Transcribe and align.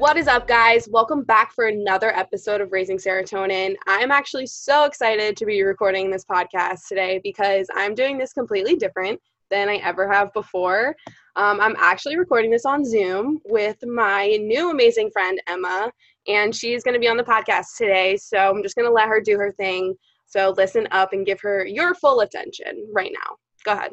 What 0.00 0.16
is 0.16 0.28
up, 0.28 0.48
guys? 0.48 0.88
Welcome 0.90 1.24
back 1.24 1.52
for 1.52 1.66
another 1.66 2.08
episode 2.16 2.62
of 2.62 2.72
Raising 2.72 2.96
Serotonin. 2.96 3.76
I'm 3.86 4.10
actually 4.10 4.46
so 4.46 4.84
excited 4.84 5.36
to 5.36 5.44
be 5.44 5.62
recording 5.62 6.10
this 6.10 6.24
podcast 6.24 6.88
today 6.88 7.20
because 7.22 7.68
I'm 7.76 7.94
doing 7.94 8.16
this 8.16 8.32
completely 8.32 8.76
different 8.76 9.20
than 9.50 9.68
I 9.68 9.76
ever 9.76 10.10
have 10.10 10.32
before. 10.32 10.96
Um, 11.36 11.60
I'm 11.60 11.76
actually 11.78 12.16
recording 12.16 12.50
this 12.50 12.64
on 12.64 12.82
Zoom 12.82 13.40
with 13.44 13.76
my 13.84 14.38
new 14.40 14.70
amazing 14.70 15.10
friend, 15.10 15.38
Emma, 15.46 15.92
and 16.26 16.56
she's 16.56 16.82
going 16.82 16.94
to 16.94 16.98
be 16.98 17.08
on 17.08 17.18
the 17.18 17.22
podcast 17.22 17.76
today. 17.76 18.16
So 18.16 18.38
I'm 18.38 18.62
just 18.62 18.76
going 18.76 18.88
to 18.88 18.94
let 18.94 19.06
her 19.06 19.20
do 19.20 19.36
her 19.36 19.52
thing. 19.52 19.94
So 20.24 20.54
listen 20.56 20.88
up 20.92 21.12
and 21.12 21.26
give 21.26 21.42
her 21.42 21.66
your 21.66 21.94
full 21.94 22.20
attention 22.20 22.88
right 22.90 23.12
now. 23.12 23.36
Go 23.64 23.72
ahead. 23.72 23.92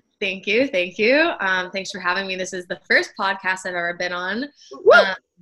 Thank 0.20 0.46
you. 0.46 0.66
Thank 0.66 0.98
you. 0.98 1.32
Um, 1.40 1.70
thanks 1.70 1.90
for 1.90 2.00
having 2.00 2.26
me. 2.26 2.36
This 2.36 2.52
is 2.52 2.66
the 2.66 2.80
first 2.88 3.12
podcast 3.18 3.60
I've 3.66 3.74
ever 3.74 3.94
been 3.94 4.12
on. 4.12 4.44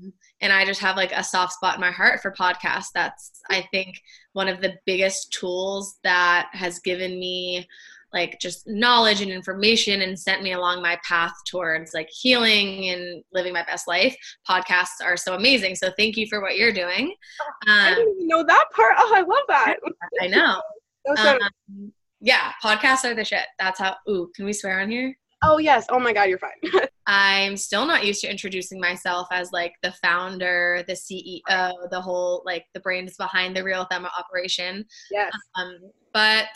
Um, 0.03 0.13
and 0.41 0.53
I 0.53 0.67
just 0.67 0.81
have 0.81 0.97
like 0.97 1.13
a 1.13 1.25
soft 1.25 1.55
spot 1.55 1.77
in 1.77 1.81
my 1.81 1.91
heart 1.91 2.21
for 2.21 2.31
podcasts. 2.31 2.89
That's, 2.95 3.41
I 3.51 3.67
think, 3.71 4.01
one 4.35 4.49
of 4.49 4.61
the 4.61 4.75
biggest 4.85 5.33
tools 5.33 5.99
that 6.05 6.49
has 6.53 6.79
given 6.81 7.19
me 7.19 7.67
like 8.13 8.39
just 8.41 8.67
knowledge 8.67 9.21
and 9.21 9.31
information 9.31 10.03
and 10.03 10.19
sent 10.19 10.43
me 10.43 10.53
along 10.53 10.81
my 10.81 10.99
path 11.07 11.33
towards 11.47 11.93
like 11.93 12.09
healing 12.11 12.89
and 12.91 13.23
living 13.33 13.53
my 13.53 13.65
best 13.65 13.89
life. 13.89 14.17
Podcasts 14.49 15.05
are 15.05 15.17
so 15.17 15.35
amazing. 15.35 15.75
So 15.75 15.91
thank 15.99 16.17
you 16.17 16.27
for 16.29 16.41
what 16.41 16.57
you're 16.57 16.73
doing. 16.73 17.15
Um, 17.69 17.79
I 17.79 17.95
didn't 17.95 18.15
even 18.15 18.29
know 18.29 18.45
that 18.45 18.65
part. 18.75 18.95
Oh, 18.97 19.13
I 19.15 19.21
love 19.21 19.45
that. 19.49 19.77
I 20.23 20.27
know. 20.29 20.63
um, 21.19 21.93
yeah, 22.21 22.53
podcasts 22.63 23.05
are 23.05 23.15
the 23.15 23.25
shit. 23.25 23.47
That's 23.59 23.79
how. 23.79 23.97
Ooh, 24.09 24.31
can 24.35 24.45
we 24.45 24.53
swear 24.53 24.81
on 24.81 24.91
here? 24.91 25.17
Oh 25.43 25.59
yes. 25.59 25.87
Oh 25.91 25.99
my 25.99 26.13
god, 26.13 26.29
you're 26.29 26.39
fine. 26.39 26.61
I'm 27.07 27.57
still 27.57 27.87
not 27.87 28.05
used 28.05 28.23
to 28.23 28.31
introducing 28.31 28.81
myself 28.81 29.29
as 29.31 29.53
like 29.53 29.75
the 29.83 29.93
founder, 30.03 30.83
the 30.89 30.95
CEO, 30.95 31.73
the 31.91 32.01
whole 32.01 32.43
like 32.45 32.65
the 32.75 32.81
brains 32.81 33.17
behind 33.17 33.57
the 33.57 33.63
Real 33.63 33.87
Emma 33.93 34.11
operation. 34.19 34.85
Yes. 35.11 35.33
Um, 35.57 35.79
but 36.13 36.49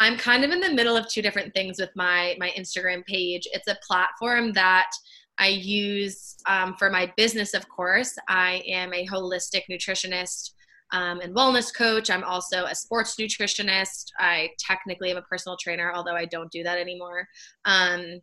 I'm 0.00 0.16
kind 0.16 0.44
of 0.44 0.50
in 0.50 0.60
the 0.60 0.72
middle 0.72 0.96
of 0.96 1.08
two 1.08 1.22
different 1.22 1.54
things 1.54 1.78
with 1.78 1.90
my 1.94 2.34
my 2.38 2.50
Instagram 2.58 3.04
page. 3.04 3.46
It's 3.52 3.68
a 3.68 3.78
platform 3.86 4.52
that 4.54 4.90
I 5.38 5.48
use 5.48 6.36
um, 6.48 6.74
for 6.78 6.90
my 6.90 7.12
business, 7.16 7.54
of 7.54 7.68
course. 7.68 8.16
I 8.28 8.62
am 8.66 8.92
a 8.92 9.06
holistic 9.06 9.62
nutritionist 9.70 10.50
um, 10.92 11.20
and 11.20 11.34
wellness 11.34 11.74
coach. 11.74 12.10
I'm 12.10 12.24
also 12.24 12.64
a 12.64 12.74
sports 12.74 13.16
nutritionist. 13.16 14.06
I 14.18 14.50
technically 14.58 15.10
am 15.10 15.16
a 15.16 15.22
personal 15.22 15.56
trainer, 15.60 15.92
although 15.92 16.14
I 16.14 16.26
don't 16.26 16.50
do 16.52 16.62
that 16.62 16.78
anymore. 16.78 17.26
Um, 17.64 18.20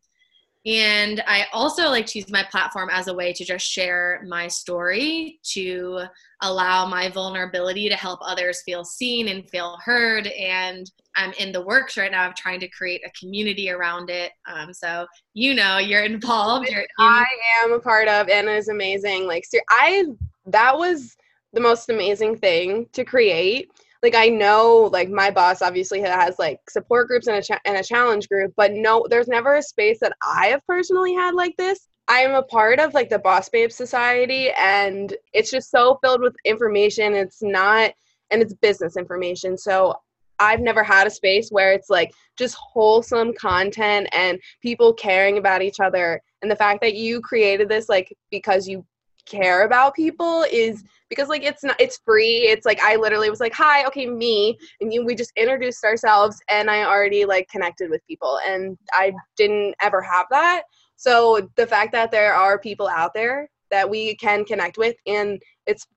and 0.65 1.23
I 1.25 1.45
also 1.53 1.87
like 1.87 2.05
to 2.07 2.19
use 2.19 2.29
my 2.29 2.43
platform 2.43 2.89
as 2.91 3.07
a 3.07 3.13
way 3.13 3.31
to 3.31 3.45
just 3.45 3.65
share 3.65 4.23
my 4.27 4.47
story, 4.47 5.39
to 5.53 6.01
allow 6.41 6.85
my 6.85 7.09
vulnerability 7.09 7.87
to 7.87 7.95
help 7.95 8.19
others 8.21 8.61
feel 8.63 8.83
seen 8.83 9.29
and 9.29 9.49
feel 9.49 9.77
heard. 9.83 10.27
And 10.27 10.89
I'm 11.15 11.31
in 11.39 11.53
the 11.53 11.63
works 11.63 11.97
right 11.97 12.11
now 12.11 12.27
of 12.27 12.35
trying 12.35 12.59
to 12.59 12.67
create 12.67 13.01
a 13.05 13.11
community 13.17 13.71
around 13.71 14.09
it. 14.09 14.33
Um, 14.47 14.73
so 14.73 15.07
you 15.33 15.53
know, 15.53 15.77
you're 15.77 16.03
involved. 16.03 16.69
You're 16.69 16.81
in- 16.81 16.87
I 16.99 17.25
am 17.63 17.71
a 17.71 17.79
part 17.79 18.09
of, 18.09 18.27
and 18.27 18.49
it's 18.49 18.67
amazing. 18.67 19.27
Like, 19.27 19.45
I 19.69 20.05
that 20.47 20.77
was 20.77 21.15
the 21.53 21.59
most 21.59 21.89
amazing 21.89 22.37
thing 22.37 22.87
to 22.93 23.03
create. 23.03 23.71
Like 24.01 24.15
i 24.15 24.29
know 24.29 24.89
like 24.93 25.09
my 25.09 25.29
boss 25.29 25.61
obviously 25.61 25.99
has 25.99 26.39
like 26.39 26.57
support 26.69 27.09
groups 27.09 27.27
and 27.27 27.35
a, 27.35 27.41
cha- 27.41 27.59
and 27.65 27.75
a 27.75 27.83
challenge 27.83 28.29
group 28.29 28.53
but 28.55 28.71
no 28.71 29.05
there's 29.09 29.27
never 29.27 29.55
a 29.55 29.61
space 29.61 29.99
that 29.99 30.13
i 30.25 30.47
have 30.47 30.65
personally 30.65 31.13
had 31.13 31.35
like 31.35 31.57
this. 31.57 31.89
I 32.09 32.21
am 32.21 32.33
a 32.33 32.41
part 32.41 32.79
of 32.79 32.95
like 32.95 33.09
the 33.09 33.19
boss 33.19 33.49
babe 33.49 33.71
society 33.71 34.49
and 34.59 35.15
it's 35.31 35.51
just 35.51 35.69
so 35.69 35.99
filled 36.03 36.21
with 36.21 36.35
information. 36.43 37.13
It's 37.13 37.43
not 37.43 37.91
and 38.31 38.41
it's 38.41 38.53
business 38.55 38.97
information. 38.97 39.57
So 39.57 39.95
I've 40.39 40.59
never 40.59 40.83
had 40.83 41.05
a 41.05 41.11
space 41.11 41.49
where 41.49 41.71
it's 41.71 41.89
like 41.89 42.11
just 42.35 42.55
wholesome 42.55 43.33
content 43.33 44.07
and 44.11 44.39
people 44.61 44.93
caring 44.93 45.37
about 45.37 45.61
each 45.61 45.79
other. 45.79 46.19
And 46.41 46.49
the 46.49 46.55
fact 46.55 46.81
that 46.81 46.95
you 46.95 47.21
created 47.21 47.69
this 47.69 47.89
like 47.89 48.15
because 48.31 48.67
you 48.67 48.85
care 49.29 49.63
about 49.63 49.93
people 49.95 50.45
is 50.51 50.83
because 51.09 51.29
like 51.29 51.43
it's 51.43 51.63
not 51.63 51.79
it's 51.79 51.99
free. 52.05 52.47
It's 52.47 52.65
like 52.65 52.79
i 52.81 52.95
literally 52.95 53.29
was 53.29 53.39
like 53.39 53.53
hi 53.53 53.85
okay 53.85 54.07
me 54.07 54.57
and 54.81 54.93
you 54.93 55.05
we 55.05 55.15
just 55.15 55.31
introduced 55.35 55.83
ourselves 55.83 56.39
and 56.49 56.69
i 56.69 56.83
already 56.83 57.25
like 57.25 57.47
connected 57.49 57.89
with 57.89 58.05
people 58.07 58.39
and 58.47 58.77
i 58.93 59.13
didn't 59.37 59.75
ever 59.81 60.01
have 60.01 60.25
that. 60.31 60.63
So 60.95 61.49
the 61.55 61.67
fact 61.67 61.91
that 61.93 62.11
there 62.11 62.33
are 62.33 62.59
people 62.59 62.87
out 62.87 63.13
there 63.13 63.49
that 63.71 63.89
we 63.89 64.15
can 64.15 64.45
connect 64.45 64.77
with 64.77 64.95
and 65.07 65.41
it's 65.65 65.87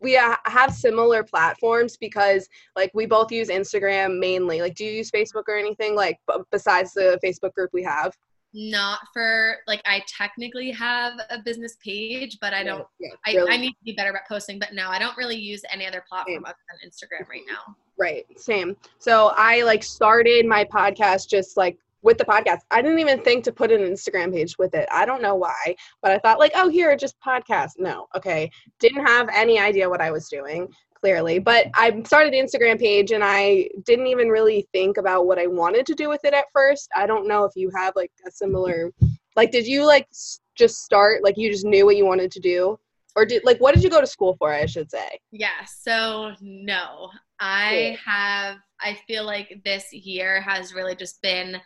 we 0.00 0.12
have 0.14 0.74
similar 0.74 1.22
platforms 1.22 1.96
because 1.96 2.48
like 2.74 2.90
we 2.92 3.06
both 3.06 3.30
use 3.30 3.48
instagram 3.48 4.18
mainly. 4.18 4.60
Like 4.60 4.74
do 4.74 4.84
you 4.84 4.90
use 4.90 5.10
facebook 5.10 5.44
or 5.46 5.56
anything? 5.56 5.94
Like 5.94 6.18
besides 6.50 6.92
the 6.92 7.18
facebook 7.24 7.54
group 7.54 7.70
we 7.72 7.84
have 7.84 8.12
not 8.54 9.00
for 9.12 9.56
like 9.66 9.80
I 9.84 10.02
technically 10.06 10.70
have 10.72 11.14
a 11.30 11.38
business 11.38 11.76
page, 11.82 12.38
but 12.40 12.52
I 12.52 12.62
don't. 12.62 12.86
Yeah, 13.00 13.08
yeah, 13.26 13.40
really. 13.40 13.50
I, 13.50 13.54
I 13.54 13.56
need 13.56 13.70
to 13.70 13.84
be 13.84 13.92
better 13.92 14.10
about 14.10 14.22
posting. 14.28 14.58
But 14.58 14.74
no, 14.74 14.88
I 14.88 14.98
don't 14.98 15.16
really 15.16 15.36
use 15.36 15.62
any 15.70 15.86
other 15.86 16.04
platform 16.08 16.36
same. 16.36 16.44
other 16.44 16.56
than 16.70 16.90
Instagram 16.90 17.28
right 17.28 17.42
now. 17.46 17.74
Right, 17.98 18.26
same. 18.38 18.76
So 18.98 19.32
I 19.36 19.62
like 19.62 19.82
started 19.82 20.46
my 20.46 20.64
podcast 20.64 21.28
just 21.28 21.56
like 21.56 21.78
with 22.02 22.18
the 22.18 22.24
podcast. 22.24 22.60
I 22.70 22.82
didn't 22.82 22.98
even 22.98 23.22
think 23.22 23.44
to 23.44 23.52
put 23.52 23.70
an 23.70 23.80
Instagram 23.80 24.32
page 24.32 24.58
with 24.58 24.74
it. 24.74 24.88
I 24.92 25.06
don't 25.06 25.22
know 25.22 25.34
why, 25.34 25.76
but 26.02 26.10
I 26.10 26.18
thought 26.18 26.38
like, 26.38 26.52
oh, 26.54 26.68
here, 26.68 26.94
just 26.96 27.16
podcast. 27.20 27.72
No, 27.78 28.08
okay. 28.14 28.50
Didn't 28.80 29.06
have 29.06 29.28
any 29.32 29.58
idea 29.58 29.88
what 29.88 30.00
I 30.00 30.10
was 30.10 30.28
doing 30.28 30.68
clearly. 31.02 31.38
But 31.38 31.66
I 31.74 32.02
started 32.06 32.32
the 32.32 32.38
Instagram 32.38 32.78
page 32.78 33.10
and 33.10 33.22
I 33.24 33.68
didn't 33.84 34.06
even 34.06 34.28
really 34.28 34.66
think 34.72 34.96
about 34.96 35.26
what 35.26 35.38
I 35.38 35.46
wanted 35.46 35.84
to 35.86 35.94
do 35.94 36.08
with 36.08 36.24
it 36.24 36.32
at 36.32 36.44
first. 36.52 36.88
I 36.96 37.06
don't 37.06 37.26
know 37.26 37.44
if 37.44 37.52
you 37.56 37.70
have 37.74 37.94
like 37.96 38.12
a 38.26 38.30
similar 38.30 38.92
like 39.34 39.50
did 39.50 39.66
you 39.66 39.84
like 39.84 40.08
just 40.54 40.82
start 40.82 41.24
like 41.24 41.36
you 41.36 41.50
just 41.50 41.64
knew 41.64 41.84
what 41.84 41.96
you 41.96 42.06
wanted 42.06 42.30
to 42.32 42.40
do? 42.40 42.78
Or 43.14 43.26
did 43.26 43.44
like 43.44 43.58
what 43.58 43.74
did 43.74 43.84
you 43.84 43.90
go 43.90 44.00
to 44.00 44.06
school 44.06 44.36
for, 44.38 44.52
I 44.52 44.66
should 44.66 44.90
say? 44.90 45.18
Yeah, 45.32 45.64
so 45.66 46.32
no. 46.40 47.10
I 47.40 47.98
have 48.04 48.58
I 48.80 48.96
feel 49.06 49.24
like 49.24 49.60
this 49.64 49.92
year 49.92 50.40
has 50.40 50.72
really 50.72 50.94
just 50.94 51.20
been 51.20 51.60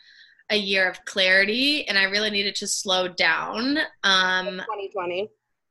a 0.51 0.57
year 0.57 0.89
of 0.89 1.05
clarity 1.05 1.87
and 1.89 1.99
I 1.99 2.05
really 2.05 2.31
needed 2.31 2.55
to 2.57 2.67
slow 2.67 3.09
down. 3.09 3.79
Um 4.03 4.47
2020 4.47 5.29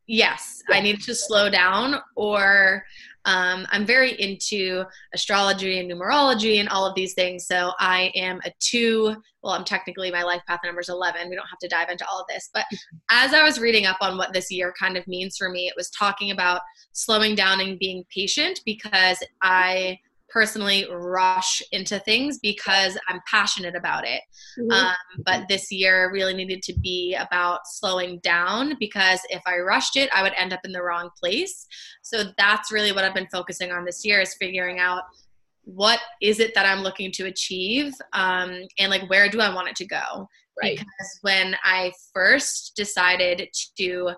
yes, 0.08 0.64
I 0.70 0.82
needed 0.82 1.02
to 1.04 1.16
slow 1.16 1.50
down 1.50 1.96
or 2.16 2.86
um, 3.26 3.66
I'm 3.72 3.86
very 3.86 4.20
into 4.22 4.84
astrology 5.14 5.80
and 5.80 5.92
numerology 5.92 6.60
and 6.60 6.70
all 6.70 6.86
of 6.86 6.96
these 6.96 7.14
things. 7.14 7.48
So 7.48 7.74
I 7.80 8.12
am 8.16 8.40
a 8.46 8.52
two. 8.60 9.16
Well, 9.42 9.54
I'm 9.54 9.66
technically 9.66 10.12
my 10.12 10.24
life 10.24 10.42
path 10.48 10.62
number 10.64 10.82
is 10.82 10.90
11. 10.90 11.30
We 11.30 11.36
don't 11.36 11.48
have 11.48 11.60
to 11.60 11.68
dive 11.68 11.90
into 11.90 12.06
all 12.08 12.20
of 12.20 12.28
this. 12.28 12.50
But 12.54 12.66
as 13.12 13.34
I 13.34 13.44
was 13.44 13.60
reading 13.60 13.86
up 13.86 13.98
on 14.02 14.18
what 14.18 14.34
this 14.34 14.52
year 14.52 14.74
kind 14.80 14.96
of 14.96 15.08
means 15.08 15.38
for 15.38 15.50
me, 15.50 15.68
it 15.68 15.74
was 15.76 15.90
talking 15.90 16.32
about 16.32 16.62
slowing 16.92 17.36
down 17.36 17.62
and 17.62 17.80
being 17.80 18.04
patient 18.14 18.62
because 18.66 19.18
I 19.42 20.00
personally 20.36 20.86
rush 20.92 21.62
into 21.72 21.98
things 22.00 22.40
because 22.40 22.98
I'm 23.08 23.22
passionate 23.26 23.74
about 23.74 24.06
it. 24.06 24.20
Mm-hmm. 24.60 24.70
Um, 24.70 25.24
but 25.26 25.48
this 25.48 25.72
year 25.72 26.12
really 26.12 26.34
needed 26.34 26.62
to 26.64 26.78
be 26.78 27.16
about 27.16 27.62
slowing 27.64 28.20
down 28.20 28.76
because 28.78 29.22
if 29.30 29.42
I 29.48 29.60
rushed 29.60 29.96
it, 29.96 30.10
I 30.14 30.24
would 30.24 30.34
end 30.36 30.52
up 30.52 30.60
in 30.66 30.74
the 30.74 30.84
wrong 30.84 31.10
place. 31.18 31.66
So 32.02 32.26
that's 32.38 32.70
really 32.70 32.92
what 32.92 33.06
I've 33.06 33.14
been 33.14 33.30
focusing 33.32 33.72
on 33.72 33.86
this 33.86 34.04
year 34.04 34.20
is 34.20 34.36
figuring 34.38 34.78
out 34.78 35.04
what 35.64 36.02
is 36.22 36.42
it 36.42 36.54
that 36.54 36.66
I'm 36.66 36.84
looking 36.84 37.14
to 37.14 37.28
achieve 37.28 37.94
um, 38.12 38.60
and 38.78 38.90
like 38.90 39.10
where 39.10 39.30
do 39.30 39.40
I 39.40 39.56
want 39.56 39.70
it 39.70 39.78
to 39.78 39.86
go. 39.86 40.28
Right. 40.62 40.78
Because 40.78 41.20
when 41.22 41.56
I 41.64 41.94
first 42.14 42.74
decided 42.76 43.48
to, 43.78 44.12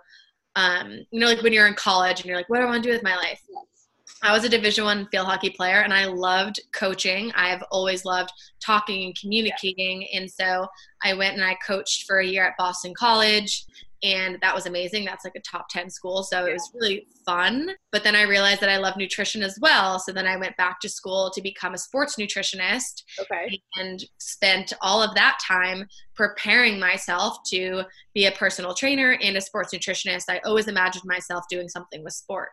um, 0.55 0.93
you 1.11 1.19
know, 1.19 1.27
like 1.27 1.43
when 1.43 1.53
you're 1.53 1.67
in 1.67 1.75
college 1.75 2.21
and 2.21 2.25
you're 2.25 2.37
like, 2.37 2.49
what 2.49 2.57
do 2.57 2.63
I 2.63 2.65
want 2.65 2.81
to 2.81 2.89
do 2.89 2.93
with 2.93 3.03
my 3.03 3.15
life? 3.15 3.39
Yes 3.47 3.76
I 4.23 4.33
was 4.33 4.43
a 4.43 4.49
Division 4.49 4.85
One 4.85 5.07
field 5.11 5.27
hockey 5.27 5.49
player, 5.51 5.81
and 5.81 5.93
I 5.93 6.05
loved 6.05 6.59
coaching. 6.73 7.31
I've 7.35 7.63
always 7.71 8.03
loved 8.03 8.31
talking 8.59 9.05
and 9.05 9.19
communicating, 9.19 10.07
and 10.13 10.29
so 10.29 10.67
I 11.03 11.13
went 11.13 11.35
and 11.35 11.43
I 11.43 11.55
coached 11.65 12.05
for 12.07 12.19
a 12.19 12.25
year 12.25 12.45
at 12.45 12.57
Boston 12.57 12.93
College, 12.97 13.65
and 14.03 14.37
that 14.41 14.55
was 14.55 14.65
amazing. 14.65 15.05
That's 15.05 15.23
like 15.23 15.35
a 15.35 15.41
top 15.41 15.69
ten 15.69 15.89
school, 15.89 16.23
so 16.23 16.45
it 16.45 16.53
was 16.53 16.71
really 16.73 17.07
fun. 17.25 17.71
But 17.91 18.03
then 18.03 18.15
I 18.15 18.23
realized 18.23 18.61
that 18.61 18.69
I 18.69 18.77
love 18.77 18.97
nutrition 18.97 19.43
as 19.43 19.57
well, 19.61 19.99
so 19.99 20.11
then 20.11 20.27
I 20.27 20.37
went 20.37 20.57
back 20.57 20.79
to 20.81 20.89
school 20.89 21.31
to 21.35 21.41
become 21.41 21.75
a 21.75 21.77
sports 21.77 22.15
nutritionist. 22.15 23.03
Okay. 23.19 23.61
And 23.75 24.03
spent 24.19 24.73
all 24.81 25.01
of 25.01 25.13
that 25.15 25.39
time 25.47 25.87
preparing 26.15 26.79
myself 26.79 27.37
to 27.51 27.83
be 28.15 28.25
a 28.25 28.31
personal 28.31 28.73
trainer 28.73 29.17
and 29.21 29.37
a 29.37 29.41
sports 29.41 29.73
nutritionist. 29.73 30.25
I 30.27 30.39
always 30.39 30.67
imagined 30.67 31.05
myself 31.05 31.45
doing 31.49 31.69
something 31.69 32.03
with 32.03 32.13
sport. 32.13 32.49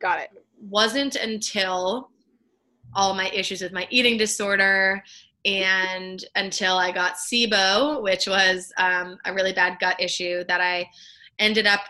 Got 0.00 0.20
it. 0.20 0.30
Wasn't 0.62 1.16
until 1.16 2.10
all 2.94 3.14
my 3.14 3.28
issues 3.30 3.62
with 3.62 3.72
my 3.72 3.86
eating 3.90 4.16
disorder 4.16 5.02
and 5.44 6.24
until 6.36 6.76
I 6.76 6.92
got 6.92 7.16
SIBO, 7.16 8.02
which 8.02 8.26
was 8.26 8.72
um, 8.78 9.18
a 9.24 9.34
really 9.34 9.52
bad 9.52 9.78
gut 9.80 10.00
issue, 10.00 10.44
that 10.44 10.60
I 10.60 10.88
ended 11.38 11.66
up 11.66 11.80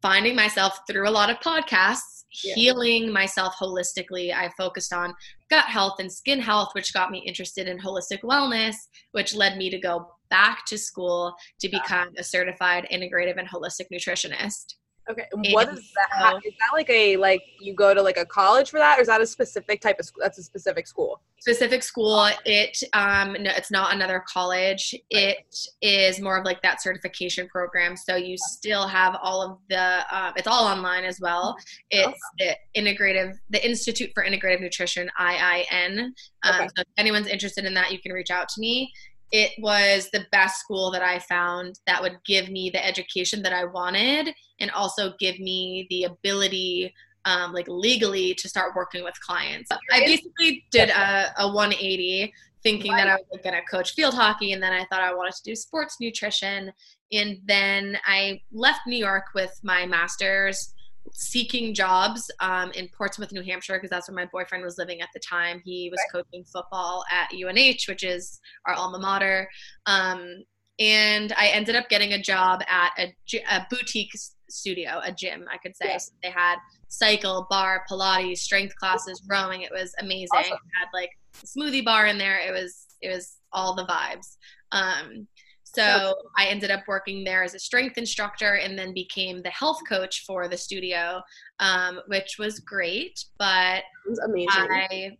finding 0.00 0.34
myself 0.34 0.80
through 0.88 1.08
a 1.08 1.10
lot 1.10 1.30
of 1.30 1.38
podcasts, 1.40 2.24
yeah. 2.42 2.54
healing 2.54 3.12
myself 3.12 3.54
holistically. 3.60 4.34
I 4.34 4.50
focused 4.56 4.92
on 4.92 5.14
gut 5.50 5.66
health 5.66 5.96
and 6.00 6.10
skin 6.10 6.40
health, 6.40 6.70
which 6.74 6.94
got 6.94 7.10
me 7.10 7.22
interested 7.26 7.68
in 7.68 7.78
holistic 7.78 8.22
wellness, 8.22 8.76
which 9.12 9.34
led 9.34 9.58
me 9.58 9.68
to 9.70 9.78
go 9.78 10.06
back 10.30 10.64
to 10.66 10.78
school 10.78 11.34
to 11.60 11.68
become 11.68 12.08
a 12.16 12.24
certified 12.24 12.88
integrative 12.90 13.38
and 13.38 13.48
holistic 13.48 13.86
nutritionist. 13.92 14.74
Okay. 15.10 15.26
What 15.50 15.68
is 15.68 15.92
that? 15.94 16.30
So, 16.30 16.36
is 16.38 16.54
that 16.60 16.72
like 16.72 16.88
a 16.88 17.16
like 17.16 17.42
you 17.60 17.74
go 17.74 17.92
to 17.92 18.00
like 18.00 18.16
a 18.16 18.24
college 18.24 18.70
for 18.70 18.78
that, 18.78 18.98
or 18.98 19.02
is 19.02 19.08
that 19.08 19.20
a 19.20 19.26
specific 19.26 19.80
type 19.80 19.98
of 19.98 20.06
school? 20.06 20.20
That's 20.22 20.38
a 20.38 20.42
specific 20.42 20.86
school. 20.86 21.20
Specific 21.40 21.82
school. 21.82 22.28
It 22.44 22.78
um 22.92 23.32
no, 23.40 23.50
it's 23.56 23.70
not 23.70 23.94
another 23.94 24.22
college. 24.28 24.94
It 25.10 25.44
is 25.80 26.20
more 26.20 26.38
of 26.38 26.44
like 26.44 26.62
that 26.62 26.80
certification 26.80 27.48
program. 27.48 27.96
So 27.96 28.14
you 28.14 28.36
still 28.38 28.86
have 28.86 29.16
all 29.20 29.42
of 29.42 29.58
the. 29.68 30.04
Um, 30.16 30.34
it's 30.36 30.46
all 30.46 30.66
online 30.66 31.04
as 31.04 31.20
well. 31.20 31.56
It's 31.90 32.20
the 32.38 32.56
integrative, 32.76 33.34
the 33.50 33.64
Institute 33.66 34.10
for 34.14 34.24
Integrative 34.24 34.60
Nutrition 34.60 35.10
(IIN). 35.20 35.98
Um, 36.44 36.54
okay. 36.54 36.68
So 36.76 36.82
if 36.82 36.88
anyone's 36.96 37.26
interested 37.26 37.64
in 37.64 37.74
that, 37.74 37.90
you 37.90 38.00
can 38.00 38.12
reach 38.12 38.30
out 38.30 38.48
to 38.50 38.60
me 38.60 38.92
it 39.32 39.52
was 39.58 40.10
the 40.12 40.26
best 40.30 40.60
school 40.60 40.90
that 40.90 41.02
I 41.02 41.18
found 41.18 41.80
that 41.86 42.02
would 42.02 42.18
give 42.26 42.50
me 42.50 42.68
the 42.68 42.84
education 42.84 43.42
that 43.42 43.52
I 43.54 43.64
wanted 43.64 44.34
and 44.60 44.70
also 44.70 45.14
give 45.18 45.40
me 45.40 45.86
the 45.88 46.04
ability 46.04 46.94
um, 47.24 47.52
like 47.52 47.66
legally 47.68 48.34
to 48.34 48.48
start 48.48 48.74
working 48.76 49.04
with 49.04 49.18
clients. 49.20 49.70
I 49.90 50.00
basically 50.00 50.64
did 50.70 50.90
a, 50.90 51.32
a 51.38 51.46
180 51.50 52.32
thinking 52.62 52.92
that 52.92 53.08
I 53.08 53.16
was 53.30 53.40
going 53.42 53.54
to 53.54 53.62
coach 53.62 53.94
field 53.94 54.14
hockey 54.14 54.52
and 54.52 54.62
then 54.62 54.72
I 54.72 54.84
thought 54.84 55.00
I 55.00 55.14
wanted 55.14 55.34
to 55.34 55.42
do 55.44 55.56
sports 55.56 55.96
nutrition. 56.00 56.72
And 57.10 57.38
then 57.44 57.96
I 58.06 58.40
left 58.52 58.80
New 58.86 58.96
York 58.96 59.24
with 59.34 59.58
my 59.62 59.86
master's 59.86 60.74
seeking 61.12 61.74
jobs 61.74 62.30
um, 62.40 62.70
in 62.72 62.88
Portsmouth, 62.96 63.32
New 63.32 63.42
Hampshire, 63.42 63.74
because 63.74 63.90
that's 63.90 64.08
where 64.08 64.16
my 64.16 64.26
boyfriend 64.30 64.64
was 64.64 64.78
living 64.78 65.00
at 65.00 65.08
the 65.12 65.20
time. 65.20 65.60
He 65.64 65.90
was 65.90 66.00
right. 66.12 66.22
coaching 66.22 66.44
football 66.44 67.04
at 67.10 67.30
UNH, 67.32 67.88
which 67.88 68.04
is 68.04 68.40
our 68.66 68.74
alma 68.74 68.98
mater. 68.98 69.48
Um, 69.86 70.44
and 70.78 71.32
I 71.36 71.48
ended 71.48 71.76
up 71.76 71.88
getting 71.88 72.12
a 72.12 72.22
job 72.22 72.62
at 72.68 72.92
a, 72.98 73.14
a 73.50 73.66
boutique 73.70 74.12
studio, 74.48 75.00
a 75.04 75.12
gym, 75.12 75.46
I 75.50 75.58
could 75.58 75.76
say. 75.76 75.88
Yeah. 75.88 75.98
So 75.98 76.12
they 76.22 76.30
had 76.30 76.56
cycle, 76.88 77.46
bar, 77.50 77.84
Pilates, 77.90 78.38
strength 78.38 78.74
classes, 78.76 79.22
rowing. 79.28 79.62
It 79.62 79.72
was 79.72 79.94
amazing. 80.00 80.28
Awesome. 80.34 80.52
It 80.52 80.78
had 80.78 80.88
like 80.92 81.10
a 81.42 81.46
smoothie 81.46 81.84
bar 81.84 82.06
in 82.06 82.18
there. 82.18 82.38
It 82.38 82.52
was 82.52 82.86
it 83.00 83.08
was 83.08 83.36
all 83.52 83.74
the 83.74 83.84
vibes. 83.84 84.36
Um, 84.72 85.26
so 85.74 86.14
I 86.36 86.46
ended 86.46 86.70
up 86.70 86.82
working 86.86 87.24
there 87.24 87.42
as 87.42 87.54
a 87.54 87.58
strength 87.58 87.96
instructor 87.96 88.54
and 88.54 88.78
then 88.78 88.92
became 88.92 89.42
the 89.42 89.50
health 89.50 89.80
coach 89.88 90.24
for 90.26 90.48
the 90.48 90.56
studio, 90.56 91.22
um, 91.60 92.00
which 92.08 92.36
was 92.38 92.60
great. 92.60 93.24
But 93.38 93.82
was 94.06 94.18
amazing. 94.18 94.48
I 94.50 95.16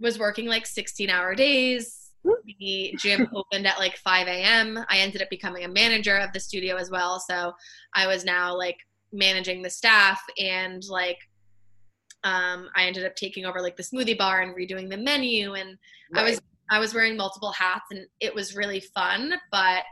was 0.00 0.18
working 0.18 0.46
like 0.46 0.66
16 0.66 1.08
hour 1.08 1.34
days. 1.34 2.10
The 2.58 2.94
gym 2.98 3.28
opened 3.34 3.66
at 3.66 3.78
like 3.78 3.96
5 3.98 4.26
a.m. 4.26 4.78
I 4.88 4.98
ended 4.98 5.22
up 5.22 5.30
becoming 5.30 5.64
a 5.64 5.68
manager 5.68 6.16
of 6.16 6.32
the 6.32 6.40
studio 6.40 6.76
as 6.76 6.90
well. 6.90 7.20
So 7.20 7.52
I 7.94 8.06
was 8.06 8.24
now 8.24 8.56
like 8.56 8.78
managing 9.12 9.62
the 9.62 9.70
staff 9.70 10.20
and 10.38 10.82
like 10.88 11.18
um, 12.24 12.68
I 12.74 12.84
ended 12.84 13.04
up 13.04 13.14
taking 13.14 13.44
over 13.44 13.60
like 13.60 13.76
the 13.76 13.82
smoothie 13.82 14.16
bar 14.16 14.40
and 14.40 14.56
redoing 14.56 14.88
the 14.88 14.96
menu 14.96 15.54
and 15.54 15.78
right. 16.12 16.22
I 16.22 16.30
was 16.30 16.40
I 16.70 16.78
was 16.78 16.94
wearing 16.94 17.16
multiple 17.16 17.52
hats 17.52 17.84
and 17.90 18.06
it 18.20 18.34
was 18.34 18.56
really 18.56 18.80
fun, 18.80 19.34
but 19.52 19.82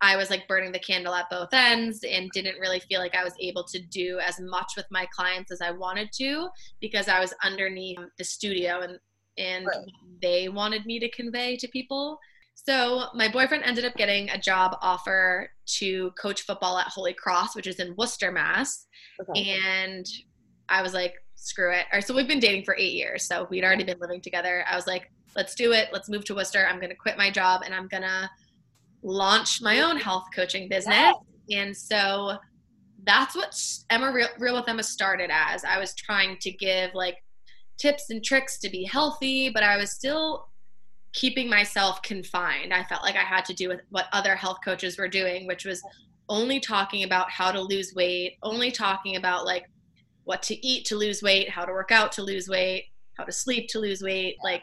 I 0.00 0.16
was 0.16 0.30
like 0.30 0.46
burning 0.46 0.72
the 0.72 0.78
candle 0.78 1.14
at 1.14 1.30
both 1.30 1.48
ends 1.52 2.04
and 2.08 2.30
didn't 2.30 2.58
really 2.60 2.80
feel 2.80 3.00
like 3.00 3.14
I 3.14 3.24
was 3.24 3.34
able 3.40 3.64
to 3.64 3.80
do 3.80 4.18
as 4.24 4.38
much 4.40 4.72
with 4.76 4.86
my 4.90 5.06
clients 5.14 5.50
as 5.50 5.60
I 5.60 5.72
wanted 5.72 6.10
to 6.18 6.48
because 6.80 7.08
I 7.08 7.20
was 7.20 7.34
underneath 7.42 7.98
the 8.16 8.24
studio 8.24 8.80
and 8.80 8.98
and 9.36 9.66
right. 9.66 9.86
they 10.20 10.48
wanted 10.48 10.84
me 10.84 10.98
to 10.98 11.08
convey 11.10 11.56
to 11.56 11.68
people. 11.68 12.18
So 12.54 13.04
my 13.14 13.28
boyfriend 13.28 13.62
ended 13.62 13.84
up 13.84 13.94
getting 13.94 14.28
a 14.30 14.38
job 14.38 14.76
offer 14.82 15.48
to 15.78 16.10
coach 16.20 16.42
football 16.42 16.76
at 16.76 16.88
Holy 16.88 17.14
Cross, 17.14 17.54
which 17.54 17.68
is 17.68 17.76
in 17.76 17.94
Worcester, 17.96 18.32
Mass. 18.32 18.86
Okay. 19.20 19.58
And 19.64 20.04
I 20.68 20.82
was 20.82 20.92
like, 20.92 21.14
screw 21.36 21.72
it. 21.72 21.86
Or 21.92 22.00
so 22.00 22.14
we've 22.14 22.26
been 22.26 22.40
dating 22.40 22.64
for 22.64 22.76
eight 22.76 22.94
years. 22.94 23.24
So 23.24 23.46
we'd 23.48 23.64
already 23.64 23.84
been 23.84 24.00
living 24.00 24.20
together. 24.20 24.64
I 24.68 24.74
was 24.74 24.88
like, 24.88 25.08
let's 25.36 25.54
do 25.54 25.72
it. 25.72 25.90
Let's 25.92 26.08
move 26.08 26.24
to 26.26 26.34
Worcester. 26.34 26.66
I'm 26.66 26.80
gonna 26.80 26.96
quit 26.96 27.16
my 27.16 27.30
job 27.30 27.62
and 27.64 27.72
I'm 27.72 27.86
gonna 27.86 28.28
launch 29.02 29.60
my 29.62 29.80
own 29.80 29.96
health 29.96 30.26
coaching 30.34 30.68
business. 30.68 31.14
And 31.50 31.76
so 31.76 32.36
that's 33.04 33.34
what 33.34 33.54
Emma 33.90 34.12
Real, 34.12 34.28
Real 34.38 34.56
with 34.56 34.68
Emma 34.68 34.82
started 34.82 35.30
as. 35.32 35.64
I 35.64 35.78
was 35.78 35.94
trying 35.94 36.36
to 36.40 36.50
give 36.50 36.90
like 36.94 37.16
tips 37.78 38.10
and 38.10 38.22
tricks 38.22 38.58
to 38.58 38.68
be 38.68 38.84
healthy, 38.84 39.50
but 39.50 39.62
I 39.62 39.76
was 39.76 39.92
still 39.92 40.48
keeping 41.12 41.48
myself 41.48 42.02
confined. 42.02 42.74
I 42.74 42.84
felt 42.84 43.02
like 43.02 43.16
I 43.16 43.22
had 43.22 43.44
to 43.46 43.54
do 43.54 43.68
with 43.68 43.80
what 43.90 44.06
other 44.12 44.36
health 44.36 44.58
coaches 44.64 44.98
were 44.98 45.08
doing, 45.08 45.46
which 45.46 45.64
was 45.64 45.82
only 46.28 46.60
talking 46.60 47.04
about 47.04 47.30
how 47.30 47.50
to 47.50 47.60
lose 47.60 47.94
weight, 47.94 48.36
only 48.42 48.70
talking 48.70 49.16
about 49.16 49.46
like 49.46 49.64
what 50.24 50.42
to 50.42 50.66
eat 50.66 50.84
to 50.86 50.96
lose 50.96 51.22
weight, 51.22 51.48
how 51.48 51.64
to 51.64 51.72
work 51.72 51.90
out 51.90 52.12
to 52.12 52.22
lose 52.22 52.48
weight, 52.48 52.84
how 53.16 53.24
to 53.24 53.32
sleep 53.32 53.68
to 53.68 53.78
lose 53.78 54.02
weight, 54.02 54.36
like 54.44 54.62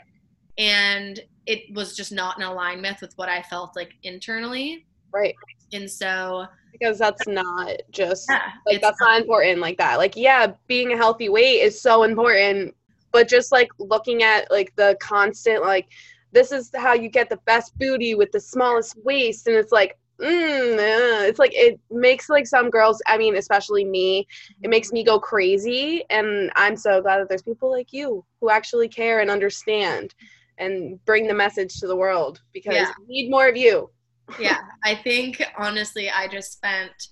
and 0.57 1.21
it 1.45 1.73
was 1.73 1.95
just 1.95 2.11
not 2.11 2.37
in 2.37 2.43
alignment 2.43 3.01
with 3.01 3.17
what 3.17 3.29
I 3.29 3.41
felt 3.43 3.75
like 3.75 3.93
internally. 4.03 4.85
Right. 5.11 5.35
And 5.73 5.89
so 5.89 6.47
because 6.71 6.97
that's 6.97 7.25
not 7.27 7.71
just 7.91 8.27
yeah, 8.29 8.51
like 8.65 8.81
that's 8.81 8.99
not, 8.99 9.11
not 9.11 9.21
important 9.21 9.59
like 9.59 9.77
that. 9.77 9.97
Like 9.97 10.15
yeah, 10.15 10.53
being 10.67 10.93
a 10.93 10.97
healthy 10.97 11.29
weight 11.29 11.61
is 11.61 11.81
so 11.81 12.03
important, 12.03 12.75
but 13.11 13.29
just 13.29 13.51
like 13.51 13.69
looking 13.79 14.23
at 14.23 14.49
like 14.51 14.75
the 14.75 14.97
constant 14.99 15.61
like 15.61 15.87
this 16.31 16.51
is 16.51 16.69
how 16.75 16.93
you 16.93 17.07
get 17.07 17.29
the 17.29 17.39
best 17.45 17.77
booty 17.79 18.13
with 18.13 18.29
the 18.33 18.39
smallest 18.39 18.97
waist 19.05 19.47
and 19.47 19.55
it's 19.55 19.71
like 19.71 19.97
mm, 20.19 20.73
uh, 20.73 21.23
it's 21.23 21.39
like 21.39 21.53
it 21.53 21.79
makes 21.89 22.29
like 22.29 22.45
some 22.45 22.69
girls 22.69 23.01
i 23.07 23.17
mean 23.17 23.37
especially 23.37 23.85
me 23.85 24.27
it 24.61 24.69
makes 24.69 24.91
me 24.91 25.01
go 25.01 25.17
crazy 25.17 26.03
and 26.09 26.51
i'm 26.57 26.75
so 26.75 27.01
glad 27.01 27.19
that 27.19 27.29
there's 27.29 27.41
people 27.41 27.71
like 27.71 27.93
you 27.93 28.23
who 28.41 28.49
actually 28.49 28.89
care 28.89 29.21
and 29.21 29.29
understand 29.29 30.13
and 30.57 31.03
bring 31.05 31.27
the 31.27 31.33
message 31.33 31.79
to 31.79 31.87
the 31.87 31.95
world 31.95 32.41
because 32.53 32.75
yeah. 32.75 32.91
we 32.99 33.23
need 33.23 33.29
more 33.29 33.47
of 33.47 33.57
you. 33.57 33.89
yeah, 34.39 34.59
I 34.83 34.95
think 34.95 35.43
honestly, 35.57 36.09
I 36.09 36.27
just 36.27 36.51
spent 36.51 37.09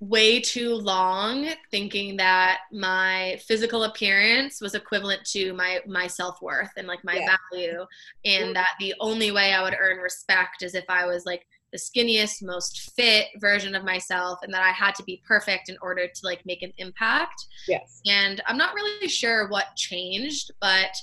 way 0.00 0.38
too 0.40 0.74
long 0.74 1.48
thinking 1.70 2.16
that 2.16 2.60
my 2.72 3.40
physical 3.46 3.84
appearance 3.84 4.60
was 4.60 4.74
equivalent 4.74 5.24
to 5.24 5.52
my 5.54 5.80
my 5.86 6.06
self-worth 6.06 6.70
and 6.76 6.86
like 6.86 7.02
my 7.04 7.14
yeah. 7.14 7.36
value 7.50 7.86
and 8.24 8.44
mm-hmm. 8.44 8.52
that 8.52 8.70
the 8.80 8.94
only 9.00 9.30
way 9.30 9.52
I 9.52 9.62
would 9.62 9.76
earn 9.80 9.98
respect 9.98 10.62
is 10.62 10.74
if 10.74 10.84
I 10.88 11.06
was 11.06 11.24
like 11.24 11.46
the 11.72 11.78
skinniest 11.78 12.42
most 12.42 12.92
fit 12.94 13.26
version 13.40 13.74
of 13.74 13.84
myself 13.84 14.38
and 14.42 14.54
that 14.54 14.62
I 14.62 14.70
had 14.70 14.94
to 14.96 15.02
be 15.02 15.22
perfect 15.26 15.68
in 15.68 15.76
order 15.82 16.06
to 16.06 16.20
like 16.22 16.40
make 16.46 16.62
an 16.62 16.72
impact. 16.78 17.46
Yes. 17.66 18.00
And 18.06 18.40
I'm 18.46 18.56
not 18.56 18.74
really 18.74 19.08
sure 19.08 19.48
what 19.48 19.74
changed, 19.74 20.52
but 20.60 20.94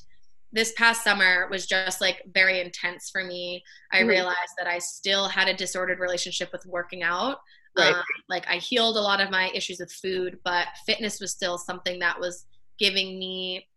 this 0.53 0.73
past 0.73 1.03
summer 1.03 1.47
was 1.49 1.65
just 1.65 2.01
like 2.01 2.21
very 2.33 2.59
intense 2.59 3.09
for 3.09 3.23
me. 3.23 3.63
I 3.91 3.99
mm-hmm. 3.99 4.09
realized 4.09 4.53
that 4.57 4.67
I 4.67 4.79
still 4.79 5.27
had 5.27 5.47
a 5.47 5.53
disordered 5.53 5.99
relationship 5.99 6.51
with 6.51 6.65
working 6.65 7.03
out. 7.03 7.37
Right. 7.77 7.93
Um, 7.93 8.03
like 8.27 8.45
I 8.49 8.57
healed 8.57 8.97
a 8.97 9.01
lot 9.01 9.21
of 9.21 9.31
my 9.31 9.49
issues 9.53 9.79
with 9.79 9.91
food, 9.91 10.39
but 10.43 10.67
fitness 10.85 11.21
was 11.21 11.31
still 11.31 11.57
something 11.57 11.99
that 11.99 12.19
was 12.19 12.45
giving 12.77 13.17
me. 13.17 13.67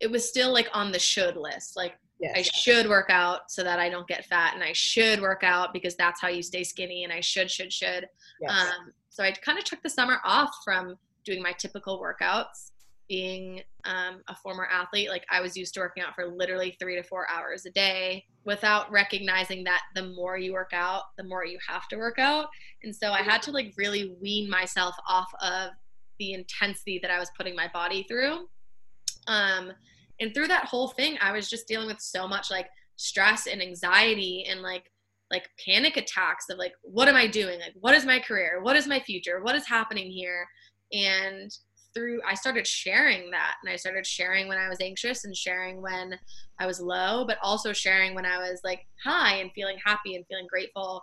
It 0.00 0.10
was 0.10 0.28
still 0.28 0.52
like 0.52 0.68
on 0.72 0.90
the 0.90 0.98
should 0.98 1.36
list. 1.36 1.76
Like 1.76 1.94
yes. 2.18 2.32
I 2.36 2.42
should 2.42 2.88
work 2.88 3.08
out 3.08 3.50
so 3.50 3.62
that 3.62 3.78
I 3.78 3.88
don't 3.88 4.08
get 4.08 4.26
fat, 4.26 4.54
and 4.54 4.64
I 4.64 4.72
should 4.72 5.20
work 5.20 5.44
out 5.44 5.72
because 5.72 5.94
that's 5.94 6.20
how 6.20 6.28
you 6.28 6.42
stay 6.42 6.64
skinny. 6.64 7.04
And 7.04 7.12
I 7.12 7.20
should, 7.20 7.50
should, 7.50 7.72
should. 7.72 8.08
Yes. 8.40 8.50
Um, 8.50 8.92
so 9.10 9.22
I 9.22 9.30
kind 9.30 9.58
of 9.58 9.64
took 9.64 9.82
the 9.82 9.90
summer 9.90 10.18
off 10.24 10.50
from 10.64 10.96
doing 11.24 11.40
my 11.40 11.52
typical 11.52 12.00
workouts 12.00 12.72
being 13.08 13.62
um, 13.84 14.22
a 14.28 14.36
former 14.36 14.66
athlete, 14.66 15.08
like 15.08 15.24
I 15.30 15.40
was 15.40 15.56
used 15.56 15.74
to 15.74 15.80
working 15.80 16.02
out 16.02 16.14
for 16.14 16.26
literally 16.26 16.76
three 16.80 16.96
to 16.96 17.02
four 17.02 17.26
hours 17.30 17.66
a 17.66 17.70
day 17.70 18.24
without 18.44 18.90
recognizing 18.90 19.64
that 19.64 19.82
the 19.94 20.08
more 20.14 20.38
you 20.38 20.52
work 20.52 20.70
out, 20.72 21.04
the 21.16 21.24
more 21.24 21.44
you 21.44 21.58
have 21.68 21.88
to 21.88 21.96
work 21.96 22.18
out. 22.18 22.46
And 22.82 22.94
so 22.94 23.12
I 23.12 23.22
had 23.22 23.42
to 23.42 23.50
like 23.50 23.74
really 23.76 24.14
wean 24.20 24.48
myself 24.48 24.94
off 25.08 25.28
of 25.40 25.70
the 26.18 26.32
intensity 26.32 26.98
that 27.02 27.10
I 27.10 27.18
was 27.18 27.30
putting 27.36 27.54
my 27.54 27.68
body 27.72 28.04
through. 28.08 28.48
Um, 29.28 29.72
and 30.20 30.32
through 30.32 30.48
that 30.48 30.66
whole 30.66 30.88
thing, 30.88 31.18
I 31.20 31.32
was 31.32 31.50
just 31.50 31.68
dealing 31.68 31.86
with 31.86 32.00
so 32.00 32.26
much 32.26 32.50
like 32.50 32.68
stress 32.96 33.46
and 33.46 33.62
anxiety 33.62 34.46
and 34.48 34.62
like 34.62 34.90
like 35.30 35.48
panic 35.64 35.96
attacks 35.96 36.46
of 36.48 36.56
like 36.56 36.72
what 36.82 37.08
am 37.08 37.16
i 37.16 37.26
doing 37.26 37.58
like 37.60 37.74
what 37.80 37.94
is 37.94 38.06
my 38.06 38.18
career 38.18 38.60
what 38.62 38.76
is 38.76 38.86
my 38.86 39.00
future 39.00 39.42
what 39.42 39.54
is 39.54 39.66
happening 39.66 40.10
here 40.10 40.46
and 40.92 41.50
through 41.96 42.20
I 42.26 42.34
started 42.34 42.66
sharing 42.66 43.30
that 43.30 43.54
and 43.62 43.72
I 43.72 43.76
started 43.76 44.06
sharing 44.06 44.48
when 44.48 44.58
I 44.58 44.68
was 44.68 44.78
anxious 44.80 45.24
and 45.24 45.34
sharing 45.34 45.80
when 45.80 46.18
I 46.60 46.66
was 46.66 46.78
low, 46.78 47.24
but 47.26 47.38
also 47.42 47.72
sharing 47.72 48.14
when 48.14 48.26
I 48.26 48.38
was 48.38 48.60
like 48.62 48.86
high 49.02 49.36
and 49.36 49.50
feeling 49.54 49.78
happy 49.84 50.14
and 50.14 50.26
feeling 50.26 50.46
grateful. 50.48 51.02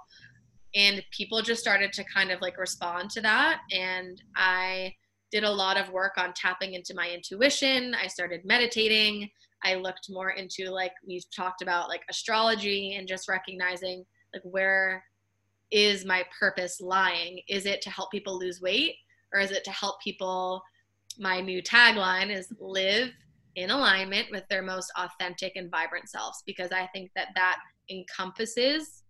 And 0.76 1.04
people 1.12 1.42
just 1.42 1.62
started 1.62 1.92
to 1.94 2.04
kind 2.04 2.32
of 2.32 2.42
like 2.42 2.58
respond 2.58 3.10
to 3.12 3.22
that. 3.22 3.62
And 3.72 4.22
I 4.36 4.94
did 5.32 5.44
a 5.44 5.52
lot 5.52 5.78
of 5.78 5.92
work 5.92 6.14
on 6.18 6.32
tapping 6.36 6.76
into 6.76 6.94
my 6.94 7.10
intuition. 7.10 7.96
I 7.96 8.06
started 8.06 8.46
meditating. 8.46 9.30
I 9.64 9.76
looked 9.76 10.08
more 10.10 10.32
into 10.32 10.70
like 10.70 10.94
we've 11.08 11.26
talked 11.36 11.64
about 11.64 11.90
like 11.90 12.02
astrology 12.10 12.96
and 12.98 13.08
just 13.08 13.28
recognizing 13.28 14.06
like 14.32 14.44
where 14.44 15.04
is 15.72 16.06
my 16.06 16.24
purpose 16.40 16.80
lying? 16.80 17.40
Is 17.50 17.66
it 17.66 17.82
to 17.82 17.90
help 17.90 18.12
people 18.12 18.38
lose 18.38 18.62
weight 18.62 18.96
or 19.34 19.40
is 19.40 19.50
it 19.50 19.64
to 19.64 19.72
help 19.72 20.00
people 20.02 20.62
my 21.20 21.42
new 21.42 21.62
tagline 21.62 22.36
is 22.36 22.48
live 22.60 23.12
in 23.56 23.70
alignment 23.70 24.28
with 24.32 24.44
their 24.50 24.62
most 24.62 24.92
authentic 24.98 25.56
and 25.56 25.70
vibrant 25.70 26.10
selves 26.10 26.44
because 26.46 26.72
I 26.72 26.88
think 26.88 27.12
that 27.16 27.30
that 27.36 27.60
encompasses 27.90 29.04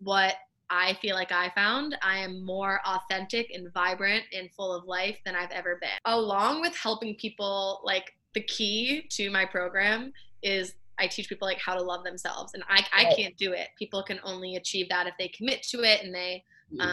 what 0.00 0.34
I 0.70 0.94
feel 1.00 1.16
like 1.16 1.32
I 1.32 1.50
found. 1.54 1.96
I 2.02 2.18
am 2.18 2.44
more 2.44 2.80
authentic 2.86 3.50
and 3.52 3.72
vibrant 3.72 4.24
and 4.36 4.50
full 4.52 4.72
of 4.72 4.84
life 4.84 5.16
than 5.24 5.34
I've 5.34 5.50
ever 5.50 5.78
been. 5.80 5.90
Along 6.04 6.60
with 6.60 6.76
helping 6.76 7.14
people, 7.14 7.80
like 7.84 8.12
the 8.34 8.42
key 8.42 9.06
to 9.10 9.30
my 9.30 9.44
program 9.44 10.12
is 10.42 10.74
I 10.98 11.06
teach 11.06 11.28
people 11.28 11.46
like 11.46 11.60
how 11.60 11.74
to 11.74 11.82
love 11.82 12.04
themselves, 12.04 12.54
and 12.54 12.62
I 12.68 12.84
I 12.92 13.14
can't 13.14 13.36
do 13.36 13.52
it. 13.52 13.68
People 13.78 14.02
can 14.02 14.18
only 14.24 14.56
achieve 14.56 14.88
that 14.90 15.06
if 15.06 15.14
they 15.18 15.28
commit 15.28 15.62
to 15.70 15.82
it 15.82 16.02
and 16.02 16.14
they 16.14 16.44
um, 16.80 16.90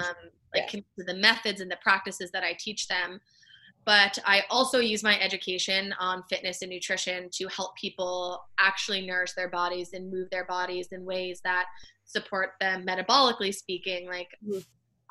like 0.53 0.63
yeah. 0.63 0.67
commit 0.67 0.85
to 0.99 1.05
the 1.05 1.15
methods 1.15 1.59
and 1.59 1.69
the 1.69 1.77
practices 1.81 2.31
that 2.31 2.43
I 2.43 2.55
teach 2.57 2.87
them 2.87 3.19
but 3.85 4.17
I 4.25 4.43
also 4.49 4.79
use 4.79 5.03
my 5.03 5.19
education 5.19 5.93
on 5.99 6.23
fitness 6.23 6.63
and 6.63 6.71
nutrition 6.71 7.29
to 7.33 7.47
help 7.47 7.75
people 7.75 8.43
actually 8.59 9.05
nourish 9.05 9.33
their 9.33 9.49
bodies 9.49 9.93
and 9.93 10.11
move 10.11 10.29
their 10.31 10.45
bodies 10.45 10.87
in 10.91 11.05
ways 11.05 11.39
that 11.43 11.65
support 12.05 12.53
them 12.59 12.85
metabolically 12.85 13.53
speaking, 13.53 14.07
like 14.07 14.29
mm-hmm. 14.43 14.59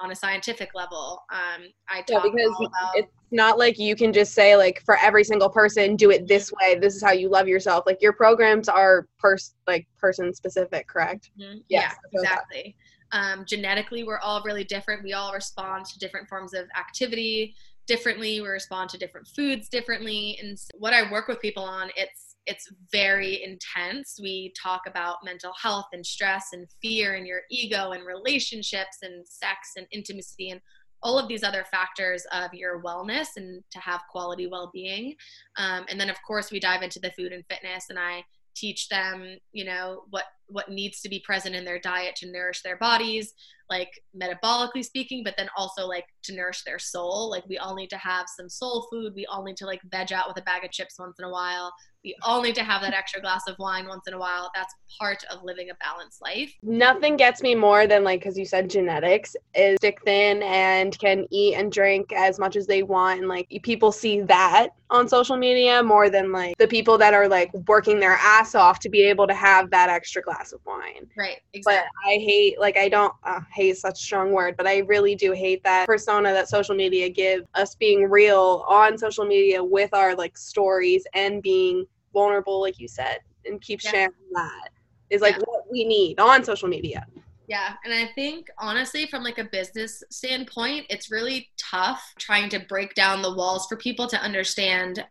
on 0.05 0.11
a 0.11 0.15
scientific 0.15 0.71
level. 0.75 1.23
Um, 1.31 1.67
I 1.89 2.03
talk 2.03 2.25
yeah, 2.25 2.31
because 2.33 2.57
about, 2.59 2.97
it's 2.97 3.13
not 3.31 3.59
like 3.59 3.79
you 3.79 3.95
can 3.95 4.13
just 4.13 4.35
say 4.35 4.57
like 4.57 4.83
for 4.85 4.97
every 4.97 5.23
single 5.23 5.49
person, 5.49 5.95
do 5.95 6.11
it 6.11 6.27
this 6.27 6.53
way. 6.53 6.77
This 6.77 6.97
is 6.97 7.03
how 7.03 7.13
you 7.13 7.29
love 7.29 7.47
yourself. 7.47 7.85
Like 7.87 8.03
your 8.03 8.13
programs 8.13 8.69
are 8.69 9.07
pers 9.21 9.55
like 9.69 9.87
person 9.99 10.35
specific, 10.35 10.89
correct? 10.89 11.31
Mm-hmm. 11.41 11.59
Yes, 11.69 11.95
yeah, 12.13 12.21
exactly. 12.21 12.77
Um, 13.13 13.45
genetically, 13.47 14.03
we're 14.03 14.19
all 14.19 14.43
really 14.43 14.65
different. 14.65 15.05
We 15.05 15.13
all 15.13 15.33
respond 15.33 15.85
to 15.87 15.99
different 16.01 16.29
forms 16.29 16.55
of 16.55 16.67
activity 16.77 17.55
differently 17.87 18.41
we 18.41 18.49
respond 18.49 18.91
to 18.91 18.99
different 18.99 19.29
foods 19.29 19.69
differently. 19.69 20.39
And 20.41 20.59
so 20.59 20.69
what 20.79 20.95
i 20.95 21.11
work 21.11 21.29
with 21.29 21.41
people 21.41 21.65
on 21.65 21.91
it's 21.97 22.35
it's 22.47 22.71
very 22.93 23.43
intense. 23.43 24.19
We 24.21 24.53
talk 24.61 24.83
about 24.87 25.25
mental 25.25 25.53
health 25.61 25.87
and 25.93 26.05
stress 26.05 26.49
and 26.53 26.67
fear 26.83 27.15
and 27.15 27.27
your 27.27 27.41
ego 27.51 27.93
and 27.93 28.05
relationships 28.05 28.99
and 29.03 29.27
sex 29.27 29.73
and 29.77 29.87
intimacy 29.93 30.51
and 30.51 30.61
all 31.03 31.19
of 31.19 31.29
these 31.29 31.43
other 31.43 31.65
factors 31.71 32.25
of 32.33 32.53
your 32.55 32.83
wellness 32.83 33.29
and 33.37 33.63
to 33.71 33.79
have 33.79 34.01
quality 34.11 34.47
well-being. 34.47 35.15
Um, 35.57 35.85
and 35.89 36.01
then 36.01 36.11
of 36.11 36.17
course 36.27 36.51
we 36.51 36.61
dive 36.61 36.83
into 36.83 36.99
the 36.99 37.13
food 37.13 37.33
and 37.33 37.45
fitness. 37.49 37.87
And 37.91 37.99
i 37.99 38.25
teach 38.55 38.89
them 38.89 39.37
you 39.53 39.65
know 39.65 40.03
what 40.11 40.25
what 40.47 40.71
needs 40.71 41.01
to 41.01 41.09
be 41.09 41.21
present 41.21 41.55
in 41.55 41.65
their 41.65 41.79
diet 41.79 42.15
to 42.17 42.31
nourish 42.31 42.63
their 42.63 42.77
bodies 42.77 43.35
like 43.71 43.89
metabolically 44.17 44.85
speaking 44.85 45.23
but 45.25 45.35
then 45.37 45.49
also 45.57 45.87
like 45.87 46.05
to 46.23 46.35
nourish 46.35 46.63
their 46.65 46.79
soul. 46.79 47.31
Like 47.31 47.47
we 47.49 47.59
all 47.59 47.75
need 47.75 47.91
to 47.91 47.97
have 47.97 48.27
some 48.29 48.49
soul 48.49 48.87
food. 48.91 49.15
We 49.15 49.27
all 49.27 49.43
need 49.43 49.57
to 49.59 49.67
like 49.67 49.81
veg 49.91 50.13
out 50.13 50.29
with 50.29 50.39
a 50.39 50.43
bag 50.43 50.65
of 50.65 50.71
chips 50.71 50.99
once 50.99 51.19
in 51.19 51.25
a 51.25 51.31
while 51.31 51.73
we 52.05 52.15
all 52.23 52.43
need 52.43 52.55
to 52.55 52.63
have 52.63 52.83
that 52.83 52.93
extra 52.93 53.21
glass 53.21 53.49
of 53.49 53.57
wine 53.59 53.89
once 53.89 54.07
in 54.07 54.13
a 54.13 54.19
while. 54.19 54.51
That's 54.55 54.75
part 55.01 55.25
of 55.33 55.43
living 55.43 55.71
a 55.71 55.75
balanced 55.83 56.21
life. 56.21 56.53
Nothing 56.63 57.17
gets 57.17 57.43
me 57.43 57.55
more 57.55 57.87
than 57.87 58.05
like 58.05 58.21
because 58.21 58.39
you 58.39 58.45
said 58.45 58.69
genetics 58.69 59.35
is 59.55 59.77
stick 59.77 59.99
thin 60.05 60.43
and 60.43 60.97
can 60.99 61.27
eat 61.31 61.55
and 61.55 61.73
drink 61.73 62.13
as 62.13 62.39
much 62.39 62.57
as 62.57 62.67
they 62.67 62.83
want 62.83 63.21
and 63.21 63.29
like 63.29 63.49
people 63.63 63.91
see 63.91 64.21
that 64.23 64.69
on 64.91 65.09
social 65.09 65.37
media 65.37 65.83
more 65.83 66.11
than 66.11 66.31
like 66.31 66.57
the 66.59 66.69
people 66.69 66.99
that 66.99 67.15
are 67.15 67.27
like 67.27 67.51
working 67.67 67.99
their 67.99 68.13
ass 68.21 68.55
off 68.55 68.79
to 68.79 68.89
be 68.89 69.03
able 69.03 69.27
to 69.27 69.35
have 69.35 69.71
that 69.71 69.89
extra 69.89 70.23
glass 70.23 70.53
of 70.53 70.61
wine. 70.67 71.09
Right 71.17 71.39
exactly. 71.55 71.89
But 72.05 72.09
i 72.09 72.15
hate 72.15 72.61
like 72.61 72.77
i 72.77 72.89
don't 72.89 73.15
uh, 73.25 73.41
hate 73.53 73.77
such 73.79 73.95
a 73.95 74.03
strong 74.03 74.33
word 74.33 74.57
but 74.57 74.67
i 74.67 74.79
really 74.81 75.15
do 75.15 75.33
hate 75.33 75.65
that 75.65 75.87
persona 75.87 76.33
that 76.33 76.49
social 76.49 76.75
media 76.75 77.09
give 77.09 77.45
us 77.55 77.75
being 77.75 78.09
real 78.11 78.65
on 78.69 78.99
social 78.99 79.25
media 79.25 79.65
with 79.65 79.93
our 79.95 80.15
like 80.15 80.37
stories 80.37 81.05
and 81.15 81.43
being 81.43 81.87
vulnerable 82.15 82.61
like 82.61 82.79
you 82.79 82.89
said 82.89 83.19
and 83.45 83.61
keep 83.61 83.85
yeah. 83.85 83.91
sharing 83.91 84.13
that 84.33 84.71
is 85.11 85.21
like 85.21 85.35
yeah. 85.35 85.43
what 85.45 85.65
we 85.71 85.85
need 85.85 86.19
on 86.19 86.43
social 86.43 86.69
media 86.69 87.07
yeah, 87.47 87.75
and 87.85 87.93
I 87.93 88.11
think 88.15 88.49
honestly, 88.59 89.07
from 89.07 89.23
like 89.23 89.39
a 89.39 89.45
business 89.45 90.03
standpoint, 90.11 90.87
it's 90.89 91.11
really 91.11 91.51
tough 91.59 92.15
trying 92.19 92.49
to 92.51 92.61
break 92.61 92.95
down 92.95 93.23
the 93.23 93.35
walls 93.35 93.67
for 93.67 93.77
people 93.77 94.07
to 94.09 94.21
understand 94.21 95.05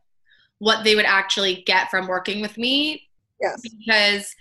what 0.57 0.83
they 0.83 0.95
would 0.95 1.05
actually 1.05 1.63
get 1.67 1.91
from 1.91 2.07
working 2.07 2.41
with 2.41 2.57
me. 2.57 3.07
Yes. 3.39 3.61
Because 3.61 4.35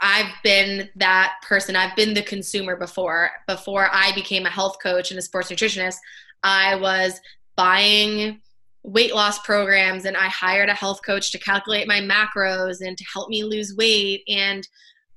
I've 0.00 0.32
been 0.44 0.88
that 0.96 1.34
person. 1.42 1.76
I've 1.76 1.96
been 1.96 2.14
the 2.14 2.22
consumer 2.22 2.76
before. 2.76 3.30
Before 3.46 3.88
I 3.92 4.12
became 4.14 4.46
a 4.46 4.50
health 4.50 4.76
coach 4.82 5.10
and 5.10 5.18
a 5.18 5.22
sports 5.22 5.50
nutritionist, 5.50 5.96
I 6.42 6.76
was 6.76 7.20
buying 7.56 8.40
weight 8.86 9.12
loss 9.12 9.40
programs 9.40 10.04
and 10.04 10.16
I 10.16 10.28
hired 10.28 10.68
a 10.68 10.74
health 10.74 11.00
coach 11.04 11.32
to 11.32 11.38
calculate 11.38 11.88
my 11.88 12.00
macros 12.00 12.80
and 12.80 12.96
to 12.96 13.04
help 13.12 13.28
me 13.28 13.42
lose 13.42 13.74
weight. 13.76 14.22
And 14.28 14.66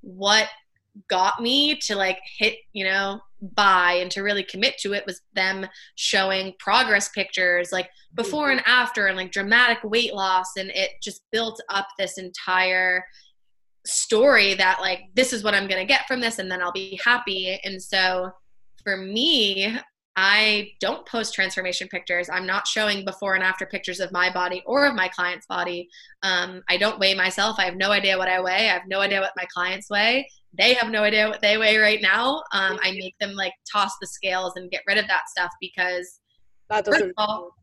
what 0.01 0.49
got 1.07 1.39
me 1.39 1.75
to 1.75 1.95
like 1.95 2.17
hit, 2.39 2.55
you 2.73 2.83
know, 2.83 3.21
buy 3.53 3.93
and 3.93 4.09
to 4.11 4.21
really 4.21 4.43
commit 4.43 4.77
to 4.79 4.93
it 4.93 5.05
was 5.05 5.21
them 5.33 5.67
showing 5.95 6.53
progress 6.59 7.09
pictures 7.09 7.71
like 7.71 7.87
before 8.15 8.49
and 8.49 8.63
after 8.65 9.05
and 9.05 9.15
like 9.15 9.31
dramatic 9.31 9.77
weight 9.83 10.15
loss. 10.15 10.57
And 10.57 10.71
it 10.71 10.89
just 11.03 11.21
built 11.31 11.61
up 11.69 11.87
this 11.99 12.17
entire 12.17 13.05
story 13.85 14.55
that 14.55 14.79
like 14.81 15.01
this 15.13 15.31
is 15.31 15.43
what 15.43 15.53
I'm 15.53 15.67
going 15.67 15.79
to 15.79 15.85
get 15.85 16.07
from 16.07 16.21
this 16.21 16.39
and 16.39 16.51
then 16.51 16.59
I'll 16.59 16.71
be 16.71 16.99
happy. 17.05 17.59
And 17.63 17.81
so 17.81 18.31
for 18.83 18.97
me, 18.97 19.77
I 20.15 20.71
don't 20.81 21.05
post 21.05 21.33
transformation 21.33 21.87
pictures. 21.87 22.29
I'm 22.29 22.45
not 22.45 22.67
showing 22.67 23.05
before 23.05 23.35
and 23.35 23.43
after 23.43 23.65
pictures 23.65 23.99
of 23.99 24.11
my 24.11 24.31
body 24.31 24.61
or 24.65 24.85
of 24.85 24.95
my 24.95 25.07
client's 25.07 25.45
body. 25.45 25.87
Um, 26.23 26.61
I 26.67 26.77
don't 26.77 26.99
weigh 26.99 27.15
myself. 27.15 27.57
I 27.57 27.65
have 27.65 27.75
no 27.75 27.91
idea 27.91 28.17
what 28.17 28.27
I 28.27 28.41
weigh. 28.41 28.69
I 28.69 28.73
have 28.73 28.87
no 28.87 28.99
idea 28.99 29.21
what 29.21 29.33
my 29.37 29.45
clients 29.53 29.89
weigh. 29.89 30.27
They 30.57 30.73
have 30.73 30.91
no 30.91 31.03
idea 31.03 31.29
what 31.29 31.41
they 31.41 31.57
weigh 31.57 31.77
right 31.77 32.01
now. 32.01 32.43
Um, 32.53 32.79
I 32.81 32.91
make 32.97 33.15
them 33.19 33.33
like 33.33 33.53
toss 33.71 33.91
the 34.01 34.07
scales 34.07 34.53
and 34.55 34.71
get 34.71 34.81
rid 34.87 34.97
of 34.97 35.07
that 35.07 35.29
stuff 35.29 35.51
because, 35.61 36.19
that 36.69 36.85
doesn't. 36.85 37.13
All, 37.17 37.55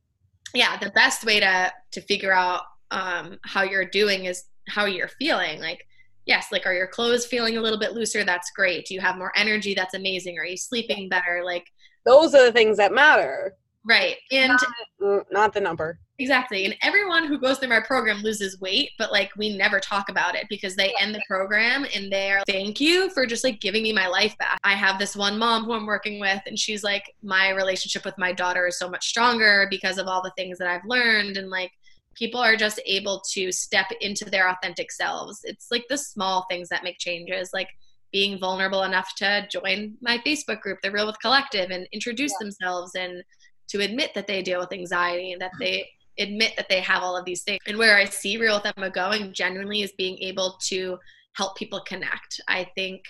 yeah, 0.55 0.77
the 0.79 0.91
best 0.91 1.25
way 1.25 1.41
to 1.41 1.73
to 1.93 2.01
figure 2.01 2.33
out 2.33 2.63
um, 2.91 3.39
how 3.43 3.63
you're 3.63 3.85
doing 3.85 4.25
is 4.25 4.45
how 4.69 4.87
you're 4.87 5.09
feeling. 5.09 5.61
Like 5.61 5.87
yes, 6.27 6.49
like 6.53 6.67
are 6.67 6.75
your 6.75 6.89
clothes 6.89 7.25
feeling 7.25 7.57
a 7.57 7.61
little 7.61 7.79
bit 7.79 7.93
looser? 7.93 8.25
That's 8.25 8.51
great. 8.51 8.87
Do 8.87 8.95
you 8.95 9.01
have 9.01 9.17
more 9.17 9.33
energy? 9.37 9.75
That's 9.75 9.95
amazing. 9.95 10.39
Are 10.39 10.45
you 10.45 10.57
sleeping 10.57 11.09
better? 11.09 11.43
Like 11.45 11.65
those 12.07 12.35
are 12.35 12.47
the 12.47 12.53
things 12.53 12.79
that 12.79 12.93
matter. 12.93 13.55
Right. 13.85 14.17
And 14.33 14.49
not, 14.49 14.63
mm, 15.01 15.25
not 15.31 15.53
the 15.53 15.61
number. 15.61 15.99
Exactly. 16.19 16.65
And 16.65 16.75
everyone 16.83 17.27
who 17.27 17.39
goes 17.39 17.59
through 17.59 17.69
my 17.69 17.81
program 17.81 18.23
loses 18.23 18.59
weight, 18.59 18.91
but 18.99 19.13
like 19.13 19.31
we 19.37 19.55
never 19.57 19.79
talk 19.79 20.09
about 20.09 20.35
it 20.35 20.47
because 20.49 20.75
they 20.75 20.95
end 20.99 21.15
the 21.15 21.23
program 21.29 21.87
and 21.95 22.11
they're 22.11 22.43
thank 22.47 22.81
you 22.81 23.11
for 23.11 23.27
just 23.27 23.45
like 23.45 23.61
giving 23.61 23.83
me 23.83 23.93
my 23.93 24.07
life 24.07 24.37
back. 24.39 24.59
I 24.65 24.73
have 24.73 24.99
this 24.99 25.15
one 25.15 25.39
mom 25.39 25.65
who 25.65 25.75
I'm 25.75 25.87
working 25.87 26.19
with 26.19 26.41
and 26.47 26.59
she's 26.59 26.83
like 26.83 27.15
my 27.23 27.51
relationship 27.51 28.05
with 28.05 28.17
my 28.17 28.33
daughter 28.33 28.67
is 28.67 28.79
so 28.79 28.89
much 28.89 29.07
stronger 29.07 29.67
because 29.71 29.99
of 29.99 30.07
all 30.07 30.23
the 30.23 30.33
things 30.39 30.57
that 30.59 30.69
I've 30.69 30.87
learned 30.87 31.37
and 31.37 31.51
like 31.51 31.71
people 32.15 32.41
are 32.41 32.57
just 32.57 32.81
able 32.87 33.23
to 33.33 33.53
step 33.53 33.87
into 34.01 34.25
their 34.25 34.49
authentic 34.49 34.91
selves. 34.91 35.41
It's 35.45 35.71
like 35.71 35.85
the 35.91 35.99
small 35.99 36.47
things 36.51 36.71
that 36.71 36.83
make 36.83 36.99
changes 36.99 37.51
like 37.53 37.69
being 38.17 38.39
vulnerable 38.39 38.85
enough 38.85 39.15
to 39.15 39.47
join 39.53 39.95
my 40.01 40.17
Facebook 40.27 40.63
group, 40.63 40.79
the 40.81 40.91
Real 40.91 41.07
with 41.07 41.21
Collective 41.21 41.71
and 41.71 41.87
introduce 41.93 42.33
yeah. 42.33 42.47
themselves 42.47 42.95
and 42.95 43.23
to 43.69 43.81
admit 43.81 44.13
that 44.15 44.27
they 44.27 44.41
deal 44.41 44.59
with 44.59 44.73
anxiety 44.73 45.33
and 45.33 45.43
that 45.43 45.51
they 45.61 45.87
admit 46.19 46.55
that 46.57 46.67
they 46.71 46.81
have 46.81 47.03
all 47.03 47.15
of 47.15 47.27
these 47.27 47.43
things. 47.43 47.61
And 47.67 47.77
where 47.77 47.95
I 47.95 48.07
see 48.07 48.39
Real 48.39 48.57
with 48.57 48.73
Emma 48.75 48.89
going 48.89 49.35
genuinely 49.35 49.83
is 49.83 49.93
being 49.99 50.17
able 50.21 50.57
to 50.63 50.99
help 51.35 51.59
people 51.59 51.83
connect. 51.87 52.41
I 52.49 52.67
think 52.75 53.03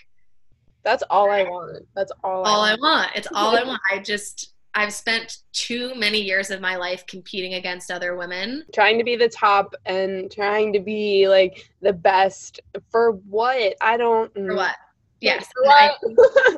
that's 0.83 1.05
all 1.09 1.31
I 1.31 1.45
want. 1.45 1.87
That's 1.95 2.11
all 2.25 2.43
all 2.43 2.63
I 2.63 2.73
want. 2.73 2.83
I 2.83 2.89
want. 2.89 3.11
It's 3.15 3.29
all 3.33 3.57
I 3.57 3.63
want. 3.63 3.81
I 3.93 4.01
just 4.01 4.55
I've 4.75 4.93
spent 4.93 5.39
too 5.53 5.95
many 5.95 6.21
years 6.21 6.51
of 6.51 6.61
my 6.61 6.75
life 6.75 7.07
competing 7.07 7.55
against 7.55 7.93
other 7.93 8.17
women. 8.17 8.65
Trying 8.75 8.99
to 8.99 9.05
be 9.05 9.15
the 9.15 9.29
top 9.29 9.77
and 9.87 10.33
trying 10.33 10.73
to 10.73 10.81
be 10.81 11.29
like 11.29 11.71
the 11.81 11.93
best 11.93 12.61
for 12.91 13.13
what? 13.13 13.77
I 13.81 13.97
don't 13.97 14.35
For 14.35 14.57
what? 14.57 14.77
Yes. 15.21 15.47
For. 15.55 15.69
I, 15.69 15.91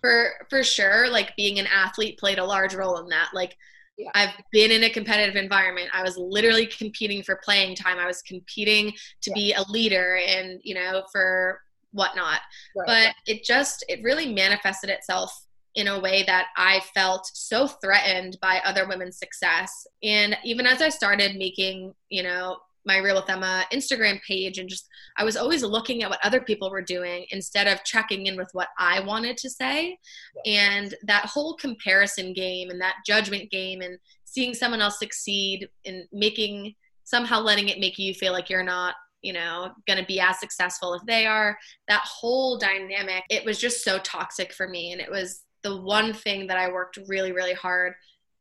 for 0.00 0.30
for 0.48 0.62
sure 0.62 1.10
like 1.10 1.34
being 1.36 1.58
an 1.58 1.66
athlete 1.66 2.18
played 2.18 2.38
a 2.38 2.44
large 2.44 2.74
role 2.74 2.98
in 2.98 3.08
that. 3.08 3.30
Like 3.34 3.56
yeah. 3.98 4.10
I've 4.14 4.34
been 4.52 4.70
in 4.70 4.84
a 4.84 4.90
competitive 4.90 5.36
environment. 5.36 5.88
I 5.92 6.02
was 6.02 6.16
literally 6.16 6.66
competing 6.66 7.22
for 7.22 7.40
playing 7.42 7.76
time. 7.76 7.98
I 7.98 8.06
was 8.06 8.22
competing 8.22 8.92
to 9.22 9.30
yeah. 9.30 9.34
be 9.34 9.52
a 9.54 9.62
leader 9.70 10.18
and, 10.26 10.60
you 10.62 10.74
know, 10.74 11.02
for 11.10 11.60
whatnot. 11.92 12.40
Right. 12.76 12.86
But 12.86 13.14
it 13.26 13.42
just, 13.42 13.84
it 13.88 14.02
really 14.02 14.32
manifested 14.32 14.90
itself 14.90 15.46
in 15.74 15.88
a 15.88 16.00
way 16.00 16.24
that 16.24 16.48
I 16.56 16.80
felt 16.94 17.30
so 17.32 17.66
threatened 17.66 18.38
by 18.40 18.60
other 18.64 18.86
women's 18.86 19.18
success. 19.18 19.86
And 20.02 20.36
even 20.44 20.66
as 20.66 20.82
I 20.82 20.88
started 20.88 21.36
making, 21.36 21.94
you 22.08 22.22
know, 22.22 22.58
my 22.86 22.98
Real 22.98 23.16
with 23.16 23.28
Emma 23.28 23.64
Instagram 23.72 24.20
page 24.22 24.58
and 24.58 24.68
just 24.68 24.88
I 25.16 25.24
was 25.24 25.36
always 25.36 25.62
looking 25.62 26.02
at 26.02 26.10
what 26.10 26.24
other 26.24 26.40
people 26.40 26.70
were 26.70 26.82
doing 26.82 27.26
instead 27.30 27.66
of 27.66 27.84
checking 27.84 28.26
in 28.26 28.36
with 28.36 28.48
what 28.52 28.68
I 28.78 29.00
wanted 29.00 29.36
to 29.38 29.50
say. 29.50 29.98
And 30.46 30.94
that 31.04 31.26
whole 31.26 31.54
comparison 31.54 32.32
game 32.32 32.70
and 32.70 32.80
that 32.80 32.96
judgment 33.06 33.50
game 33.50 33.80
and 33.80 33.98
seeing 34.24 34.54
someone 34.54 34.80
else 34.80 34.98
succeed 34.98 35.68
and 35.84 36.04
making 36.12 36.74
somehow 37.04 37.40
letting 37.40 37.68
it 37.68 37.80
make 37.80 37.98
you 37.98 38.14
feel 38.14 38.32
like 38.32 38.50
you're 38.50 38.62
not 38.62 38.94
you 39.22 39.32
know 39.32 39.70
going 39.86 39.98
to 39.98 40.04
be 40.04 40.20
as 40.20 40.38
successful 40.38 40.92
if 40.94 41.02
they 41.06 41.24
are 41.24 41.56
that 41.88 42.02
whole 42.04 42.58
dynamic 42.58 43.24
it 43.30 43.44
was 43.44 43.58
just 43.58 43.82
so 43.82 43.98
toxic 44.00 44.52
for 44.52 44.68
me 44.68 44.92
and 44.92 45.00
it 45.00 45.10
was 45.10 45.42
the 45.62 45.80
one 45.80 46.12
thing 46.12 46.46
that 46.46 46.58
I 46.58 46.70
worked 46.70 46.98
really 47.08 47.32
really 47.32 47.54
hard 47.54 47.94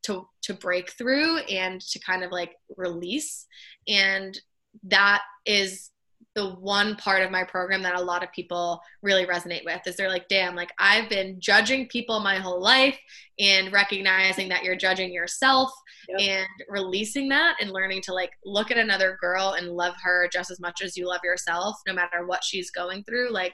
to 0.06 0.28
to 0.44 0.54
break 0.54 0.92
through 0.92 1.40
and 1.40 1.82
to 1.82 2.00
kind 2.00 2.24
of 2.24 2.32
like 2.32 2.54
release. 2.78 3.46
And 3.88 4.40
that 4.84 5.22
is 5.46 5.92
the 6.34 6.56
one 6.56 6.98
part 6.98 7.22
of 7.22 7.32
my 7.32 7.44
program 7.46 7.82
that 7.84 7.98
a 7.98 8.04
lot 8.04 8.24
of 8.24 8.32
people 8.34 8.82
really 9.02 9.26
resonate 9.26 9.64
with 9.64 9.80
is 9.86 9.96
they're 9.96 10.10
like 10.10 10.28
damn 10.28 10.54
like 10.54 10.72
i've 10.80 11.08
been 11.08 11.40
judging 11.40 11.88
people 11.88 12.20
my 12.20 12.36
whole 12.36 12.62
life 12.62 13.00
and 13.40 13.72
recognizing 13.72 14.50
that 14.50 14.62
you're 14.62 14.76
judging 14.76 15.14
yourself 15.14 15.72
yep. 16.10 16.20
and 16.20 16.48
releasing 16.70 17.30
that 17.30 17.56
and 17.62 17.72
learning 17.72 18.02
to 18.02 18.14
like 18.14 18.32
look 18.46 18.72
at 18.72 18.78
another 18.78 19.18
girl 19.22 19.56
and 19.58 19.70
love 19.70 19.94
her 20.02 20.28
just 20.32 20.52
as 20.52 20.60
much 20.60 20.82
as 20.82 20.96
you 20.96 21.08
love 21.08 21.22
yourself 21.24 21.76
no 21.88 21.94
matter 21.94 22.26
what 22.26 22.44
she's 22.44 22.72
going 22.72 23.04
through. 23.04 23.32
Like 23.32 23.54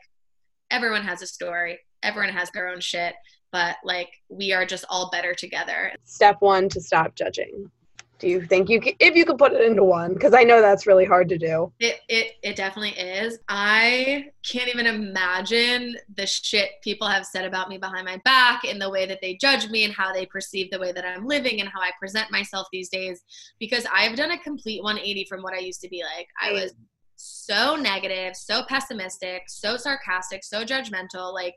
everyone 0.69 1.03
has 1.03 1.21
a 1.21 1.27
story. 1.27 1.79
Everyone 2.03 2.33
has 2.33 2.49
their 2.51 2.67
own 2.67 2.79
shit 2.79 3.13
but 3.51 3.77
like 3.83 4.09
we 4.29 4.53
are 4.53 4.65
just 4.65 4.85
all 4.89 5.09
better 5.11 5.33
together. 5.33 5.91
Step 6.03 6.37
one 6.39 6.69
to 6.69 6.81
stop 6.81 7.15
judging. 7.15 7.69
Do 8.21 8.27
you 8.27 8.45
think 8.45 8.69
you 8.69 8.79
could, 8.79 8.93
if 8.99 9.15
you 9.15 9.25
could 9.25 9.39
put 9.39 9.51
it 9.51 9.65
into 9.65 9.83
one? 9.83 10.13
Because 10.13 10.35
I 10.35 10.43
know 10.43 10.61
that's 10.61 10.85
really 10.85 11.05
hard 11.05 11.27
to 11.29 11.39
do. 11.39 11.73
It, 11.79 12.01
it 12.07 12.33
it 12.43 12.55
definitely 12.55 12.91
is. 12.91 13.39
I 13.49 14.27
can't 14.47 14.67
even 14.69 14.85
imagine 14.85 15.95
the 16.15 16.27
shit 16.27 16.69
people 16.83 17.07
have 17.07 17.25
said 17.25 17.45
about 17.45 17.67
me 17.67 17.79
behind 17.79 18.05
my 18.05 18.21
back 18.23 18.61
and 18.63 18.79
the 18.79 18.91
way 18.91 19.07
that 19.07 19.21
they 19.23 19.37
judge 19.37 19.69
me 19.71 19.85
and 19.85 19.93
how 19.93 20.13
they 20.13 20.27
perceive 20.27 20.69
the 20.69 20.77
way 20.77 20.91
that 20.91 21.03
I'm 21.03 21.25
living 21.25 21.61
and 21.61 21.69
how 21.69 21.81
I 21.81 21.89
present 21.99 22.29
myself 22.29 22.67
these 22.71 22.89
days. 22.89 23.23
Because 23.59 23.87
I've 23.91 24.15
done 24.15 24.29
a 24.29 24.37
complete 24.37 24.83
180 24.83 25.25
from 25.27 25.41
what 25.41 25.55
I 25.55 25.59
used 25.59 25.81
to 25.81 25.89
be 25.89 26.03
like. 26.03 26.27
I 26.39 26.51
was 26.51 26.75
so 27.15 27.75
negative, 27.75 28.35
so 28.35 28.61
pessimistic, 28.69 29.43
so 29.47 29.77
sarcastic, 29.77 30.43
so 30.43 30.63
judgmental. 30.63 31.33
Like 31.33 31.55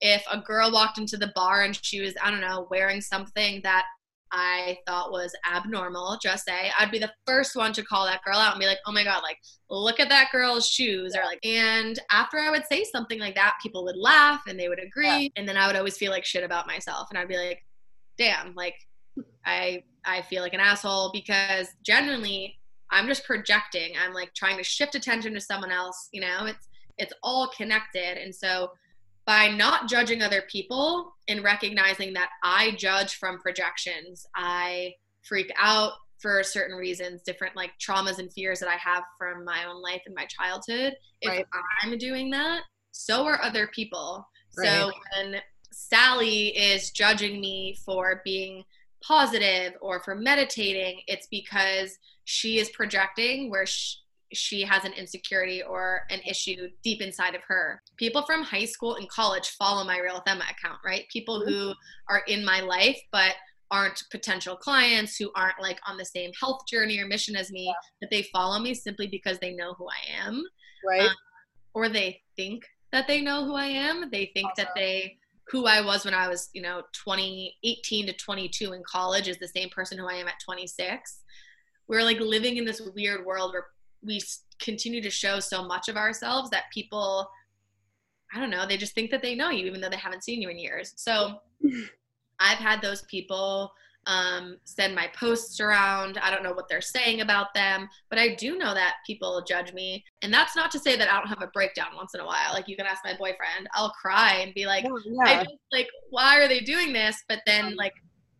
if 0.00 0.24
a 0.30 0.40
girl 0.40 0.72
walked 0.72 0.98
into 0.98 1.16
the 1.16 1.32
bar 1.34 1.62
and 1.62 1.78
she 1.82 2.00
was, 2.00 2.14
I 2.22 2.30
don't 2.30 2.40
know, 2.40 2.66
wearing 2.70 3.00
something 3.00 3.60
that 3.62 3.84
I 4.32 4.78
thought 4.86 5.12
was 5.12 5.32
abnormal, 5.54 6.18
just 6.20 6.44
say, 6.44 6.70
I'd 6.78 6.90
be 6.90 6.98
the 6.98 7.12
first 7.26 7.54
one 7.54 7.72
to 7.74 7.84
call 7.84 8.04
that 8.04 8.22
girl 8.24 8.36
out 8.36 8.52
and 8.52 8.60
be 8.60 8.66
like, 8.66 8.78
oh 8.86 8.92
my 8.92 9.04
God, 9.04 9.22
like, 9.22 9.38
look 9.70 10.00
at 10.00 10.08
that 10.08 10.30
girl's 10.32 10.68
shoes. 10.68 11.14
Or 11.14 11.24
like, 11.24 11.44
and 11.44 11.98
after 12.10 12.38
I 12.38 12.50
would 12.50 12.64
say 12.66 12.84
something 12.84 13.20
like 13.20 13.36
that, 13.36 13.54
people 13.62 13.84
would 13.84 13.96
laugh 13.96 14.42
and 14.48 14.58
they 14.58 14.68
would 14.68 14.82
agree. 14.82 15.06
Yeah. 15.06 15.28
And 15.36 15.48
then 15.48 15.56
I 15.56 15.66
would 15.66 15.76
always 15.76 15.96
feel 15.96 16.10
like 16.10 16.24
shit 16.24 16.42
about 16.42 16.66
myself. 16.66 17.08
And 17.10 17.18
I'd 17.18 17.28
be 17.28 17.36
like, 17.36 17.64
damn, 18.18 18.54
like, 18.54 18.74
I, 19.46 19.84
I 20.04 20.22
feel 20.22 20.42
like 20.42 20.54
an 20.54 20.60
asshole 20.60 21.12
because 21.12 21.68
genuinely 21.84 22.58
I'm 22.90 23.06
just 23.06 23.24
projecting. 23.24 23.92
I'm 24.02 24.12
like 24.12 24.34
trying 24.34 24.56
to 24.58 24.64
shift 24.64 24.96
attention 24.96 25.32
to 25.34 25.40
someone 25.40 25.70
else, 25.70 26.08
you 26.12 26.20
know, 26.20 26.46
it's, 26.46 26.68
it's 26.98 27.12
all 27.22 27.48
connected. 27.56 28.18
And 28.18 28.34
so 28.34 28.70
by 29.26 29.48
not 29.48 29.88
judging 29.88 30.22
other 30.22 30.42
people 30.50 31.14
and 31.28 31.42
recognizing 31.42 32.12
that 32.14 32.30
I 32.42 32.72
judge 32.72 33.16
from 33.16 33.38
projections. 33.38 34.26
I 34.34 34.94
freak 35.22 35.50
out 35.58 35.92
for 36.18 36.42
certain 36.42 36.76
reasons, 36.76 37.22
different 37.22 37.56
like 37.56 37.72
traumas 37.78 38.18
and 38.18 38.32
fears 38.32 38.60
that 38.60 38.68
I 38.68 38.76
have 38.76 39.02
from 39.18 39.44
my 39.44 39.66
own 39.66 39.82
life 39.82 40.02
and 40.06 40.14
my 40.14 40.26
childhood. 40.26 40.94
If. 41.20 41.46
I'm 41.82 41.98
doing 41.98 42.30
that, 42.30 42.62
so 42.92 43.24
are 43.26 43.42
other 43.42 43.68
people. 43.68 44.26
Right. 44.56 44.68
So 44.68 44.92
when 45.16 45.40
Sally 45.72 46.48
is 46.56 46.90
judging 46.90 47.40
me 47.40 47.76
for 47.84 48.22
being 48.24 48.64
positive 49.02 49.74
or 49.80 50.00
for 50.00 50.14
meditating, 50.14 51.02
it's 51.06 51.26
because 51.26 51.98
she 52.24 52.58
is 52.58 52.70
projecting 52.70 53.50
where 53.50 53.66
she, 53.66 53.96
she 54.32 54.62
has 54.62 54.84
an 54.84 54.92
insecurity 54.92 55.62
or 55.62 56.02
an 56.10 56.20
issue 56.20 56.68
deep 56.82 57.00
inside 57.00 57.34
of 57.34 57.42
her. 57.46 57.80
People 57.96 58.22
from 58.22 58.42
high 58.42 58.64
school 58.64 58.96
and 58.96 59.08
college 59.08 59.50
follow 59.50 59.84
my 59.84 59.98
Real 59.98 60.14
with 60.14 60.22
Emma 60.26 60.44
account, 60.44 60.78
right? 60.84 61.04
People 61.12 61.44
who 61.44 61.72
are 62.08 62.22
in 62.26 62.44
my 62.44 62.60
life 62.60 62.98
but 63.12 63.34
aren't 63.70 64.02
potential 64.10 64.56
clients, 64.56 65.16
who 65.16 65.30
aren't 65.34 65.60
like 65.60 65.78
on 65.86 65.96
the 65.96 66.04
same 66.04 66.30
health 66.40 66.60
journey 66.68 66.98
or 66.98 67.06
mission 67.06 67.36
as 67.36 67.50
me, 67.50 67.74
that 68.00 68.10
they 68.10 68.22
follow 68.24 68.58
me 68.58 68.74
simply 68.74 69.06
because 69.06 69.38
they 69.38 69.52
know 69.52 69.74
who 69.74 69.86
I 69.88 70.26
am. 70.26 70.42
Right. 70.86 71.02
Um, 71.02 71.14
or 71.74 71.88
they 71.88 72.20
think 72.36 72.64
that 72.92 73.08
they 73.08 73.20
know 73.20 73.44
who 73.44 73.54
I 73.54 73.66
am. 73.66 74.10
They 74.10 74.30
think 74.34 74.46
awesome. 74.46 74.64
that 74.64 74.68
they 74.76 75.18
who 75.48 75.66
I 75.66 75.84
was 75.84 76.04
when 76.04 76.14
I 76.14 76.28
was, 76.28 76.48
you 76.52 76.62
know, 76.62 76.82
2018 77.04 78.06
to 78.06 78.12
22 78.14 78.72
in 78.72 78.82
college 78.88 79.28
is 79.28 79.38
the 79.38 79.48
same 79.48 79.68
person 79.70 79.98
who 79.98 80.08
I 80.08 80.14
am 80.14 80.28
at 80.28 80.40
26. 80.44 81.20
We're 81.86 82.02
like 82.02 82.20
living 82.20 82.56
in 82.56 82.64
this 82.64 82.80
weird 82.94 83.26
world 83.26 83.52
where 83.52 83.66
we 84.04 84.20
continue 84.58 85.02
to 85.02 85.10
show 85.10 85.40
so 85.40 85.64
much 85.64 85.88
of 85.88 85.96
ourselves 85.96 86.50
that 86.50 86.64
people 86.72 87.28
i 88.34 88.40
don't 88.40 88.50
know 88.50 88.66
they 88.66 88.76
just 88.76 88.94
think 88.94 89.10
that 89.10 89.22
they 89.22 89.34
know 89.34 89.50
you 89.50 89.66
even 89.66 89.80
though 89.80 89.88
they 89.88 89.96
haven't 89.96 90.24
seen 90.24 90.40
you 90.40 90.48
in 90.48 90.58
years. 90.58 90.92
So 90.96 91.38
i've 92.40 92.58
had 92.58 92.80
those 92.80 93.02
people 93.02 93.72
um, 94.06 94.58
send 94.64 94.94
my 94.94 95.08
posts 95.18 95.60
around. 95.60 96.18
I 96.18 96.30
don't 96.30 96.42
know 96.42 96.52
what 96.52 96.68
they're 96.68 96.82
saying 96.82 97.22
about 97.22 97.54
them 97.54 97.88
but 98.10 98.18
i 98.18 98.34
do 98.34 98.58
know 98.58 98.74
that 98.74 98.96
people 99.06 99.42
judge 99.48 99.72
me. 99.72 100.04
And 100.20 100.32
that's 100.32 100.54
not 100.54 100.70
to 100.72 100.78
say 100.78 100.96
that 100.96 101.10
i 101.10 101.18
don't 101.18 101.28
have 101.28 101.42
a 101.42 101.50
breakdown 101.54 101.96
once 101.96 102.14
in 102.14 102.20
a 102.20 102.26
while. 102.26 102.52
Like 102.52 102.68
you 102.68 102.76
can 102.76 102.86
ask 102.86 103.02
my 103.04 103.16
boyfriend. 103.16 103.68
I'll 103.72 103.90
cry 103.92 104.40
and 104.42 104.52
be 104.54 104.66
like 104.66 104.84
oh, 104.86 105.00
yeah. 105.06 105.44
just, 105.44 105.56
like 105.72 105.88
why 106.10 106.40
are 106.40 106.48
they 106.48 106.60
doing 106.60 106.92
this? 106.92 107.22
But 107.28 107.40
then 107.46 107.76
like 107.76 107.94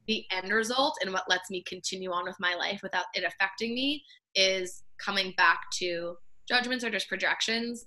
the 0.06 0.24
end 0.30 0.52
result 0.52 0.96
and 1.02 1.12
what 1.12 1.28
lets 1.28 1.50
me 1.50 1.62
continue 1.66 2.12
on 2.12 2.24
with 2.24 2.36
my 2.38 2.54
life 2.54 2.80
without 2.82 3.06
it 3.14 3.24
affecting 3.24 3.74
me 3.74 4.02
is 4.34 4.82
coming 5.04 5.34
back 5.36 5.60
to 5.78 6.16
judgments 6.48 6.84
are 6.84 6.90
just 6.90 7.08
projections. 7.08 7.86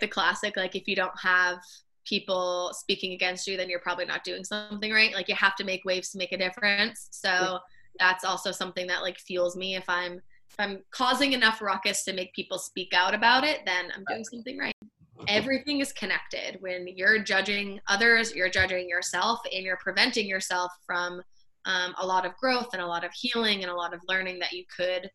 The 0.00 0.08
classic, 0.08 0.56
like 0.56 0.76
if 0.76 0.86
you 0.86 0.96
don't 0.96 1.18
have 1.20 1.58
people 2.04 2.72
speaking 2.74 3.12
against 3.12 3.46
you, 3.46 3.56
then 3.56 3.68
you're 3.68 3.80
probably 3.80 4.06
not 4.06 4.24
doing 4.24 4.44
something 4.44 4.92
right. 4.92 5.14
Like 5.14 5.28
you 5.28 5.34
have 5.34 5.56
to 5.56 5.64
make 5.64 5.84
waves 5.84 6.10
to 6.10 6.18
make 6.18 6.32
a 6.32 6.38
difference. 6.38 7.08
So 7.10 7.58
that's 7.98 8.24
also 8.24 8.52
something 8.52 8.86
that 8.86 9.02
like 9.02 9.18
fuels 9.18 9.56
me. 9.56 9.76
If 9.76 9.84
I'm 9.88 10.20
if 10.50 10.56
I'm 10.58 10.82
causing 10.90 11.34
enough 11.34 11.60
ruckus 11.60 12.04
to 12.04 12.14
make 12.14 12.32
people 12.32 12.58
speak 12.58 12.94
out 12.94 13.14
about 13.14 13.44
it, 13.44 13.60
then 13.66 13.92
I'm 13.94 14.04
doing 14.08 14.24
something 14.24 14.58
right. 14.58 14.74
Everything 15.26 15.80
is 15.80 15.92
connected. 15.92 16.56
When 16.60 16.86
you're 16.88 17.18
judging 17.18 17.80
others, 17.88 18.34
you're 18.34 18.48
judging 18.48 18.88
yourself, 18.88 19.40
and 19.52 19.64
you're 19.64 19.78
preventing 19.82 20.26
yourself 20.26 20.72
from 20.86 21.20
um, 21.66 21.94
a 21.98 22.06
lot 22.06 22.24
of 22.24 22.34
growth 22.36 22.68
and 22.72 22.80
a 22.80 22.86
lot 22.86 23.04
of 23.04 23.10
healing 23.12 23.62
and 23.62 23.70
a 23.70 23.74
lot 23.74 23.92
of 23.92 24.00
learning 24.08 24.38
that 24.38 24.52
you 24.52 24.64
could 24.74 25.10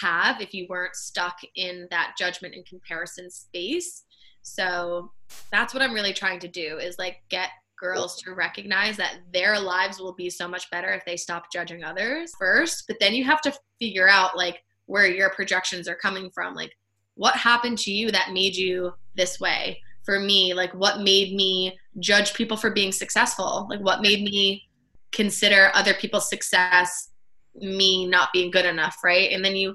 have 0.00 0.40
if 0.40 0.54
you 0.54 0.66
weren't 0.68 0.94
stuck 0.94 1.38
in 1.56 1.86
that 1.90 2.14
judgment 2.18 2.54
and 2.54 2.66
comparison 2.66 3.30
space. 3.30 4.04
So 4.42 5.12
that's 5.50 5.74
what 5.74 5.82
I'm 5.82 5.92
really 5.92 6.12
trying 6.12 6.40
to 6.40 6.48
do 6.48 6.78
is 6.78 6.98
like 6.98 7.16
get 7.28 7.50
girls 7.78 8.20
to 8.22 8.34
recognize 8.34 8.96
that 8.96 9.18
their 9.32 9.58
lives 9.58 10.00
will 10.00 10.14
be 10.14 10.30
so 10.30 10.48
much 10.48 10.70
better 10.70 10.88
if 10.88 11.04
they 11.04 11.16
stop 11.16 11.44
judging 11.52 11.84
others 11.84 12.32
first. 12.38 12.84
But 12.88 12.98
then 13.00 13.14
you 13.14 13.24
have 13.24 13.40
to 13.42 13.54
figure 13.78 14.08
out 14.08 14.36
like 14.36 14.62
where 14.86 15.06
your 15.06 15.30
projections 15.30 15.88
are 15.88 15.94
coming 15.94 16.30
from. 16.34 16.54
Like 16.54 16.72
what 17.14 17.34
happened 17.36 17.78
to 17.78 17.92
you 17.92 18.10
that 18.10 18.32
made 18.32 18.56
you 18.56 18.92
this 19.16 19.38
way? 19.38 19.80
For 20.04 20.18
me, 20.18 20.54
like 20.54 20.72
what 20.72 21.00
made 21.00 21.34
me 21.34 21.78
judge 22.00 22.32
people 22.34 22.56
for 22.56 22.70
being 22.70 22.92
successful? 22.92 23.66
Like 23.68 23.80
what 23.80 24.00
made 24.00 24.22
me 24.22 24.64
consider 25.12 25.70
other 25.74 25.94
people's 25.94 26.28
success 26.28 27.10
me 27.60 28.06
not 28.06 28.32
being 28.32 28.50
good 28.50 28.64
enough, 28.64 28.98
right? 29.04 29.30
And 29.32 29.44
then 29.44 29.56
you 29.56 29.74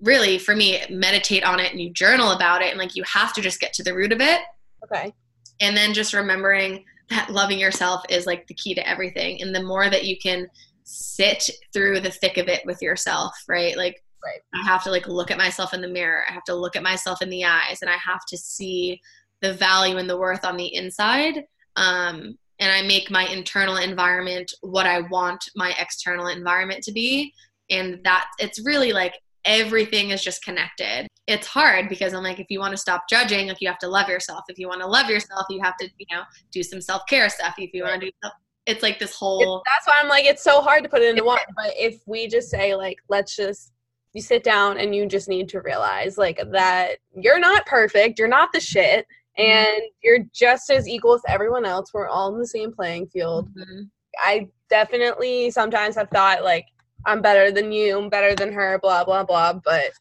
really, 0.00 0.38
for 0.38 0.54
me, 0.54 0.80
meditate 0.90 1.44
on 1.44 1.60
it 1.60 1.72
and 1.72 1.80
you 1.80 1.90
journal 1.92 2.32
about 2.32 2.62
it. 2.62 2.70
And 2.70 2.78
like 2.78 2.94
you 2.94 3.02
have 3.04 3.32
to 3.34 3.40
just 3.40 3.60
get 3.60 3.72
to 3.74 3.82
the 3.82 3.94
root 3.94 4.12
of 4.12 4.20
it. 4.20 4.40
Okay. 4.84 5.12
And 5.60 5.76
then 5.76 5.94
just 5.94 6.14
remembering 6.14 6.84
that 7.10 7.30
loving 7.30 7.58
yourself 7.58 8.02
is 8.08 8.26
like 8.26 8.46
the 8.46 8.54
key 8.54 8.74
to 8.74 8.88
everything. 8.88 9.42
And 9.42 9.54
the 9.54 9.62
more 9.62 9.90
that 9.90 10.04
you 10.04 10.16
can 10.18 10.48
sit 10.84 11.50
through 11.72 12.00
the 12.00 12.10
thick 12.10 12.38
of 12.38 12.48
it 12.48 12.64
with 12.64 12.80
yourself, 12.80 13.34
right? 13.48 13.76
Like, 13.76 14.02
right. 14.24 14.40
I 14.54 14.64
have 14.66 14.84
to 14.84 14.90
like 14.90 15.08
look 15.08 15.30
at 15.30 15.38
myself 15.38 15.74
in 15.74 15.80
the 15.80 15.88
mirror. 15.88 16.24
I 16.28 16.32
have 16.32 16.44
to 16.44 16.54
look 16.54 16.76
at 16.76 16.82
myself 16.82 17.22
in 17.22 17.30
the 17.30 17.44
eyes 17.44 17.78
and 17.82 17.90
I 17.90 17.96
have 17.96 18.24
to 18.28 18.36
see 18.36 19.00
the 19.40 19.52
value 19.52 19.96
and 19.98 20.08
the 20.08 20.18
worth 20.18 20.44
on 20.44 20.56
the 20.56 20.74
inside. 20.74 21.44
Um, 21.76 22.38
and 22.58 22.72
I 22.72 22.82
make 22.82 23.10
my 23.10 23.26
internal 23.26 23.76
environment 23.76 24.52
what 24.62 24.86
I 24.86 25.00
want 25.00 25.42
my 25.54 25.74
external 25.78 26.26
environment 26.26 26.82
to 26.84 26.92
be. 26.92 27.32
And 27.70 28.00
that 28.04 28.26
it's 28.38 28.64
really 28.64 28.92
like 28.92 29.14
everything 29.44 30.10
is 30.10 30.22
just 30.22 30.42
connected. 30.42 31.06
It's 31.26 31.46
hard 31.46 31.88
because 31.88 32.14
I'm 32.14 32.22
like, 32.22 32.40
if 32.40 32.46
you 32.48 32.58
want 32.58 32.72
to 32.72 32.76
stop 32.76 33.04
judging, 33.08 33.48
like 33.48 33.60
you 33.60 33.68
have 33.68 33.78
to 33.78 33.88
love 33.88 34.08
yourself. 34.08 34.44
If 34.48 34.58
you 34.58 34.68
want 34.68 34.80
to 34.80 34.86
love 34.86 35.08
yourself, 35.08 35.46
you 35.50 35.60
have 35.62 35.76
to, 35.78 35.88
you 35.98 36.06
know, 36.10 36.22
do 36.50 36.62
some 36.62 36.80
self 36.80 37.02
care 37.08 37.28
stuff. 37.28 37.54
If 37.58 37.70
you 37.72 37.82
want 37.82 38.00
to 38.00 38.06
do 38.06 38.12
stuff, 38.22 38.32
it's 38.66 38.82
like 38.82 38.98
this 38.98 39.14
whole. 39.14 39.40
It's, 39.40 39.70
that's 39.74 39.86
why 39.86 40.00
I'm 40.02 40.08
like, 40.08 40.24
it's 40.24 40.42
so 40.42 40.60
hard 40.60 40.82
to 40.84 40.88
put 40.88 41.02
it 41.02 41.10
into 41.10 41.24
one. 41.24 41.38
But 41.56 41.72
if 41.76 42.00
we 42.06 42.26
just 42.28 42.50
say 42.50 42.74
like, 42.74 42.98
let's 43.08 43.36
just 43.36 43.72
you 44.14 44.22
sit 44.22 44.42
down 44.42 44.78
and 44.78 44.94
you 44.94 45.06
just 45.06 45.28
need 45.28 45.48
to 45.50 45.60
realize 45.60 46.16
like 46.18 46.40
that 46.50 46.98
you're 47.14 47.38
not 47.38 47.66
perfect, 47.66 48.18
you're 48.18 48.28
not 48.28 48.50
the 48.52 48.60
shit. 48.60 49.06
And 49.38 49.82
you're 50.02 50.24
just 50.34 50.68
as 50.70 50.88
equal 50.88 51.14
as 51.14 51.22
everyone 51.28 51.64
else. 51.64 51.94
We're 51.94 52.08
all 52.08 52.32
in 52.34 52.40
the 52.40 52.46
same 52.46 52.72
playing 52.72 53.06
field. 53.06 53.48
Mm-hmm. 53.50 53.82
I 54.18 54.48
definitely 54.68 55.50
sometimes 55.50 55.94
have 55.94 56.10
thought 56.10 56.44
like 56.44 56.66
I'm 57.06 57.22
better 57.22 57.52
than 57.52 57.70
you, 57.70 57.98
I'm 57.98 58.08
better 58.08 58.34
than 58.34 58.52
her, 58.52 58.78
blah 58.82 59.04
blah 59.04 59.24
blah. 59.24 59.54
But 59.54 59.92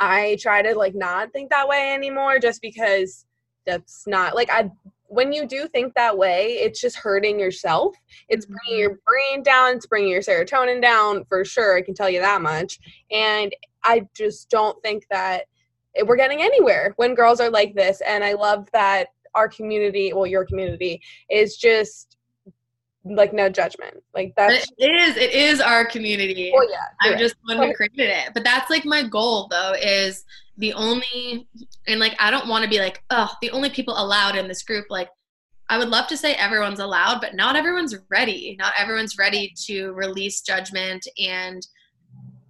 I 0.00 0.38
try 0.40 0.62
to 0.62 0.74
like 0.74 0.94
not 0.94 1.32
think 1.32 1.50
that 1.50 1.68
way 1.68 1.92
anymore, 1.94 2.38
just 2.38 2.62
because 2.62 3.26
that's 3.66 4.06
not 4.06 4.34
like 4.34 4.50
I. 4.50 4.70
When 5.08 5.32
you 5.32 5.46
do 5.46 5.68
think 5.68 5.94
that 5.94 6.18
way, 6.18 6.54
it's 6.54 6.80
just 6.80 6.96
hurting 6.96 7.38
yourself. 7.38 7.94
It's 8.28 8.46
bringing 8.46 8.80
your 8.80 8.90
mm-hmm. 8.90 9.34
brain 9.34 9.42
down. 9.44 9.76
It's 9.76 9.86
bringing 9.86 10.10
your 10.10 10.20
serotonin 10.20 10.82
down 10.82 11.24
for 11.28 11.44
sure. 11.44 11.76
I 11.76 11.82
can 11.82 11.94
tell 11.94 12.10
you 12.10 12.20
that 12.20 12.42
much. 12.42 12.80
And 13.12 13.54
I 13.84 14.08
just 14.16 14.50
don't 14.50 14.82
think 14.82 15.04
that 15.10 15.44
we're 16.04 16.16
getting 16.16 16.42
anywhere 16.42 16.92
when 16.96 17.14
girls 17.14 17.40
are 17.40 17.50
like 17.50 17.74
this. 17.74 18.02
And 18.06 18.22
i 18.24 18.32
love 18.32 18.68
that 18.72 19.08
our 19.34 19.48
community 19.48 20.12
well 20.12 20.26
your 20.26 20.44
community 20.44 21.00
is 21.30 21.56
just 21.56 22.16
like 23.04 23.32
no 23.32 23.48
judgment. 23.48 24.02
Like 24.14 24.34
that 24.36 24.66
it 24.78 24.90
is 24.90 25.16
it 25.16 25.32
is 25.32 25.60
our 25.60 25.84
community. 25.84 26.52
Oh 26.54 26.66
yeah 26.68 27.12
i'm 27.12 27.18
just 27.18 27.36
one 27.44 27.58
who 27.58 27.74
created 27.74 28.10
it. 28.10 28.30
But 28.34 28.44
that's 28.44 28.70
like 28.70 28.84
my 28.84 29.02
goal 29.02 29.48
though 29.48 29.74
is 29.80 30.24
the 30.58 30.72
only 30.72 31.46
and 31.86 32.00
like 32.00 32.16
i 32.18 32.30
don't 32.30 32.48
want 32.48 32.64
to 32.64 32.70
be 32.70 32.78
like 32.78 33.02
oh 33.10 33.30
the 33.42 33.50
only 33.50 33.70
people 33.70 33.94
allowed 33.96 34.36
in 34.36 34.48
this 34.48 34.62
group 34.62 34.86
like 34.88 35.10
i 35.68 35.76
would 35.76 35.90
love 35.90 36.06
to 36.06 36.16
say 36.16 36.32
everyone's 36.34 36.80
allowed 36.80 37.20
but 37.20 37.34
not 37.34 37.56
everyone's 37.56 37.94
ready. 38.10 38.56
Not 38.58 38.72
everyone's 38.78 39.18
ready 39.18 39.52
to 39.66 39.92
release 39.92 40.40
judgment 40.40 41.06
and 41.18 41.66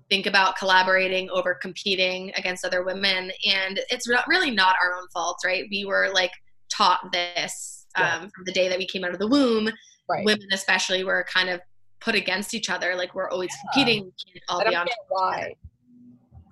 think 0.09 0.27
about 0.27 0.57
collaborating 0.57 1.29
over 1.31 1.55
competing 1.55 2.33
against 2.37 2.65
other 2.65 2.85
women. 2.85 3.33
And 3.47 3.81
it's 3.91 4.09
really 4.29 4.51
not 4.51 4.77
our 4.83 4.95
own 4.95 5.09
fault 5.13 5.39
right? 5.45 5.65
We 5.71 5.85
were 5.85 6.11
like 6.15 6.33
taught 6.71 7.13
this 7.13 7.87
um, 7.97 8.31
from 8.31 8.45
the 8.45 8.53
day 8.53 8.69
that 8.69 8.79
we 8.79 8.87
came 8.87 9.05
out 9.05 9.13
of 9.13 9.19
the 9.19 9.27
womb. 9.27 9.71
Right. 10.09 10.25
women 10.25 10.47
especially 10.53 11.03
were 11.03 11.27
kind 11.33 11.49
of 11.49 11.61
put 12.01 12.15
against 12.15 12.55
each 12.55 12.71
other 12.71 12.95
like 12.95 13.15
we're 13.15 13.29
always 13.29 13.51
yeah. 13.51 13.71
competing 13.73 14.05
we 14.05 14.33
can't 14.33 14.45
all 14.49 14.61
I 14.61 14.69
be 14.69 14.77
on 14.77 14.87
why. 15.09 15.55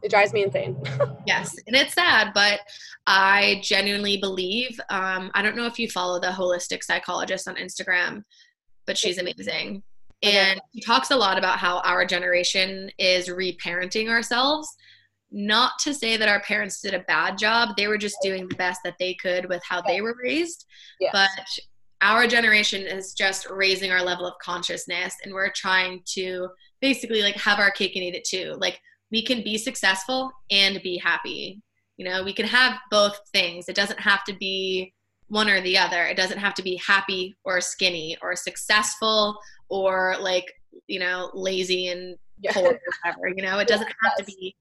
it 0.03 0.11
drives 0.11 0.33
me 0.33 0.43
insane. 0.43 0.77
Yes 1.27 1.55
and 1.67 1.77
it's 1.77 1.95
sad 1.95 2.33
but 2.35 2.61
i 3.07 3.61
genuinely 3.63 4.17
believe 4.17 4.81
um, 4.91 5.31
i 5.35 5.43
don't 5.43 5.57
know 5.57 5.67
if 5.67 5.79
you 5.79 5.89
follow 5.89 6.19
the 6.19 6.29
holistic 6.29 6.83
psychologist 6.83 7.47
on 7.47 7.55
instagram 7.55 8.25
but 8.87 8.99
she's 8.99 9.19
amazing 9.19 9.83
and 10.25 10.61
he 10.73 10.81
talks 10.81 11.11
a 11.11 11.17
lot 11.17 11.39
about 11.39 11.59
how 11.59 11.81
our 11.81 12.05
generation 12.05 12.91
is 12.99 13.29
reparenting 13.29 14.09
ourselves. 14.09 14.69
Not 15.31 15.73
to 15.81 15.93
say 15.93 16.17
that 16.17 16.29
our 16.29 16.41
parents 16.41 16.81
did 16.81 16.95
a 16.95 17.01
bad 17.01 17.37
job, 17.37 17.77
they 17.77 17.89
were 17.89 17.99
just 17.99 18.17
doing 18.23 18.49
the 18.49 18.55
best 18.55 18.81
that 18.85 18.95
they 18.99 19.15
could 19.15 19.49
with 19.49 19.63
how 19.69 19.83
they 19.83 20.01
were 20.01 20.17
raised. 20.23 20.65
Yes. 21.01 21.11
But 21.13 21.31
our 22.01 22.27
generation 22.27 22.83
is 22.83 23.15
just 23.15 23.49
raising 23.51 23.91
our 23.91 24.03
level 24.03 24.27
of 24.27 24.35
consciousness 24.41 25.15
and 25.25 25.33
we're 25.33 25.51
trying 25.53 26.03
to 26.15 26.49
basically 26.81 27.23
like 27.23 27.37
have 27.37 27.59
our 27.59 27.71
cake 27.71 27.97
and 27.97 28.05
eat 28.05 28.15
it 28.15 28.25
too. 28.25 28.57
Like 28.59 28.81
we 29.11 29.25
can 29.25 29.43
be 29.43 29.59
successful 29.59 30.31
and 30.51 30.83
be 30.83 30.99
happy. 30.99 31.63
You 31.97 32.05
know, 32.05 32.23
we 32.23 32.33
can 32.33 32.47
have 32.47 32.79
both 32.91 33.19
things. 33.33 33.69
It 33.69 33.77
doesn't 33.77 34.01
have 34.01 34.25
to 34.25 34.35
be 34.35 34.93
one 35.29 35.49
or 35.49 35.61
the 35.61 35.79
other. 35.79 36.05
It 36.05 36.17
doesn't 36.17 36.39
have 36.39 36.55
to 36.55 36.63
be 36.63 36.77
happy 36.77 37.37
or 37.45 37.61
skinny 37.61 38.17
or 38.23 38.37
successful 38.37 39.39
or 39.69 40.17
like 40.21 40.53
you 40.87 40.99
know 40.99 41.31
lazy 41.35 41.89
and 41.89 42.17
yeah. 42.41 42.53
poor 42.53 42.67
or 42.67 42.81
whatever 43.03 43.29
you 43.29 43.43
know 43.43 43.59
it 43.59 43.69
doesn't 43.69 43.87
yes. 43.87 43.97
have 44.03 44.17
to 44.17 44.25
be 44.25 44.55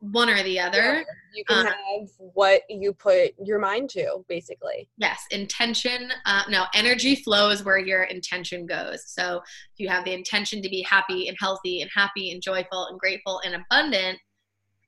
one 0.00 0.28
or 0.28 0.42
the 0.42 0.60
other 0.60 1.04
you 1.34 1.44
can 1.44 1.66
um, 1.66 1.72
have 1.72 2.08
what 2.18 2.62
you 2.68 2.92
put 2.92 3.32
your 3.42 3.58
mind 3.58 3.88
to 3.88 4.24
basically 4.28 4.88
yes 4.98 5.24
intention 5.30 6.10
uh, 6.26 6.42
no 6.48 6.64
energy 6.74 7.16
flows 7.16 7.64
where 7.64 7.78
your 7.78 8.04
intention 8.04 8.66
goes 8.66 9.04
so 9.06 9.40
if 9.72 9.80
you 9.80 9.88
have 9.88 10.04
the 10.04 10.12
intention 10.12 10.60
to 10.60 10.68
be 10.68 10.82
happy 10.82 11.28
and 11.28 11.36
healthy 11.40 11.80
and 11.80 11.90
happy 11.94 12.30
and 12.30 12.42
joyful 12.42 12.86
and 12.86 12.98
grateful 12.98 13.40
and 13.44 13.54
abundant 13.54 14.18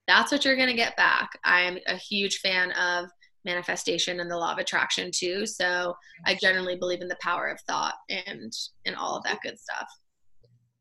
that's 0.06 0.30
what 0.30 0.44
you're 0.44 0.56
going 0.56 0.68
to 0.68 0.74
get 0.74 0.96
back 0.96 1.30
i'm 1.44 1.78
a 1.86 1.96
huge 1.96 2.38
fan 2.38 2.70
of 2.72 3.08
manifestation 3.44 4.20
and 4.20 4.30
the 4.30 4.36
law 4.36 4.52
of 4.52 4.58
attraction 4.58 5.10
too. 5.14 5.46
So 5.46 5.94
I 6.26 6.34
generally 6.34 6.76
believe 6.76 7.00
in 7.00 7.08
the 7.08 7.18
power 7.20 7.48
of 7.48 7.60
thought 7.62 7.94
and 8.08 8.52
and 8.84 8.96
all 8.96 9.16
of 9.16 9.24
that 9.24 9.40
good 9.42 9.58
stuff. 9.58 9.88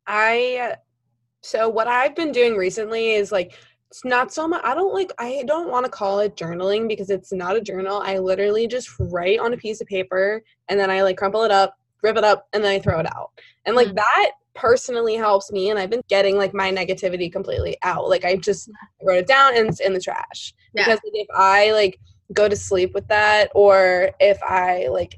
I 0.08 0.76
so 1.42 1.70
what 1.70 1.88
I've 1.88 2.16
been 2.16 2.32
doing 2.32 2.56
recently 2.56 3.12
is 3.12 3.32
like 3.32 3.54
it's 3.90 4.04
not 4.04 4.34
so 4.34 4.48
much 4.48 4.62
I 4.66 4.74
don't 4.74 4.94
like 4.94 5.12
I 5.20 5.44
don't 5.48 5.70
want 5.70 5.86
to 5.86 5.92
call 5.92 6.20
it 6.20 6.36
journaling 6.36 6.88
because 6.88 7.10
it's 7.10 7.32
not 7.32 7.56
a 7.56 7.62
journal. 7.62 8.02
I 8.04 8.18
literally 8.18 8.68
just 8.68 8.90
write 9.00 9.40
on 9.40 9.54
a 9.54 9.58
piece 9.58 9.82
of 9.82 9.88
paper 9.88 10.42
and 10.70 10.80
then 10.80 10.90
I 10.90 11.04
like 11.04 11.18
crumple 11.18 11.44
it 11.44 11.52
up, 11.52 11.76
rip 12.04 12.18
it 12.18 12.24
up 12.24 12.48
and 12.54 12.64
then 12.64 12.72
I 12.72 12.80
throw 12.80 13.00
it 13.00 13.08
out. 13.08 13.32
And 13.66 13.76
like 13.76 13.88
mm-hmm. 13.88 13.96
that 13.96 14.32
personally 14.56 15.16
helps 15.16 15.52
me 15.52 15.70
and 15.70 15.80
I've 15.80 15.90
been 15.90 16.02
getting 16.10 16.36
like 16.36 16.54
my 16.54 16.72
negativity 16.72 17.32
completely 17.32 17.78
out. 17.84 18.10
Like 18.10 18.26
I 18.26 18.36
just 18.36 18.70
wrote 19.02 19.20
it 19.20 19.28
down 19.28 19.56
and 19.56 19.70
it's 19.70 19.80
in 19.80 19.94
the 19.94 20.02
trash. 20.02 20.54
Yeah. 20.74 20.86
Because 20.86 21.00
if 21.04 21.28
I 21.34 21.72
like 21.72 22.00
go 22.34 22.50
to 22.50 22.56
sleep 22.56 22.94
with 22.94 23.08
that 23.08 23.50
or 23.56 24.12
if 24.20 24.42
I 24.44 24.88
like 24.88 25.18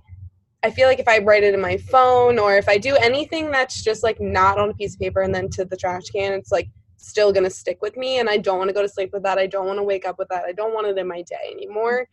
I 0.61 0.69
feel 0.69 0.87
like 0.87 0.99
if 0.99 1.07
I 1.07 1.19
write 1.19 1.43
it 1.43 1.53
in 1.53 1.61
my 1.61 1.77
phone 1.77 2.37
or 2.37 2.57
if 2.57 2.67
I 2.67 2.77
do 2.77 2.95
anything 2.97 3.49
that's 3.49 3.81
just 3.81 4.03
like 4.03 4.19
not 4.19 4.59
on 4.59 4.69
a 4.69 4.73
piece 4.73 4.93
of 4.93 4.99
paper 4.99 5.21
and 5.21 5.33
then 5.33 5.49
to 5.51 5.63
the 5.63 5.77
trash 5.77 6.07
can, 6.09 6.33
it's 6.33 6.51
like 6.51 6.67
still 6.97 7.31
gonna 7.31 7.49
stick 7.49 7.81
with 7.81 7.95
me 7.95 8.19
and 8.19 8.29
I 8.29 8.37
don't 8.37 8.57
want 8.57 8.67
to 8.67 8.73
go 8.73 8.81
to 8.81 8.89
sleep 8.89 9.11
with 9.13 9.23
that. 9.23 9.37
I 9.37 9.47
don't 9.47 9.67
want 9.67 9.79
to 9.79 9.83
wake 9.83 10.05
up 10.05 10.19
with 10.19 10.27
that. 10.29 10.43
I 10.43 10.51
don't 10.51 10.73
want 10.73 10.87
it 10.87 10.97
in 10.97 11.07
my 11.07 11.21
day 11.21 11.49
anymore. 11.51 12.07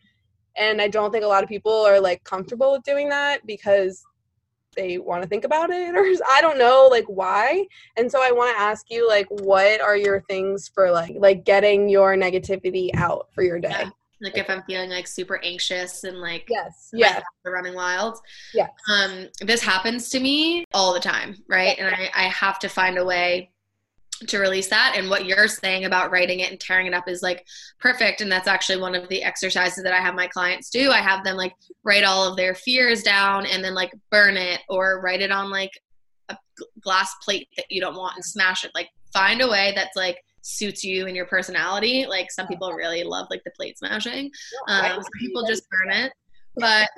And 0.55 0.81
I 0.81 0.87
don't 0.87 1.11
think 1.11 1.25
a 1.25 1.27
lot 1.27 1.43
of 1.43 1.49
people 1.49 1.73
are 1.73 1.99
like 1.99 2.23
comfortable 2.23 2.71
with 2.71 2.83
doing 2.83 3.09
that 3.09 3.45
because 3.45 4.01
they 4.77 4.97
want 4.97 5.23
to 5.23 5.27
think 5.27 5.43
about 5.43 5.69
it 5.69 5.93
or 5.95 6.05
I 6.31 6.39
don't 6.39 6.57
know 6.57 6.87
like 6.89 7.05
why. 7.07 7.67
And 7.97 8.09
so 8.09 8.21
I 8.23 8.31
want 8.31 8.55
to 8.55 8.61
ask 8.61 8.89
you 8.89 9.09
like 9.09 9.27
what 9.29 9.81
are 9.81 9.97
your 9.97 10.21
things 10.21 10.69
for 10.73 10.89
like 10.89 11.17
like 11.19 11.43
getting 11.43 11.89
your 11.89 12.15
negativity 12.15 12.91
out 12.95 13.27
for 13.33 13.43
your 13.43 13.59
day? 13.59 13.71
Yeah 13.71 13.89
like 14.21 14.37
if 14.37 14.49
i'm 14.49 14.63
feeling 14.63 14.89
like 14.89 15.07
super 15.07 15.39
anxious 15.43 16.03
and 16.03 16.19
like 16.19 16.45
yes 16.49 16.89
yeah 16.93 17.21
running 17.45 17.75
wild. 17.75 18.19
Yeah 18.53 18.67
um 18.89 19.27
this 19.41 19.61
happens 19.61 20.09
to 20.09 20.19
me 20.19 20.65
all 20.73 20.93
the 20.93 20.99
time 20.99 21.37
right? 21.47 21.77
And 21.77 21.87
I, 21.87 22.09
I 22.15 22.23
have 22.23 22.59
to 22.59 22.69
find 22.69 22.97
a 22.97 23.05
way 23.05 23.51
to 24.25 24.39
release 24.39 24.67
that. 24.69 24.95
And 24.97 25.09
what 25.09 25.25
you're 25.25 25.47
saying 25.47 25.85
about 25.85 26.11
writing 26.11 26.39
it 26.39 26.49
and 26.49 26.59
tearing 26.59 26.87
it 26.87 26.93
up 26.93 27.07
is 27.07 27.21
like 27.21 27.45
perfect. 27.79 28.21
And 28.21 28.31
that's 28.31 28.47
actually 28.47 28.81
one 28.81 28.95
of 28.95 29.07
the 29.09 29.23
exercises 29.23 29.83
that 29.83 29.93
i 29.93 29.99
have 29.99 30.15
my 30.15 30.27
clients 30.27 30.69
do. 30.69 30.89
I 30.91 30.99
have 30.99 31.23
them 31.23 31.37
like 31.37 31.53
write 31.83 32.03
all 32.03 32.27
of 32.27 32.37
their 32.37 32.55
fears 32.55 33.03
down 33.03 33.45
and 33.45 33.63
then 33.63 33.75
like 33.75 33.91
burn 34.09 34.37
it 34.37 34.61
or 34.69 35.01
write 35.01 35.21
it 35.21 35.31
on 35.31 35.51
like 35.51 35.71
a 36.29 36.37
glass 36.81 37.13
plate 37.23 37.47
that 37.57 37.67
you 37.69 37.79
don't 37.79 37.95
want 37.95 38.15
and 38.15 38.25
smash 38.25 38.63
it. 38.63 38.71
Like 38.73 38.89
find 39.13 39.41
a 39.41 39.49
way 39.49 39.73
that's 39.75 39.95
like 39.95 40.17
suits 40.47 40.83
you 40.83 41.07
and 41.07 41.15
your 41.15 41.25
personality. 41.25 42.05
Like 42.07 42.31
some 42.31 42.47
people 42.47 42.71
really 42.71 43.03
love 43.03 43.27
like 43.29 43.43
the 43.43 43.51
plate 43.51 43.77
smashing. 43.77 44.31
Um, 44.67 45.01
some 45.01 45.11
people 45.19 45.45
just 45.45 45.67
burn 45.69 45.91
it. 45.91 46.13
But 46.55 46.89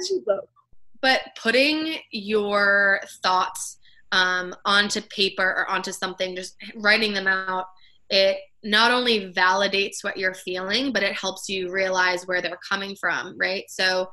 but 1.01 1.21
putting 1.41 1.95
your 2.11 3.01
thoughts 3.23 3.77
um, 4.11 4.53
onto 4.65 5.01
paper 5.01 5.43
or 5.43 5.69
onto 5.69 5.91
something, 5.91 6.35
just 6.35 6.55
writing 6.75 7.13
them 7.13 7.27
out, 7.27 7.65
it 8.09 8.37
not 8.63 8.91
only 8.91 9.31
validates 9.33 10.03
what 10.03 10.17
you're 10.17 10.33
feeling, 10.33 10.91
but 10.91 11.03
it 11.03 11.13
helps 11.13 11.47
you 11.47 11.71
realize 11.71 12.27
where 12.27 12.41
they're 12.41 12.59
coming 12.67 12.95
from, 12.99 13.37
right? 13.37 13.63
So 13.69 14.09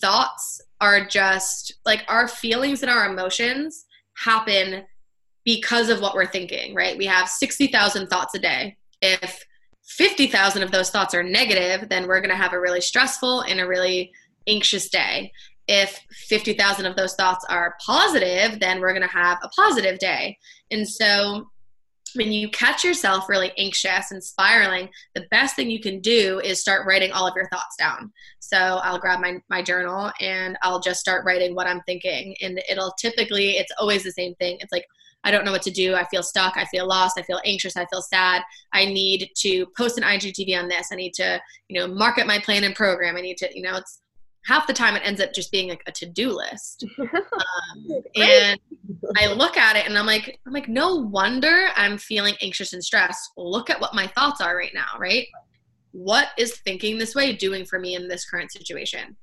thoughts 0.00 0.60
are 0.80 1.06
just 1.06 1.74
like 1.84 2.04
our 2.08 2.26
feelings 2.26 2.82
and 2.82 2.90
our 2.90 3.10
emotions 3.10 3.86
happen 4.16 4.84
because 5.46 5.88
of 5.88 6.00
what 6.00 6.14
we're 6.14 6.26
thinking, 6.26 6.74
right? 6.74 6.98
We 6.98 7.06
have 7.06 7.28
60,000 7.28 8.08
thoughts 8.08 8.34
a 8.34 8.38
day. 8.38 8.76
If 9.00 9.42
50,000 9.84 10.62
of 10.64 10.72
those 10.72 10.90
thoughts 10.90 11.14
are 11.14 11.22
negative, 11.22 11.88
then 11.88 12.08
we're 12.08 12.20
going 12.20 12.30
to 12.30 12.36
have 12.36 12.52
a 12.52 12.60
really 12.60 12.80
stressful 12.80 13.42
and 13.42 13.60
a 13.60 13.66
really 13.66 14.12
anxious 14.48 14.90
day. 14.90 15.32
If 15.68 16.00
50,000 16.10 16.84
of 16.84 16.96
those 16.96 17.14
thoughts 17.14 17.46
are 17.48 17.76
positive, 17.84 18.58
then 18.58 18.80
we're 18.80 18.92
going 18.92 19.06
to 19.06 19.08
have 19.08 19.38
a 19.42 19.48
positive 19.50 20.00
day. 20.00 20.36
And 20.72 20.86
so 20.86 21.48
when 22.16 22.32
you 22.32 22.48
catch 22.50 22.82
yourself 22.82 23.28
really 23.28 23.52
anxious 23.56 24.10
and 24.10 24.22
spiraling, 24.22 24.88
the 25.14 25.26
best 25.30 25.54
thing 25.54 25.70
you 25.70 25.80
can 25.80 26.00
do 26.00 26.40
is 26.42 26.60
start 26.60 26.86
writing 26.88 27.12
all 27.12 27.28
of 27.28 27.36
your 27.36 27.48
thoughts 27.50 27.76
down. 27.78 28.12
So 28.40 28.56
I'll 28.56 28.98
grab 28.98 29.20
my, 29.20 29.38
my 29.48 29.62
journal 29.62 30.10
and 30.20 30.56
I'll 30.62 30.80
just 30.80 30.98
start 30.98 31.24
writing 31.24 31.54
what 31.54 31.68
I'm 31.68 31.82
thinking. 31.82 32.34
And 32.40 32.60
it'll 32.68 32.94
typically, 32.98 33.58
it's 33.58 33.72
always 33.78 34.02
the 34.02 34.12
same 34.12 34.34
thing. 34.36 34.58
It's 34.60 34.72
like, 34.72 34.86
I 35.26 35.32
don't 35.32 35.44
know 35.44 35.50
what 35.50 35.62
to 35.62 35.72
do. 35.72 35.96
I 35.96 36.04
feel 36.04 36.22
stuck. 36.22 36.56
I 36.56 36.64
feel 36.66 36.86
lost. 36.86 37.18
I 37.18 37.22
feel 37.22 37.40
anxious. 37.44 37.76
I 37.76 37.84
feel 37.86 38.00
sad. 38.00 38.42
I 38.72 38.84
need 38.84 39.28
to 39.38 39.66
post 39.76 39.98
an 39.98 40.04
IGTV 40.04 40.56
on 40.56 40.68
this. 40.68 40.90
I 40.92 40.94
need 40.94 41.14
to, 41.14 41.40
you 41.68 41.80
know, 41.80 41.92
market 41.92 42.28
my 42.28 42.38
plan 42.38 42.62
and 42.62 42.76
program. 42.76 43.16
I 43.16 43.22
need 43.22 43.36
to, 43.38 43.50
you 43.52 43.62
know, 43.62 43.76
it's 43.76 44.00
half 44.44 44.68
the 44.68 44.72
time 44.72 44.94
it 44.94 45.02
ends 45.04 45.20
up 45.20 45.34
just 45.34 45.50
being 45.50 45.68
like 45.68 45.82
a 45.88 45.92
to-do 45.92 46.30
list 46.30 46.84
um, 47.00 47.10
and 48.14 48.60
i 49.16 49.26
look 49.32 49.56
at 49.56 49.74
it 49.74 49.86
and 49.86 49.98
i'm 49.98 50.06
like 50.06 50.38
i'm 50.46 50.52
like 50.52 50.68
no 50.68 50.94
wonder 50.94 51.66
i'm 51.74 51.98
feeling 51.98 52.32
anxious 52.40 52.72
and 52.72 52.84
stressed 52.84 53.32
look 53.36 53.70
at 53.70 53.80
what 53.80 53.92
my 53.92 54.06
thoughts 54.06 54.40
are 54.40 54.56
right 54.56 54.72
now 54.72 54.86
right 55.00 55.26
what 55.90 56.28
is 56.38 56.58
thinking 56.58 56.96
this 56.96 57.16
way 57.16 57.32
doing 57.32 57.64
for 57.64 57.80
me 57.80 57.96
in 57.96 58.06
this 58.06 58.24
current 58.30 58.52
situation 58.52 59.16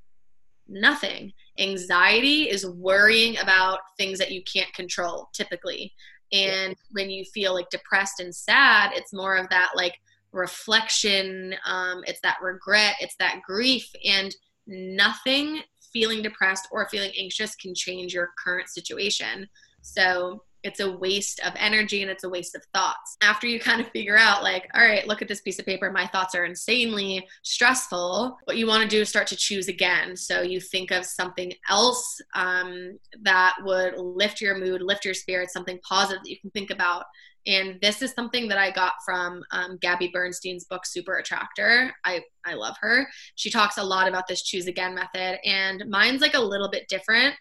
nothing. 0.68 1.32
Anxiety 1.58 2.48
is 2.48 2.66
worrying 2.66 3.38
about 3.38 3.80
things 3.98 4.18
that 4.18 4.32
you 4.32 4.42
can't 4.42 4.72
control 4.74 5.28
typically. 5.32 5.92
And 6.32 6.74
when 6.92 7.10
you 7.10 7.24
feel 7.24 7.54
like 7.54 7.70
depressed 7.70 8.20
and 8.20 8.34
sad 8.34 8.90
it's 8.94 9.12
more 9.12 9.36
of 9.36 9.48
that 9.50 9.70
like 9.76 9.94
reflection 10.32 11.54
um, 11.64 12.02
it's 12.06 12.20
that 12.22 12.38
regret 12.42 12.96
it's 12.98 13.14
that 13.20 13.40
grief 13.46 13.88
and 14.04 14.34
nothing 14.66 15.62
feeling 15.94 16.22
depressed 16.22 16.68
or 16.72 16.88
feeling 16.88 17.12
anxious 17.18 17.54
can 17.54 17.74
change 17.74 18.12
your 18.12 18.30
current 18.44 18.68
situation. 18.68 19.48
So 19.80 20.42
it's 20.64 20.80
a 20.80 20.90
waste 20.90 21.40
of 21.40 21.52
energy 21.56 22.02
and 22.02 22.10
it's 22.10 22.24
a 22.24 22.28
waste 22.28 22.56
of 22.56 22.64
thoughts. 22.72 23.16
After 23.22 23.46
you 23.46 23.60
kind 23.60 23.80
of 23.80 23.88
figure 23.88 24.16
out, 24.16 24.42
like, 24.42 24.68
all 24.74 24.84
right, 24.84 25.06
look 25.06 25.22
at 25.22 25.28
this 25.28 25.42
piece 25.42 25.58
of 25.58 25.66
paper, 25.66 25.92
my 25.92 26.06
thoughts 26.06 26.34
are 26.34 26.44
insanely 26.44 27.26
stressful, 27.42 28.36
what 28.44 28.56
you 28.56 28.66
want 28.66 28.82
to 28.82 28.88
do 28.88 29.02
is 29.02 29.08
start 29.08 29.26
to 29.28 29.36
choose 29.36 29.68
again. 29.68 30.16
So 30.16 30.40
you 30.40 30.60
think 30.60 30.90
of 30.90 31.04
something 31.04 31.52
else 31.68 32.20
um, 32.34 32.98
that 33.22 33.54
would 33.62 33.96
lift 33.98 34.40
your 34.40 34.58
mood, 34.58 34.82
lift 34.82 35.04
your 35.04 35.14
spirits, 35.14 35.52
something 35.52 35.78
positive 35.86 36.22
that 36.24 36.30
you 36.30 36.40
can 36.40 36.50
think 36.50 36.70
about. 36.70 37.04
And 37.46 37.78
this 37.82 38.00
is 38.00 38.12
something 38.12 38.48
that 38.48 38.56
I 38.56 38.70
got 38.70 38.94
from 39.04 39.42
um, 39.50 39.76
Gabby 39.80 40.08
Bernstein's 40.08 40.64
book, 40.64 40.86
Super 40.86 41.18
Attractor. 41.18 41.92
I, 42.02 42.22
I 42.46 42.54
love 42.54 42.76
her. 42.80 43.06
She 43.34 43.50
talks 43.50 43.76
a 43.76 43.84
lot 43.84 44.08
about 44.08 44.26
this 44.26 44.42
choose 44.42 44.66
again 44.66 44.94
method, 44.94 45.38
and 45.44 45.84
mine's 45.88 46.22
like 46.22 46.34
a 46.34 46.40
little 46.40 46.70
bit 46.70 46.88
different, 46.88 47.34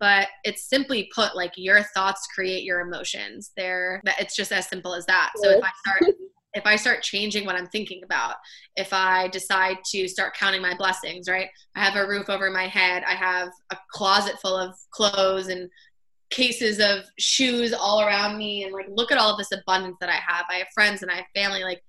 but 0.00 0.28
it's 0.44 0.68
simply 0.68 1.10
put 1.14 1.36
like 1.36 1.52
your 1.56 1.82
thoughts 1.94 2.26
create 2.34 2.64
your 2.64 2.80
emotions. 2.80 3.52
They're, 3.56 4.02
it's 4.18 4.34
just 4.34 4.50
as 4.50 4.68
simple 4.68 4.94
as 4.94 5.06
that. 5.06 5.30
So 5.36 5.50
if 5.50 5.62
I 5.62 5.68
start, 5.86 6.14
if 6.54 6.66
I 6.66 6.76
start 6.76 7.02
changing 7.02 7.44
what 7.46 7.54
I'm 7.54 7.68
thinking 7.68 8.02
about, 8.02 8.36
if 8.76 8.92
I 8.92 9.28
decide 9.28 9.76
to 9.92 10.08
start 10.08 10.34
counting 10.34 10.62
my 10.62 10.74
blessings, 10.74 11.28
right? 11.28 11.48
I 11.76 11.84
have 11.84 11.96
a 11.96 12.08
roof 12.08 12.30
over 12.30 12.50
my 12.50 12.66
head, 12.66 13.04
I 13.06 13.12
have 13.12 13.50
a 13.70 13.76
closet 13.92 14.36
full 14.40 14.56
of 14.56 14.74
clothes 14.90 15.48
and 15.48 15.68
cases 16.30 16.78
of 16.78 17.04
shoes 17.18 17.72
all 17.72 18.00
around 18.00 18.38
me 18.38 18.64
and 18.64 18.72
like 18.72 18.86
look 18.88 19.12
at 19.12 19.18
all 19.18 19.36
this 19.36 19.52
abundance 19.52 19.96
that 20.00 20.08
I 20.08 20.18
have. 20.26 20.46
I 20.48 20.56
have 20.56 20.68
friends 20.72 21.02
and 21.02 21.10
I 21.10 21.16
have 21.16 21.26
family. 21.34 21.62
Like 21.62 21.82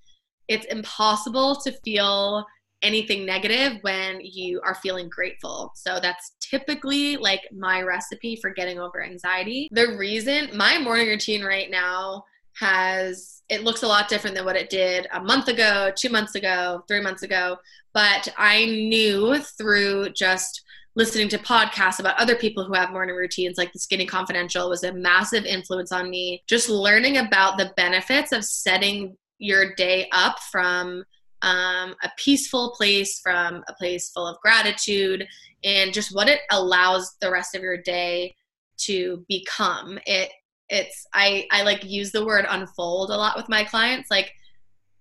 it's 0.47 0.65
impossible 0.65 1.55
to 1.61 1.71
feel 1.83 2.45
anything 2.83 3.25
negative 3.25 3.77
when 3.81 4.19
you 4.21 4.61
are 4.65 4.75
feeling 4.75 5.09
grateful. 5.09 5.71
So 5.75 5.99
that's 6.01 6.33
typically 6.39 7.17
like 7.17 7.41
my 7.51 7.81
recipe 7.81 8.35
for 8.35 8.49
getting 8.49 8.79
over 8.79 9.03
anxiety. 9.03 9.67
The 9.71 9.95
reason 9.97 10.49
my 10.55 10.77
morning 10.77 11.07
routine 11.07 11.43
right 11.43 11.69
now 11.69 12.23
has 12.59 13.43
it 13.49 13.63
looks 13.63 13.83
a 13.83 13.87
lot 13.87 14.09
different 14.09 14.35
than 14.35 14.45
what 14.45 14.55
it 14.55 14.69
did 14.69 15.07
a 15.13 15.21
month 15.21 15.47
ago, 15.47 15.91
2 15.95 16.09
months 16.09 16.35
ago, 16.35 16.83
3 16.87 17.01
months 17.01 17.23
ago, 17.23 17.57
but 17.93 18.27
I 18.37 18.65
knew 18.65 19.39
through 19.57 20.09
just 20.09 20.63
listening 20.95 21.29
to 21.29 21.37
podcasts 21.37 21.99
about 21.99 22.19
other 22.19 22.35
people 22.35 22.65
who 22.65 22.73
have 22.73 22.91
morning 22.91 23.15
routines 23.15 23.57
like 23.57 23.71
the 23.71 23.79
skinny 23.79 24.05
confidential 24.05 24.69
was 24.69 24.83
a 24.83 24.91
massive 24.91 25.45
influence 25.45 25.91
on 25.93 26.09
me 26.09 26.43
just 26.47 26.67
learning 26.67 27.17
about 27.17 27.57
the 27.57 27.71
benefits 27.77 28.33
of 28.33 28.43
setting 28.43 29.15
your 29.37 29.73
day 29.75 30.09
up 30.11 30.37
from 30.51 31.03
um, 31.41 31.95
a 32.03 32.09
peaceful 32.17 32.73
place 32.77 33.19
from 33.19 33.63
a 33.67 33.73
place 33.73 34.11
full 34.11 34.27
of 34.27 34.39
gratitude 34.41 35.27
and 35.63 35.93
just 35.93 36.15
what 36.15 36.29
it 36.29 36.41
allows 36.51 37.15
the 37.21 37.31
rest 37.31 37.55
of 37.55 37.61
your 37.61 37.77
day 37.77 38.35
to 38.77 39.25
become 39.27 39.99
it 40.05 40.31
it's 40.69 41.05
i 41.13 41.45
i 41.51 41.63
like 41.63 41.83
use 41.83 42.11
the 42.11 42.25
word 42.25 42.45
unfold 42.49 43.09
a 43.09 43.15
lot 43.15 43.37
with 43.37 43.49
my 43.49 43.63
clients 43.63 44.09
like 44.09 44.33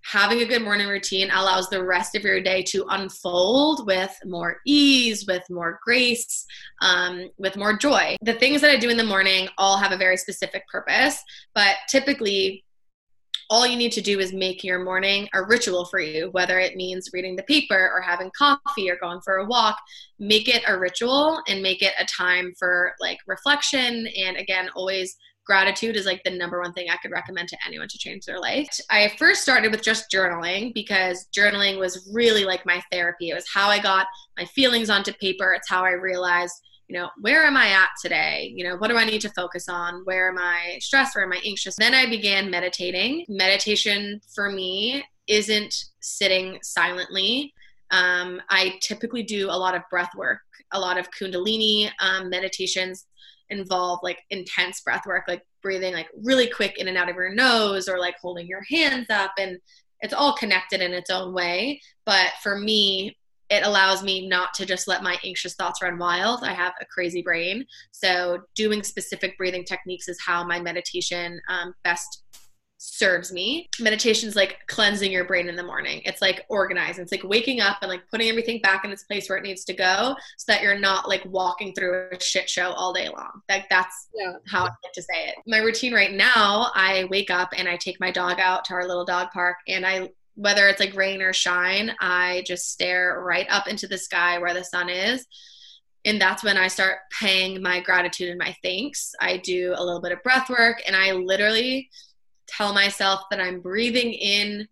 having 0.03 0.41
a 0.41 0.47
good 0.47 0.63
morning 0.63 0.89
routine 0.89 1.31
allows 1.31 1.69
the 1.69 1.83
rest 1.83 2.15
of 2.15 2.23
your 2.23 2.41
day 2.41 2.63
to 2.63 2.87
unfold 2.91 3.87
with 3.87 4.17
more 4.25 4.59
ease, 4.67 5.27
with 5.27 5.43
more 5.51 5.79
grace, 5.85 6.47
um, 6.81 7.29
with 7.39 7.57
more 7.57 7.77
joy. 7.77 8.17
The 8.23 8.35
things 8.35 8.61
that 8.63 8.71
I 8.71 8.77
do 8.77 8.89
in 8.89 8.97
the 8.97 9.05
morning 9.05 9.49
all 9.59 9.77
have 9.77 9.93
a 9.93 9.97
very 9.97 10.17
specific 10.17 10.67
purpose, 10.69 11.23
but 11.55 11.77
typically, 11.89 12.65
all 13.51 13.67
you 13.67 13.77
need 13.77 13.93
to 13.93 14.01
do 14.01 14.21
is 14.21 14.33
make 14.33 14.63
your 14.63 14.83
morning 14.83 15.29
a 15.35 15.43
ritual 15.43 15.85
for 15.85 15.99
you, 15.99 16.29
whether 16.31 16.61
it 16.61 16.77
means 16.77 17.11
reading 17.13 17.35
the 17.35 17.43
paper 17.43 17.91
or 17.93 18.01
having 18.01 18.31
coffee 18.39 18.89
or 18.89 18.97
going 18.97 19.21
for 19.23 19.39
a 19.39 19.47
walk. 19.47 19.77
Make 20.21 20.49
it 20.49 20.63
a 20.69 20.79
ritual 20.79 21.43
and 21.49 21.61
make 21.61 21.83
it 21.83 21.93
a 21.99 22.05
time 22.05 22.53
for 22.57 22.93
like 23.01 23.19
reflection 23.27 24.07
and 24.17 24.37
again, 24.37 24.71
always 24.77 25.17
gratitude 25.45 25.97
is 25.97 26.07
like 26.07 26.23
the 26.23 26.31
number 26.31 26.61
one 26.61 26.73
thing 26.73 26.89
I 26.89 26.97
could 26.99 27.11
recommend 27.11 27.49
to 27.49 27.59
anyone 27.67 27.89
to 27.89 27.99
change 27.99 28.25
their 28.25 28.39
life. 28.39 28.69
I 28.89 29.13
first 29.19 29.43
started 29.43 29.73
with 29.73 29.83
just 29.83 30.09
journaling 30.09 30.73
because 30.75 31.27
journaling 31.37 31.77
was 31.77 32.09
really 32.13 32.45
like 32.45 32.65
my 32.65 32.81
therapy. 32.93 33.31
It 33.31 33.35
was 33.35 33.47
how 33.53 33.69
I 33.69 33.81
got 33.81 34.07
my 34.39 34.45
feelings 34.45 34.91
onto 34.91 35.13
paper. 35.15 35.53
It's 35.55 35.69
how 35.69 35.85
I 35.85 35.91
realized, 35.91 36.55
you 36.91 36.99
know, 36.99 37.09
where 37.21 37.45
am 37.45 37.57
I 37.57 37.69
at 37.69 37.91
today? 38.03 38.53
You 38.53 38.65
know, 38.65 38.77
what 38.77 38.91
do 38.91 38.97
I 38.97 39.05
need 39.05 39.21
to 39.21 39.29
focus 39.29 39.69
on? 39.69 40.03
Where 40.07 40.29
am 40.29 40.39
I 40.39 40.79
stressed? 40.81 41.15
Where 41.15 41.25
am 41.25 41.33
I 41.33 41.41
anxious? 41.45 41.77
Then 41.77 41.95
I 41.95 42.11
began 42.11 42.51
meditating. 42.51 43.27
Meditation 43.29 44.21
for 44.35 44.51
me 44.51 45.05
isn't 45.29 45.73
sitting 46.01 46.59
silently. 46.63 47.55
Um, 47.93 48.43
I 48.51 48.75
typically 48.83 49.23
do 49.23 49.47
a 49.47 49.55
lot 49.55 49.77
of 49.77 49.83
breath 49.89 50.11
work, 50.17 50.41
a 50.73 50.81
lot 50.81 50.99
of 50.99 51.07
Kundalini 51.13 51.89
um, 52.01 52.29
meditations 52.29 53.07
involve 53.51 54.01
like 54.03 54.19
intense 54.31 54.81
breath 54.81 55.07
work, 55.07 55.27
like 55.29 55.45
breathing 55.63 55.95
like 55.95 56.09
really 56.25 56.49
quick 56.49 56.77
in 56.79 56.89
and 56.89 56.99
out 56.99 57.09
of 57.09 57.15
your 57.15 57.33
nose 57.33 57.89
or 57.89 58.01
like 58.01 58.17
holding 58.21 58.49
your 58.49 58.65
hands 58.69 59.07
up. 59.11 59.31
And 59.39 59.59
it's 60.01 60.15
all 60.15 60.33
connected 60.33 60.81
in 60.81 60.93
its 60.93 61.11
own 61.11 61.33
way. 61.33 61.81
But 62.05 62.33
for 62.43 62.59
me, 62.59 63.17
it 63.51 63.65
allows 63.65 64.03
me 64.03 64.29
not 64.29 64.55
to 64.55 64.67
just 64.67 64.89
let 64.89 65.03
my 65.03 65.19
anxious 65.25 65.55
thoughts 65.55 65.83
run 65.83 65.99
wild. 65.99 66.43
I 66.43 66.53
have 66.53 66.73
a 66.81 66.87
crazy 66.87 67.21
brain. 67.21 67.67
So, 67.91 68.39
doing 68.55 68.83
specific 68.83 69.37
breathing 69.37 69.65
techniques 69.65 70.09
is 70.09 70.19
how 70.25 70.45
my 70.45 70.61
meditation 70.61 71.41
um, 71.49 71.75
best 71.85 72.23
serves 72.83 73.31
me. 73.31 73.69
Meditation 73.79 74.27
is 74.27 74.35
like 74.35 74.57
cleansing 74.67 75.13
your 75.13 75.25
brain 75.25 75.51
in 75.51 75.57
the 75.57 75.63
morning. 75.63 76.01
It's 76.07 76.23
like 76.23 76.47
organizing. 76.49 77.03
It's 77.03 77.13
like 77.13 77.25
waking 77.25 77.61
up 77.61 77.77
and 77.83 77.91
like 77.91 78.01
putting 78.11 78.31
everything 78.31 78.59
back 78.63 78.87
in 78.87 78.91
its 78.91 79.05
place 79.05 79.29
where 79.29 79.37
it 79.37 79.45
needs 79.45 79.65
to 79.67 79.75
go 79.75 80.17
so 80.39 80.51
that 80.51 80.63
you're 80.63 80.79
not 80.79 81.07
like 81.07 81.23
walking 81.27 81.75
through 81.75 82.09
a 82.11 82.21
shit 82.21 82.49
show 82.49 82.73
all 82.73 82.95
day 82.95 83.09
long. 83.11 83.43
Like 83.51 83.69
that's 83.69 84.09
yeah. 84.15 84.33
how 84.49 84.61
I 84.61 84.71
like 84.83 84.95
to 84.95 85.03
say 85.03 85.29
it. 85.29 85.35
My 85.47 85.59
routine 85.59 85.93
right 85.93 86.13
now, 86.13 86.71
I 86.75 87.07
wake 87.11 87.31
up 87.31 87.51
and 87.55 87.69
I 87.69 87.77
take 87.77 88.01
my 88.01 88.11
dog 88.11 88.41
out 88.41 88.65
to 88.67 88.75
our 88.75 88.89
little 88.89 89.05
dog 89.05 89.29
park 89.31 89.57
and 89.69 89.87
I 89.87 90.09
whether 90.41 90.69
it's 90.69 90.81
like 90.81 90.97
rain 90.97 91.21
or 91.21 91.35
shine, 91.35 91.95
I 92.01 92.43
just 92.47 92.73
stare 92.73 93.23
right 93.23 93.47
up 93.51 93.69
into 93.69 93.87
the 93.87 93.99
sky 93.99 94.39
where 94.39 94.55
the 94.55 94.65
sun 94.65 94.89
is. 94.89 95.27
And 96.07 96.19
that's 96.19 96.43
when 96.43 96.57
I 96.57 96.69
start 96.69 97.01
paying 97.13 97.63
my 97.63 97.81
gratitude 97.81 98.31
and 98.31 98.39
my 98.39 98.57
thanks. 98.63 99.13
I 99.21 99.37
do 99.37 99.75
a 99.77 99.85
little 99.85 100.01
bit 100.01 100.13
of 100.13 100.23
breath 100.23 100.49
work 100.49 100.81
and 100.87 100.97
I 100.97 101.13
literally 101.13 101.91
tell 102.47 102.73
myself 102.73 103.21
that 103.31 103.39
I'm 103.39 103.61
breathing 103.61 104.15
in 104.15 104.67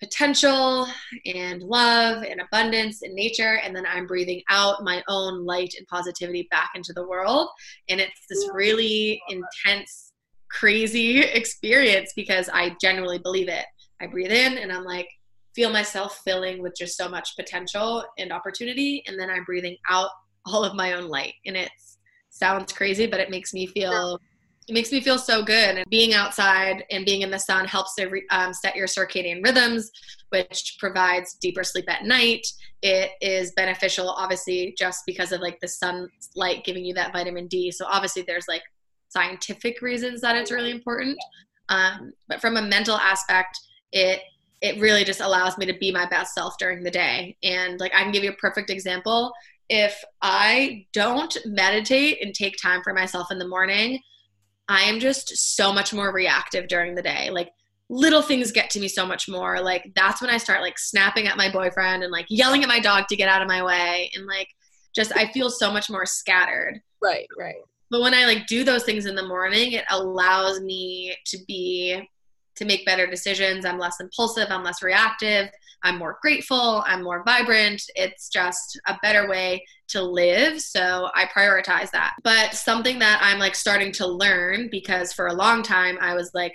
potential 0.00 0.88
and 1.24 1.62
love 1.62 2.24
and 2.24 2.40
abundance 2.40 3.00
in 3.00 3.14
nature 3.14 3.60
and 3.64 3.74
then 3.74 3.86
i'm 3.86 4.06
breathing 4.06 4.42
out 4.50 4.84
my 4.84 5.02
own 5.08 5.46
light 5.46 5.72
and 5.78 5.86
positivity 5.86 6.46
back 6.50 6.72
into 6.74 6.92
the 6.92 7.06
world. 7.06 7.48
And 7.88 7.98
it's 7.98 8.26
this 8.28 8.46
really 8.52 9.22
intense 9.30 10.12
crazy 10.50 11.20
experience 11.40 12.12
because 12.14 12.50
i 12.52 12.76
genuinely 12.80 13.18
believe 13.18 13.48
it 13.48 13.64
i 14.00 14.06
breathe 14.06 14.32
in 14.32 14.58
and 14.58 14.72
i'm 14.72 14.84
like 14.84 15.08
feel 15.54 15.70
myself 15.70 16.20
filling 16.24 16.62
with 16.62 16.74
just 16.76 16.96
so 16.96 17.08
much 17.08 17.34
potential 17.36 18.04
and 18.18 18.32
opportunity 18.32 19.02
and 19.06 19.18
then 19.18 19.30
i'm 19.30 19.44
breathing 19.44 19.76
out 19.90 20.10
all 20.46 20.64
of 20.64 20.74
my 20.74 20.92
own 20.92 21.08
light 21.08 21.34
and 21.44 21.56
it 21.56 21.70
sounds 22.30 22.72
crazy 22.72 23.06
but 23.06 23.20
it 23.20 23.30
makes 23.30 23.52
me 23.52 23.66
feel 23.66 24.20
it 24.68 24.72
makes 24.72 24.90
me 24.90 25.00
feel 25.00 25.18
so 25.18 25.44
good. 25.44 25.76
And 25.76 25.86
being 25.90 26.12
outside 26.12 26.84
and 26.90 27.04
being 27.04 27.22
in 27.22 27.30
the 27.30 27.38
sun 27.38 27.66
helps 27.66 27.94
to 27.96 28.06
re, 28.06 28.24
um, 28.30 28.52
set 28.52 28.74
your 28.74 28.88
circadian 28.88 29.44
rhythms, 29.44 29.90
which 30.30 30.76
provides 30.80 31.34
deeper 31.34 31.62
sleep 31.62 31.88
at 31.88 32.04
night. 32.04 32.44
It 32.82 33.12
is 33.20 33.52
beneficial, 33.52 34.10
obviously, 34.10 34.74
just 34.76 35.02
because 35.06 35.30
of 35.30 35.40
like 35.40 35.60
the 35.60 35.68
sunlight 35.68 36.64
giving 36.64 36.84
you 36.84 36.94
that 36.94 37.12
vitamin 37.12 37.46
D. 37.46 37.70
So 37.70 37.86
obviously, 37.86 38.22
there's 38.26 38.48
like 38.48 38.62
scientific 39.08 39.82
reasons 39.82 40.20
that 40.22 40.36
it's 40.36 40.50
really 40.50 40.72
important. 40.72 41.16
Um, 41.68 42.12
but 42.28 42.40
from 42.40 42.56
a 42.56 42.62
mental 42.62 42.96
aspect, 42.96 43.56
it 43.92 44.20
it 44.62 44.80
really 44.80 45.04
just 45.04 45.20
allows 45.20 45.58
me 45.58 45.66
to 45.66 45.74
be 45.78 45.92
my 45.92 46.06
best 46.08 46.34
self 46.34 46.56
during 46.58 46.82
the 46.82 46.90
day. 46.90 47.36
And 47.42 47.78
like 47.78 47.94
I 47.94 48.02
can 48.02 48.12
give 48.12 48.24
you 48.24 48.30
a 48.30 48.36
perfect 48.36 48.70
example. 48.70 49.32
If 49.68 50.02
I 50.22 50.86
don't 50.92 51.36
meditate 51.44 52.22
and 52.22 52.34
take 52.34 52.56
time 52.60 52.82
for 52.82 52.94
myself 52.94 53.30
in 53.30 53.38
the 53.38 53.48
morning, 53.48 54.00
I 54.68 54.82
am 54.82 54.98
just 54.98 55.56
so 55.56 55.72
much 55.72 55.92
more 55.92 56.12
reactive 56.12 56.68
during 56.68 56.94
the 56.94 57.02
day. 57.02 57.30
Like 57.30 57.50
little 57.88 58.22
things 58.22 58.50
get 58.50 58.70
to 58.70 58.80
me 58.80 58.88
so 58.88 59.06
much 59.06 59.28
more. 59.28 59.60
Like 59.60 59.92
that's 59.94 60.20
when 60.20 60.30
I 60.30 60.38
start 60.38 60.62
like 60.62 60.78
snapping 60.78 61.26
at 61.26 61.36
my 61.36 61.50
boyfriend 61.50 62.02
and 62.02 62.10
like 62.10 62.26
yelling 62.28 62.62
at 62.62 62.68
my 62.68 62.80
dog 62.80 63.06
to 63.08 63.16
get 63.16 63.28
out 63.28 63.42
of 63.42 63.48
my 63.48 63.62
way 63.62 64.10
and 64.14 64.26
like 64.26 64.48
just 64.94 65.12
I 65.16 65.30
feel 65.32 65.50
so 65.50 65.70
much 65.70 65.90
more 65.90 66.06
scattered. 66.06 66.80
Right, 67.02 67.28
right. 67.38 67.56
But 67.90 68.00
when 68.00 68.14
I 68.14 68.24
like 68.24 68.46
do 68.46 68.64
those 68.64 68.84
things 68.84 69.06
in 69.06 69.14
the 69.14 69.26
morning, 69.26 69.72
it 69.72 69.84
allows 69.90 70.60
me 70.60 71.16
to 71.26 71.38
be 71.46 72.08
to 72.56 72.64
make 72.64 72.86
better 72.86 73.06
decisions. 73.06 73.64
I'm 73.64 73.78
less 73.78 74.00
impulsive, 74.00 74.48
I'm 74.50 74.64
less 74.64 74.82
reactive, 74.82 75.48
I'm 75.82 75.98
more 75.98 76.18
grateful, 76.22 76.82
I'm 76.86 77.02
more 77.02 77.22
vibrant. 77.24 77.82
It's 77.94 78.28
just 78.28 78.80
a 78.86 78.98
better 79.02 79.28
way 79.28 79.64
to 79.88 80.02
live. 80.02 80.60
So 80.60 81.10
I 81.14 81.26
prioritize 81.26 81.90
that. 81.92 82.14
But 82.24 82.54
something 82.54 82.98
that 82.98 83.20
I'm 83.22 83.38
like 83.38 83.54
starting 83.54 83.92
to 83.92 84.06
learn 84.06 84.68
because 84.70 85.12
for 85.12 85.28
a 85.28 85.34
long 85.34 85.62
time 85.62 85.98
I 86.00 86.14
was 86.14 86.32
like, 86.34 86.54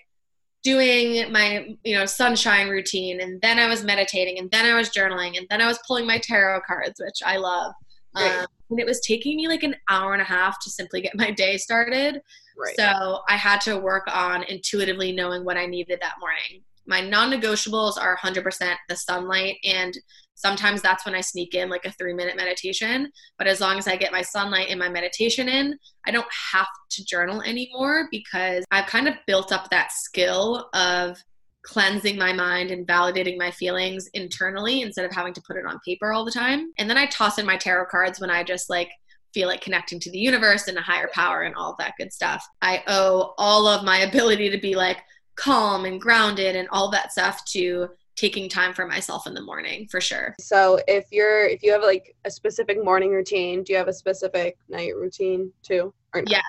doing 0.64 1.32
my 1.32 1.76
you 1.84 1.98
know 1.98 2.06
sunshine 2.06 2.70
routine 2.70 3.22
and 3.22 3.42
then 3.42 3.58
i 3.58 3.68
was 3.68 3.84
meditating 3.84 4.38
and 4.38 4.52
then 4.52 4.64
i 4.64 4.76
was 4.76 4.90
journaling 4.90 5.36
and 5.38 5.48
then 5.50 5.60
i 5.60 5.66
was 5.66 5.80
pulling 5.88 6.06
my 6.06 6.20
tarot 6.20 6.62
cards 6.68 7.02
which 7.04 7.20
i 7.26 7.36
love 7.36 7.74
um, 8.14 8.46
and 8.70 8.80
it 8.80 8.86
was 8.86 9.00
taking 9.02 9.38
me 9.38 9.48
like 9.48 9.64
an 9.64 9.76
hour 9.90 10.14
and 10.14 10.22
a 10.22 10.26
half 10.26 10.60
to 10.60 10.70
simply 10.70 11.02
get 11.02 11.16
my 11.16 11.32
day 11.32 11.58
started 11.58 12.22
right. 12.58 12.76
so 12.76 13.20
i 13.30 13.36
had 13.36 13.62
to 13.62 13.78
work 13.78 14.04
on 14.08 14.44
intuitively 14.44 15.12
knowing 15.12 15.44
what 15.44 15.58
i 15.58 15.66
needed 15.66 16.00
that 16.02 16.16
morning. 16.20 16.64
My 16.88 17.00
non-negotiables 17.00 17.98
are 17.98 18.18
100% 18.18 18.76
the 18.90 18.96
sunlight 18.96 19.58
and 19.64 19.98
sometimes 20.36 20.82
that's 20.82 21.06
when 21.06 21.16
i 21.16 21.22
sneak 21.22 21.54
in 21.54 21.70
like 21.70 21.86
a 21.86 21.92
three 21.92 22.14
minute 22.14 22.36
meditation. 22.36 23.12
But 23.38 23.48
as 23.48 23.62
long 23.62 23.78
as 23.78 23.88
i 23.88 23.96
get 23.96 24.12
my 24.12 24.22
sunlight 24.22 24.68
and 24.70 24.80
my 24.80 24.90
meditation 24.90 25.48
in 25.48 25.78
i 26.06 26.12
don't 26.12 26.28
have 26.52 26.68
to 26.92 27.06
journal 27.06 27.42
anymore 27.44 28.08
because 28.12 28.66
i've 28.72 28.88
kind 28.88 29.08
of 29.08 29.16
built 29.28 29.52
up 29.52 29.70
that 29.70 29.92
skill 29.92 30.70
of 30.74 31.18
cleansing 31.64 32.18
my 32.18 32.34
mind 32.34 32.72
and 32.72 32.88
validating 32.88 33.38
my 33.38 33.52
feelings 33.52 34.10
internally 34.14 34.82
instead 34.82 35.06
of 35.06 35.12
having 35.12 35.34
to 35.34 35.42
put 35.46 35.58
it 35.58 35.66
on 35.68 35.80
paper 35.86 36.12
all 36.12 36.26
the 36.26 36.32
time. 36.32 36.72
And 36.78 36.90
then 36.90 36.98
i 36.98 37.06
toss 37.06 37.38
in 37.38 37.46
my 37.46 37.58
tarot 37.58 37.86
cards 37.86 38.20
when 38.20 38.32
i 38.32 38.44
just 38.44 38.70
like 38.70 38.90
feel 39.34 39.48
like 39.48 39.62
connecting 39.62 40.00
to 40.00 40.12
the 40.12 40.20
universe 40.20 40.68
and 40.68 40.78
a 40.78 40.82
higher 40.82 41.10
power 41.14 41.44
and 41.44 41.56
all 41.56 41.72
of 41.72 41.78
that 41.78 41.94
good 41.98 42.12
stuff 42.12 42.46
i 42.62 42.84
owe 42.88 43.34
all 43.38 43.68
of 43.68 43.84
my 43.84 43.98
ability 44.10 44.50
to 44.50 44.58
be 44.58 44.76
like 44.76 44.98
calm 45.36 45.86
and 45.86 46.00
grounded 46.00 46.56
and 46.56 46.68
all 46.70 46.92
that 46.92 47.12
stuff 47.12 47.44
to 47.46 47.90
taking 48.16 48.48
time 48.48 48.74
for 48.74 48.86
myself 48.86 49.26
in 49.26 49.34
the 49.34 49.42
morning 49.42 49.88
for 49.88 50.00
sure. 50.00 50.36
So 50.40 50.80
if 50.88 51.06
you're 51.12 51.46
if 51.48 51.64
you 51.64 51.72
have 51.72 51.82
like 51.82 52.16
a 52.26 52.32
specific 52.32 52.84
morning 52.84 53.12
routine, 53.12 53.64
do 53.64 53.74
you 53.74 53.80
have 53.80 53.88
a 53.88 53.94
specific 53.94 54.58
night 54.70 54.96
routine 54.96 55.52
too? 55.64 55.94
Yes. 56.28 56.44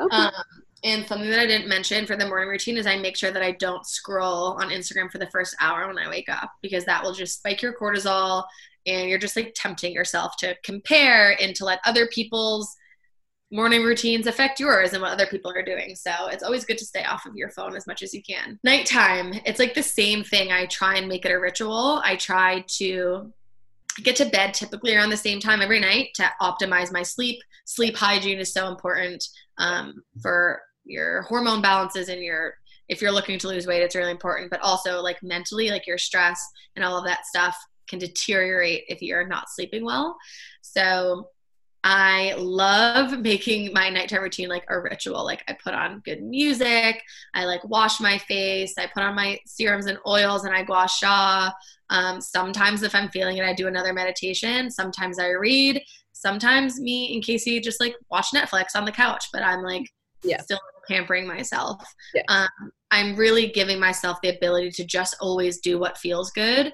Okay. 0.00 0.16
Um, 0.16 0.32
and 0.84 1.06
something 1.06 1.30
that 1.30 1.38
I 1.38 1.46
didn't 1.46 1.68
mention 1.68 2.06
for 2.06 2.16
the 2.16 2.26
morning 2.26 2.48
routine 2.48 2.76
is 2.76 2.88
I 2.88 2.96
make 2.96 3.16
sure 3.16 3.30
that 3.30 3.42
I 3.42 3.52
don't 3.52 3.86
scroll 3.86 4.60
on 4.60 4.70
Instagram 4.70 5.12
for 5.12 5.18
the 5.18 5.30
first 5.30 5.54
hour 5.60 5.86
when 5.86 5.98
I 5.98 6.08
wake 6.08 6.28
up 6.28 6.50
because 6.60 6.84
that 6.86 7.04
will 7.04 7.12
just 7.12 7.38
spike 7.38 7.62
your 7.62 7.74
cortisol 7.74 8.44
and 8.86 9.08
you're 9.08 9.18
just 9.18 9.36
like 9.36 9.52
tempting 9.54 9.92
yourself 9.92 10.36
to 10.38 10.56
compare 10.64 11.40
and 11.40 11.54
to 11.56 11.64
let 11.64 11.80
other 11.84 12.06
people's 12.08 12.74
morning 13.52 13.82
routines 13.82 14.26
affect 14.26 14.58
yours 14.58 14.94
and 14.94 15.02
what 15.02 15.12
other 15.12 15.26
people 15.26 15.52
are 15.54 15.62
doing. 15.62 15.94
So 15.94 16.10
it's 16.28 16.42
always 16.42 16.64
good 16.64 16.78
to 16.78 16.86
stay 16.86 17.04
off 17.04 17.26
of 17.26 17.36
your 17.36 17.50
phone 17.50 17.76
as 17.76 17.86
much 17.86 18.02
as 18.02 18.14
you 18.14 18.22
can. 18.22 18.58
Nighttime, 18.64 19.34
it's 19.44 19.58
like 19.58 19.74
the 19.74 19.82
same 19.82 20.24
thing. 20.24 20.50
I 20.50 20.66
try 20.66 20.96
and 20.96 21.06
make 21.06 21.26
it 21.26 21.32
a 21.32 21.38
ritual. 21.38 22.00
I 22.02 22.16
try 22.16 22.64
to 22.78 23.30
get 24.02 24.16
to 24.16 24.24
bed 24.24 24.54
typically 24.54 24.94
around 24.94 25.10
the 25.10 25.16
same 25.18 25.38
time 25.38 25.60
every 25.60 25.80
night 25.80 26.08
to 26.14 26.30
optimize 26.40 26.90
my 26.90 27.02
sleep. 27.02 27.40
Sleep 27.66 27.94
hygiene 27.94 28.38
is 28.38 28.54
so 28.54 28.68
important 28.68 29.22
um, 29.58 30.02
for 30.22 30.62
your 30.84 31.22
hormone 31.22 31.62
balances 31.62 32.08
and 32.08 32.22
your 32.22 32.54
if 32.88 33.00
you're 33.00 33.12
looking 33.12 33.38
to 33.38 33.48
lose 33.48 33.66
weight 33.66 33.82
it's 33.82 33.94
really 33.94 34.10
important 34.10 34.50
but 34.50 34.60
also 34.60 35.00
like 35.00 35.22
mentally 35.22 35.70
like 35.70 35.86
your 35.86 35.98
stress 35.98 36.44
and 36.74 36.84
all 36.84 36.98
of 36.98 37.04
that 37.04 37.24
stuff 37.24 37.56
can 37.88 37.98
deteriorate 37.98 38.84
if 38.88 39.02
you're 39.02 39.26
not 39.26 39.50
sleeping 39.50 39.84
well 39.84 40.16
so 40.60 41.28
I 41.84 42.34
love 42.38 43.18
making 43.20 43.72
my 43.72 43.88
nighttime 43.88 44.22
routine 44.22 44.48
like 44.48 44.64
a 44.68 44.80
ritual. 44.80 45.24
Like 45.24 45.42
I 45.48 45.54
put 45.54 45.74
on 45.74 46.00
good 46.04 46.22
music, 46.22 47.02
I 47.34 47.44
like 47.44 47.64
wash 47.64 48.00
my 48.00 48.18
face, 48.18 48.74
I 48.78 48.86
put 48.86 49.02
on 49.02 49.14
my 49.14 49.38
serums 49.46 49.86
and 49.86 49.98
oils, 50.06 50.44
and 50.44 50.54
I 50.54 50.62
gua 50.62 50.88
sha. 50.88 51.50
Um, 51.90 52.20
sometimes, 52.20 52.82
if 52.82 52.94
I'm 52.94 53.10
feeling 53.10 53.36
it, 53.36 53.44
I 53.44 53.52
do 53.52 53.66
another 53.66 53.92
meditation. 53.92 54.70
Sometimes 54.70 55.18
I 55.18 55.30
read. 55.30 55.82
Sometimes 56.12 56.80
me 56.80 57.14
and 57.14 57.22
Casey 57.22 57.60
just 57.60 57.80
like 57.80 57.94
watch 58.10 58.28
Netflix 58.34 58.76
on 58.76 58.84
the 58.84 58.92
couch, 58.92 59.26
but 59.32 59.42
I'm 59.42 59.62
like 59.62 59.90
yeah. 60.22 60.40
still 60.40 60.60
pampering 60.88 61.26
myself. 61.26 61.82
Yeah. 62.14 62.22
Um, 62.28 62.70
I'm 62.90 63.16
really 63.16 63.48
giving 63.48 63.80
myself 63.80 64.20
the 64.22 64.36
ability 64.36 64.70
to 64.72 64.84
just 64.84 65.16
always 65.20 65.58
do 65.58 65.78
what 65.78 65.98
feels 65.98 66.30
good. 66.30 66.72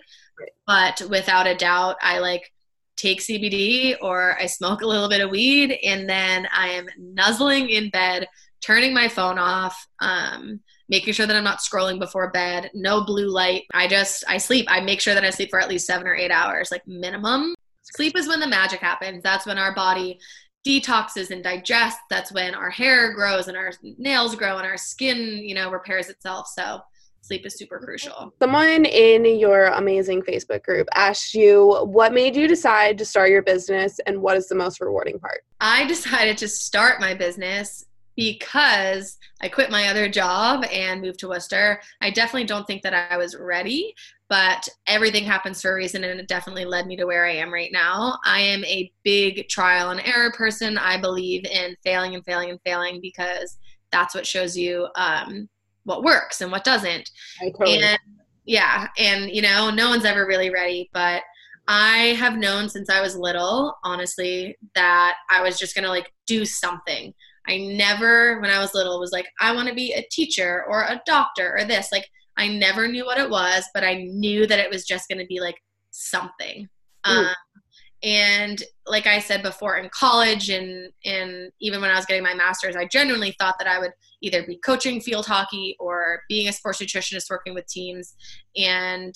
But 0.66 1.03
without 1.09 1.46
a 1.46 1.55
doubt, 1.55 1.96
I 2.03 2.18
like 2.18 2.53
take 2.96 3.20
CBD 3.20 3.96
or 4.03 4.37
I 4.38 4.46
smoke 4.46 4.83
a 4.83 4.87
little 4.87 5.09
bit 5.09 5.20
of 5.20 5.31
weed 5.31 5.79
and 5.85 6.09
then 6.09 6.48
I 6.53 6.68
am 6.70 6.87
nuzzling 6.98 7.70
in 7.70 7.90
bed, 7.90 8.27
turning 8.61 8.92
my 8.92 9.09
phone 9.09 9.38
off, 9.38 9.87
um, 10.01 10.61
making 10.88 11.14
sure 11.14 11.27
that 11.27 11.37
I'm 11.37 11.44
not 11.44 11.61
scrolling 11.61 11.98
before 11.98 12.31
bed, 12.31 12.70
no 12.74 13.05
blue 13.05 13.29
light. 13.29 13.64
I 13.72 13.87
just, 13.87 14.24
I 14.29 14.38
sleep. 14.38 14.66
I 14.68 14.81
make 14.81 15.01
sure 15.01 15.14
that 15.14 15.24
I 15.24 15.31
sleep 15.31 15.51
for 15.51 15.61
at 15.61 15.68
least 15.68 15.87
seven 15.87 16.07
or 16.07 16.14
eight 16.14 16.31
hours, 16.33 16.70
like 16.70 16.87
minimum. 16.87 17.55
Sleep 17.83 18.16
is 18.16 18.29
when 18.29 18.40
the 18.40 18.46
magic 18.46 18.81
happens. 18.81 19.22
That's 19.22 19.46
when 19.46 19.59
our 19.59 19.74
body 19.74 20.18
detoxes 20.66 21.31
and 21.31 21.42
digests. 21.42 22.01
That's 22.11 22.33
when 22.33 22.55
our 22.55 22.70
hair 22.70 23.12
grows 23.14 23.48
and 23.48 23.57
our 23.57 23.72
nails 23.96 24.35
grow 24.35 24.59
and 24.59 24.66
our 24.66 24.77
skin, 24.77 25.38
you 25.38 25.55
know, 25.55 25.70
repairs 25.70 26.09
itself. 26.09 26.48
So, 26.48 26.81
sleep 27.21 27.45
is 27.45 27.57
super 27.57 27.79
crucial. 27.79 28.33
Someone 28.41 28.85
in 28.85 29.25
your 29.39 29.67
amazing 29.67 30.23
Facebook 30.23 30.63
group 30.63 30.89
asked 30.95 31.35
you 31.35 31.81
what 31.85 32.13
made 32.13 32.35
you 32.35 32.49
decide 32.49 32.99
to 32.99 33.05
start 33.05 33.31
your 33.31 33.43
business 33.43 34.01
and 34.07 34.21
what 34.21 34.37
is 34.37 34.49
the 34.49 34.55
most 34.55 34.81
rewarding 34.81 35.19
part? 35.19 35.43
I 35.61 35.87
decided 35.87 36.39
to 36.39 36.49
start 36.49 37.01
my 37.01 37.15
business 37.15 37.85
because 38.17 39.17
I 39.41 39.49
quit 39.49 39.71
my 39.71 39.89
other 39.89 40.09
job 40.09 40.65
and 40.73 41.01
moved 41.01 41.21
to 41.21 41.29
Worcester. 41.29 41.81
I 42.01 42.11
definitely 42.11 42.49
don't 42.49 42.67
think 42.67 42.83
that 42.83 43.13
I 43.13 43.17
was 43.17 43.37
ready, 43.37 43.95
but 44.29 44.69
everything 44.89 45.23
happens 45.23 45.63
for 45.63 45.71
a 45.71 45.75
reason 45.77 46.03
and 46.03 46.19
it 46.19 46.27
definitely 46.27 46.65
led 46.65 46.87
me 46.89 46.97
to 46.97 47.07
where 47.07 47.27
I 47.27 47.35
am 47.35 47.55
right 47.55 47.71
now. 47.73 48.19
I 48.25 48.41
am 48.41 48.65
a 48.65 48.91
big 49.05 49.49
trial 49.49 49.91
and 49.91 50.01
error 50.05 50.33
person. 50.33 50.77
I 50.79 51.01
believe 51.01 51.45
in 51.45 51.77
failing 51.85 52.17
and 52.17 52.25
failing 52.25 52.51
and 52.51 52.59
failing 52.65 53.01
because 53.01 53.57
that's 53.93 54.16
what 54.16 54.27
shows 54.27 54.57
you 54.57 54.89
um, 54.97 55.49
what 55.89 56.05
works 56.05 56.41
and 56.41 56.53
what 56.53 56.64
doesn't. 56.64 57.11
Totally 57.41 57.82
and 57.82 57.99
yeah, 58.45 58.89
and 58.99 59.30
you 59.30 59.43
know, 59.43 59.70
no 59.70 59.89
one's 59.89 60.05
ever 60.05 60.26
really 60.26 60.51
ready, 60.51 60.89
but 60.93 61.22
I 61.66 62.14
have 62.18 62.39
known 62.39 62.68
since 62.68 62.89
I 62.89 63.01
was 63.01 63.16
little, 63.16 63.76
honestly, 63.84 64.57
that 64.74 65.16
I 65.30 65.43
was 65.43 65.59
just 65.59 65.74
gonna 65.74 65.89
like 65.89 66.12
do 66.26 66.45
something. 66.45 67.12
I 67.47 67.59
never, 67.59 68.41
when 68.41 68.51
I 68.51 68.59
was 68.59 68.74
little, 68.74 69.01
was 69.01 69.12
like, 69.12 69.26
I 69.41 69.55
want 69.55 69.68
to 69.68 69.74
be 69.74 69.95
a 69.95 70.07
teacher 70.11 70.64
or 70.68 70.82
a 70.82 71.01
doctor 71.07 71.57
or 71.57 71.64
this. 71.64 71.91
Like, 71.91 72.07
I 72.36 72.47
never 72.49 72.86
knew 72.86 73.07
what 73.07 73.16
it 73.16 73.30
was, 73.30 73.64
but 73.72 73.84
I 73.84 73.95
knew 73.95 74.47
that 74.47 74.59
it 74.59 74.70
was 74.70 74.84
just 74.84 75.09
to 75.09 75.24
be 75.26 75.41
like 75.41 75.57
something. 75.91 76.68
Um, 77.05 77.28
and 78.03 78.62
like 78.86 79.07
I 79.07 79.18
said 79.18 79.43
before, 79.43 79.76
in 79.76 79.89
college 79.91 80.51
and 80.51 80.93
and 81.05 81.51
even 81.61 81.80
when 81.80 81.91
I 81.91 81.97
was 81.97 82.07
getting 82.07 82.22
my 82.22 82.34
master's, 82.34 82.76
I 82.76 82.86
genuinely 82.86 83.34
thought 83.39 83.57
that 83.59 83.68
I 83.68 83.78
would 83.78 83.93
either 84.21 84.45
be 84.45 84.57
coaching 84.57 85.01
field 85.01 85.27
hockey 85.27 85.77
or 85.79 86.23
being 86.29 86.49
a 86.49 86.53
sports 86.53 86.81
nutritionist 86.81 87.31
working 87.31 87.55
with 87.55 87.66
teams. 87.66 88.14
And 88.57 89.14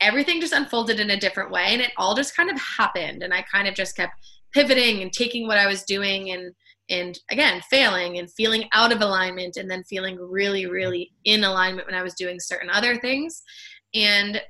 everything 0.00 0.40
just 0.40 0.52
unfolded 0.52 0.98
in 0.98 1.10
a 1.10 1.20
different 1.20 1.50
way 1.50 1.66
and 1.68 1.82
it 1.82 1.92
all 1.96 2.14
just 2.14 2.36
kind 2.36 2.50
of 2.50 2.58
happened. 2.58 3.22
And 3.22 3.34
I 3.34 3.42
kind 3.42 3.68
of 3.68 3.74
just 3.74 3.96
kept 3.96 4.14
pivoting 4.52 5.02
and 5.02 5.12
taking 5.12 5.46
what 5.46 5.58
I 5.58 5.66
was 5.66 5.84
doing 5.84 6.30
and 6.30 6.52
and 6.88 7.16
again 7.30 7.62
failing 7.70 8.18
and 8.18 8.28
feeling 8.32 8.64
out 8.72 8.92
of 8.92 9.00
alignment 9.00 9.56
and 9.56 9.70
then 9.70 9.84
feeling 9.84 10.18
really, 10.18 10.66
really 10.66 11.12
in 11.24 11.44
alignment 11.44 11.86
when 11.86 11.94
I 11.94 12.02
was 12.02 12.14
doing 12.14 12.40
certain 12.40 12.68
other 12.70 12.96
things. 12.96 13.42
And 13.94 14.42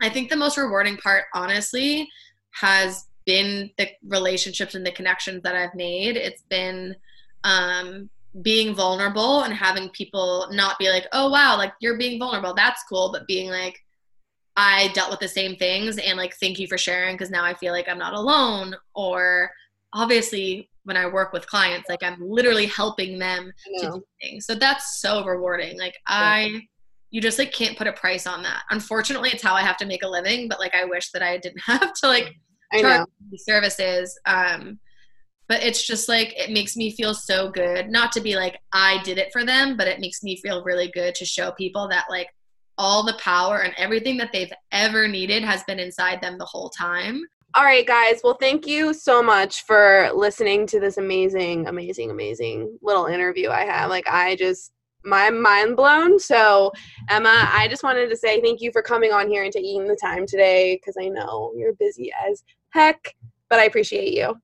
I 0.00 0.08
think 0.08 0.28
the 0.28 0.36
most 0.36 0.58
rewarding 0.58 0.96
part, 0.96 1.24
honestly, 1.34 2.08
has 2.54 3.06
been 3.24 3.70
the 3.78 3.88
relationships 4.04 4.74
and 4.74 4.84
the 4.84 4.90
connections 4.90 5.42
that 5.44 5.54
I've 5.54 5.74
made. 5.74 6.16
It's 6.16 6.42
been 6.50 6.96
um, 7.44 8.10
being 8.40 8.74
vulnerable 8.74 9.42
and 9.42 9.52
having 9.52 9.90
people 9.90 10.48
not 10.50 10.78
be 10.78 10.88
like, 10.88 11.06
oh, 11.12 11.30
wow, 11.30 11.56
like 11.58 11.72
you're 11.80 11.98
being 11.98 12.18
vulnerable. 12.18 12.54
That's 12.54 12.82
cool. 12.88 13.10
But 13.12 13.26
being 13.26 13.50
like, 13.50 13.78
I 14.56 14.88
dealt 14.94 15.10
with 15.10 15.20
the 15.20 15.28
same 15.28 15.56
things 15.56 15.98
and 15.98 16.16
like, 16.16 16.34
thank 16.36 16.58
you 16.58 16.66
for 16.66 16.78
sharing 16.78 17.14
because 17.14 17.30
now 17.30 17.44
I 17.44 17.54
feel 17.54 17.72
like 17.72 17.88
I'm 17.88 17.98
not 17.98 18.14
alone. 18.14 18.74
Or 18.94 19.50
obviously, 19.92 20.70
when 20.84 20.96
I 20.96 21.06
work 21.06 21.32
with 21.32 21.46
clients, 21.46 21.88
like 21.88 22.02
I'm 22.02 22.16
literally 22.20 22.66
helping 22.66 23.18
them 23.18 23.52
to 23.80 23.90
do 23.90 24.04
things. 24.20 24.46
So 24.46 24.54
that's 24.54 25.00
so 25.00 25.24
rewarding. 25.24 25.78
Like, 25.78 25.94
I 26.06 26.62
you 27.12 27.20
just 27.20 27.38
like 27.38 27.52
can't 27.52 27.76
put 27.76 27.86
a 27.86 27.92
price 27.92 28.26
on 28.26 28.42
that. 28.42 28.62
Unfortunately, 28.70 29.30
it's 29.32 29.42
how 29.42 29.54
I 29.54 29.60
have 29.60 29.76
to 29.76 29.86
make 29.86 30.02
a 30.02 30.08
living, 30.08 30.48
but 30.48 30.58
like 30.58 30.74
I 30.74 30.86
wish 30.86 31.10
that 31.12 31.22
I 31.22 31.36
didn't 31.36 31.60
have 31.66 31.92
to 31.92 32.08
like 32.08 32.34
charge 32.80 33.06
services. 33.36 34.18
Um, 34.26 34.80
but 35.52 35.62
it's 35.62 35.86
just 35.86 36.08
like 36.08 36.32
it 36.34 36.48
makes 36.48 36.78
me 36.78 36.90
feel 36.90 37.12
so 37.12 37.50
good 37.50 37.90
not 37.90 38.10
to 38.10 38.22
be 38.22 38.36
like 38.36 38.58
I 38.72 39.02
did 39.02 39.18
it 39.18 39.28
for 39.34 39.44
them, 39.44 39.76
but 39.76 39.86
it 39.86 40.00
makes 40.00 40.22
me 40.22 40.36
feel 40.36 40.64
really 40.64 40.90
good 40.94 41.14
to 41.16 41.26
show 41.26 41.52
people 41.52 41.86
that 41.88 42.06
like 42.08 42.28
all 42.78 43.02
the 43.02 43.18
power 43.18 43.58
and 43.58 43.74
everything 43.76 44.16
that 44.16 44.30
they've 44.32 44.52
ever 44.70 45.06
needed 45.06 45.44
has 45.44 45.62
been 45.64 45.78
inside 45.78 46.22
them 46.22 46.38
the 46.38 46.46
whole 46.46 46.70
time. 46.70 47.22
All 47.54 47.64
right, 47.64 47.86
guys. 47.86 48.22
Well, 48.24 48.38
thank 48.40 48.66
you 48.66 48.94
so 48.94 49.22
much 49.22 49.66
for 49.66 50.10
listening 50.14 50.66
to 50.68 50.80
this 50.80 50.96
amazing, 50.96 51.66
amazing, 51.66 52.10
amazing 52.10 52.78
little 52.80 53.04
interview 53.04 53.50
I 53.50 53.66
have. 53.66 53.90
Like, 53.90 54.08
I 54.08 54.36
just 54.36 54.72
my 55.04 55.28
mind 55.28 55.76
blown. 55.76 56.18
So, 56.18 56.72
Emma, 57.10 57.46
I 57.52 57.68
just 57.68 57.82
wanted 57.82 58.08
to 58.08 58.16
say 58.16 58.40
thank 58.40 58.62
you 58.62 58.72
for 58.72 58.80
coming 58.80 59.12
on 59.12 59.28
here 59.28 59.44
and 59.44 59.52
taking 59.52 59.86
the 59.86 59.96
time 59.96 60.24
today 60.26 60.76
because 60.76 60.96
I 60.98 61.08
know 61.08 61.52
you're 61.54 61.74
busy 61.74 62.10
as 62.26 62.42
heck, 62.70 63.14
but 63.50 63.58
I 63.58 63.64
appreciate 63.64 64.14
you. 64.14 64.34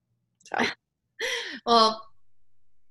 So. 0.45 0.67
well, 1.66 2.05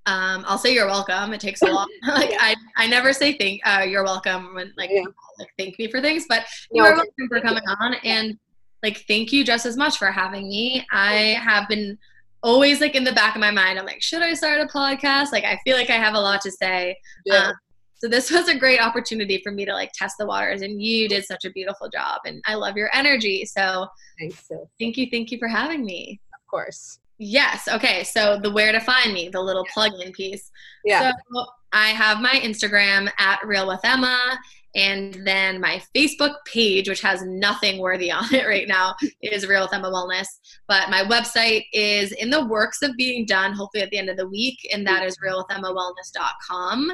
um, 0.05 0.45
I'll 0.47 0.57
say 0.57 0.73
you're 0.73 0.88
welcome. 0.88 1.34
It 1.34 1.41
takes 1.41 1.61
a 1.61 1.65
lot. 1.65 1.88
like. 2.07 2.32
I, 2.39 2.55
I 2.78 2.88
never 2.88 3.11
say 3.11 3.38
thank 3.38 3.61
uh, 3.65 3.86
you're 3.88 4.03
welcome 4.03 4.55
when 4.55 4.73
like, 4.78 4.89
yeah. 4.91 5.03
like 5.38 5.49
thank 5.57 5.78
me 5.78 5.91
for 5.91 5.99
things, 5.99 6.25
but 6.30 6.45
you 6.71 6.84
are 6.84 6.93
welcome 6.93 7.28
for 7.28 7.41
coming 7.41 7.63
on 7.80 7.95
and 8.03 8.38
like 8.84 9.03
thank 9.07 9.34
you 9.34 9.43
just 9.43 9.65
as 9.65 9.75
much 9.75 9.97
for 9.97 10.11
having 10.11 10.47
me. 10.47 10.86
I 10.91 11.38
have 11.43 11.67
been 11.67 11.97
always 12.43 12.80
like 12.80 12.95
in 12.95 13.03
the 13.03 13.11
back 13.11 13.36
of 13.36 13.41
my 13.41 13.51
mind 13.51 13.80
i'm 13.80 13.86
like 13.86 14.01
should 14.01 14.21
i 14.21 14.34
start 14.34 14.61
a 14.61 14.65
podcast 14.65 15.32
like 15.32 15.43
i 15.43 15.59
feel 15.63 15.75
like 15.75 15.89
i 15.89 15.95
have 15.95 16.13
a 16.13 16.19
lot 16.19 16.39
to 16.41 16.51
say 16.51 16.95
yeah. 17.25 17.47
Um, 17.47 17.53
so 17.95 18.07
this 18.07 18.30
was 18.38 18.47
a 18.47 18.57
great 18.57 18.80
opportunity 18.80 19.41
for 19.43 19.51
me 19.51 19.65
to 19.65 19.73
like 19.73 19.91
test 19.93 20.17
the 20.19 20.25
waters 20.25 20.61
and 20.61 20.82
you 20.82 21.09
did 21.09 21.25
such 21.25 21.45
a 21.45 21.51
beautiful 21.51 21.89
job 21.89 22.21
and 22.25 22.41
i 22.45 22.55
love 22.55 22.78
your 22.78 22.89
energy 22.93 23.45
so 23.45 23.88
thanks 24.19 24.47
sis. 24.47 24.57
thank 24.80 24.97
you 24.97 25.07
thank 25.11 25.32
you 25.32 25.38
for 25.38 25.47
having 25.47 25.84
me 25.84 26.19
of 26.34 26.47
course 26.49 26.99
yes 27.20 27.68
okay 27.68 28.03
so 28.03 28.39
the 28.41 28.51
where 28.51 28.72
to 28.72 28.80
find 28.80 29.13
me 29.13 29.30
the 29.30 29.41
little 29.41 29.65
plug-in 29.74 30.11
piece 30.11 30.51
yeah 30.86 31.11
so 31.34 31.45
i 31.74 31.89
have 31.89 32.20
my 32.20 32.39
instagram 32.43 33.09
at 33.18 33.39
real 33.45 33.68
with 33.68 33.80
emma 33.84 34.38
and 34.78 35.15
then 35.26 35.59
my 35.59 35.82
Facebook 35.95 36.36
page, 36.45 36.88
which 36.88 37.01
has 37.01 37.24
nothing 37.24 37.80
worthy 37.80 38.11
on 38.11 38.34
it 38.34 38.47
right 38.47 38.68
now, 38.68 38.95
is 39.22 39.47
Real 39.47 39.63
with 39.63 39.74
Emma 39.74 39.89
Wellness. 39.89 40.28
But 40.68 40.89
my 40.89 41.03
website 41.03 41.65
is 41.74 42.11
in 42.11 42.30
the 42.30 42.45
works 42.45 42.84
of 42.84 42.95
being 42.95 43.26
done, 43.26 43.53
hopefully 43.53 43.84
at 43.84 43.89
the 43.89 43.97
end 43.97 44.09
of 44.09 44.18
the 44.18 44.28
week, 44.28 44.59
and 44.72 44.86
that 44.86 45.03
is 45.03 45.18
realwithemmawellness.com. 45.18 46.91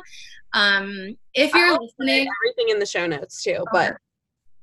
Um, 0.53 1.17
if 1.33 1.53
you're 1.53 1.77
listening, 1.77 2.27
everything 2.41 2.69
in 2.69 2.79
the 2.79 2.85
show 2.85 3.05
notes 3.05 3.43
too. 3.43 3.63
But 3.71 3.97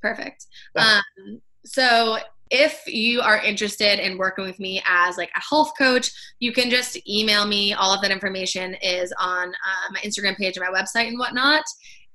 perfect. 0.01 0.47
Yeah. 0.75 1.01
Um, 1.01 1.41
so 1.65 2.19
if 2.51 2.82
you 2.86 3.20
are 3.20 3.38
interested 3.38 3.98
in 4.05 4.18
working 4.18 4.44
with 4.44 4.59
me 4.59 4.82
as 4.86 5.16
like 5.16 5.30
a 5.36 5.40
health 5.40 5.72
coach 5.78 6.11
you 6.38 6.53
can 6.53 6.70
just 6.70 6.98
email 7.09 7.46
me 7.46 7.72
all 7.72 7.94
of 7.94 8.01
that 8.03 8.11
information 8.11 8.74
is 8.82 9.12
on 9.18 9.48
uh, 9.48 9.92
my 9.92 10.01
instagram 10.01 10.36
page 10.36 10.57
and 10.57 10.66
my 10.66 10.80
website 10.80 11.09
and 11.09 11.18
whatnot 11.18 11.64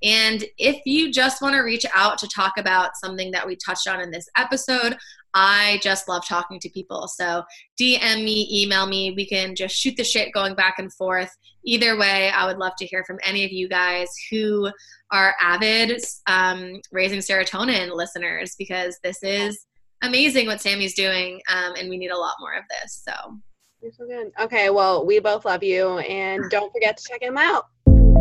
and 0.02 0.44
if 0.58 0.82
you 0.84 1.10
just 1.10 1.40
want 1.40 1.54
to 1.54 1.60
reach 1.60 1.86
out 1.94 2.18
to 2.18 2.28
talk 2.28 2.54
about 2.58 2.96
something 2.96 3.30
that 3.30 3.46
we 3.46 3.56
touched 3.56 3.88
on 3.88 4.00
in 4.00 4.10
this 4.10 4.28
episode, 4.36 4.96
I 5.32 5.78
just 5.82 6.08
love 6.08 6.26
talking 6.26 6.60
to 6.60 6.68
people. 6.70 7.08
So 7.08 7.42
DM 7.80 8.24
me, 8.24 8.48
email 8.50 8.86
me. 8.86 9.12
We 9.16 9.26
can 9.26 9.54
just 9.54 9.74
shoot 9.74 9.96
the 9.96 10.04
shit 10.04 10.32
going 10.32 10.54
back 10.54 10.76
and 10.78 10.92
forth. 10.92 11.30
Either 11.64 11.98
way, 11.98 12.30
I 12.30 12.46
would 12.46 12.58
love 12.58 12.72
to 12.78 12.86
hear 12.86 13.04
from 13.04 13.18
any 13.24 13.44
of 13.44 13.52
you 13.52 13.68
guys 13.68 14.08
who 14.30 14.70
are 15.12 15.34
avid 15.40 16.00
um, 16.26 16.80
raising 16.92 17.20
serotonin 17.20 17.94
listeners 17.94 18.54
because 18.58 18.98
this 19.02 19.22
is 19.22 19.66
amazing 20.02 20.46
what 20.46 20.60
Sammy's 20.60 20.94
doing, 20.94 21.40
um, 21.52 21.74
and 21.78 21.88
we 21.88 21.96
need 21.96 22.10
a 22.10 22.18
lot 22.18 22.36
more 22.40 22.54
of 22.54 22.64
this. 22.68 23.02
So. 23.04 23.38
You're 23.82 23.92
so 23.92 24.06
good. 24.06 24.32
Okay, 24.40 24.70
well, 24.70 25.04
we 25.06 25.20
both 25.20 25.44
love 25.44 25.62
you, 25.62 25.98
and 25.98 26.42
don't 26.50 26.72
forget 26.72 26.96
to 26.96 27.04
check 27.08 27.22
him 27.22 27.36
out. 27.36 27.66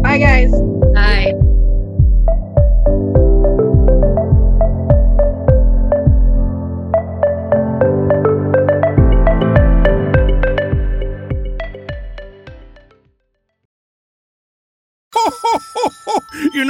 Bye, 0.03 0.19
guys. 0.19 0.51
Bye. 0.93 1.33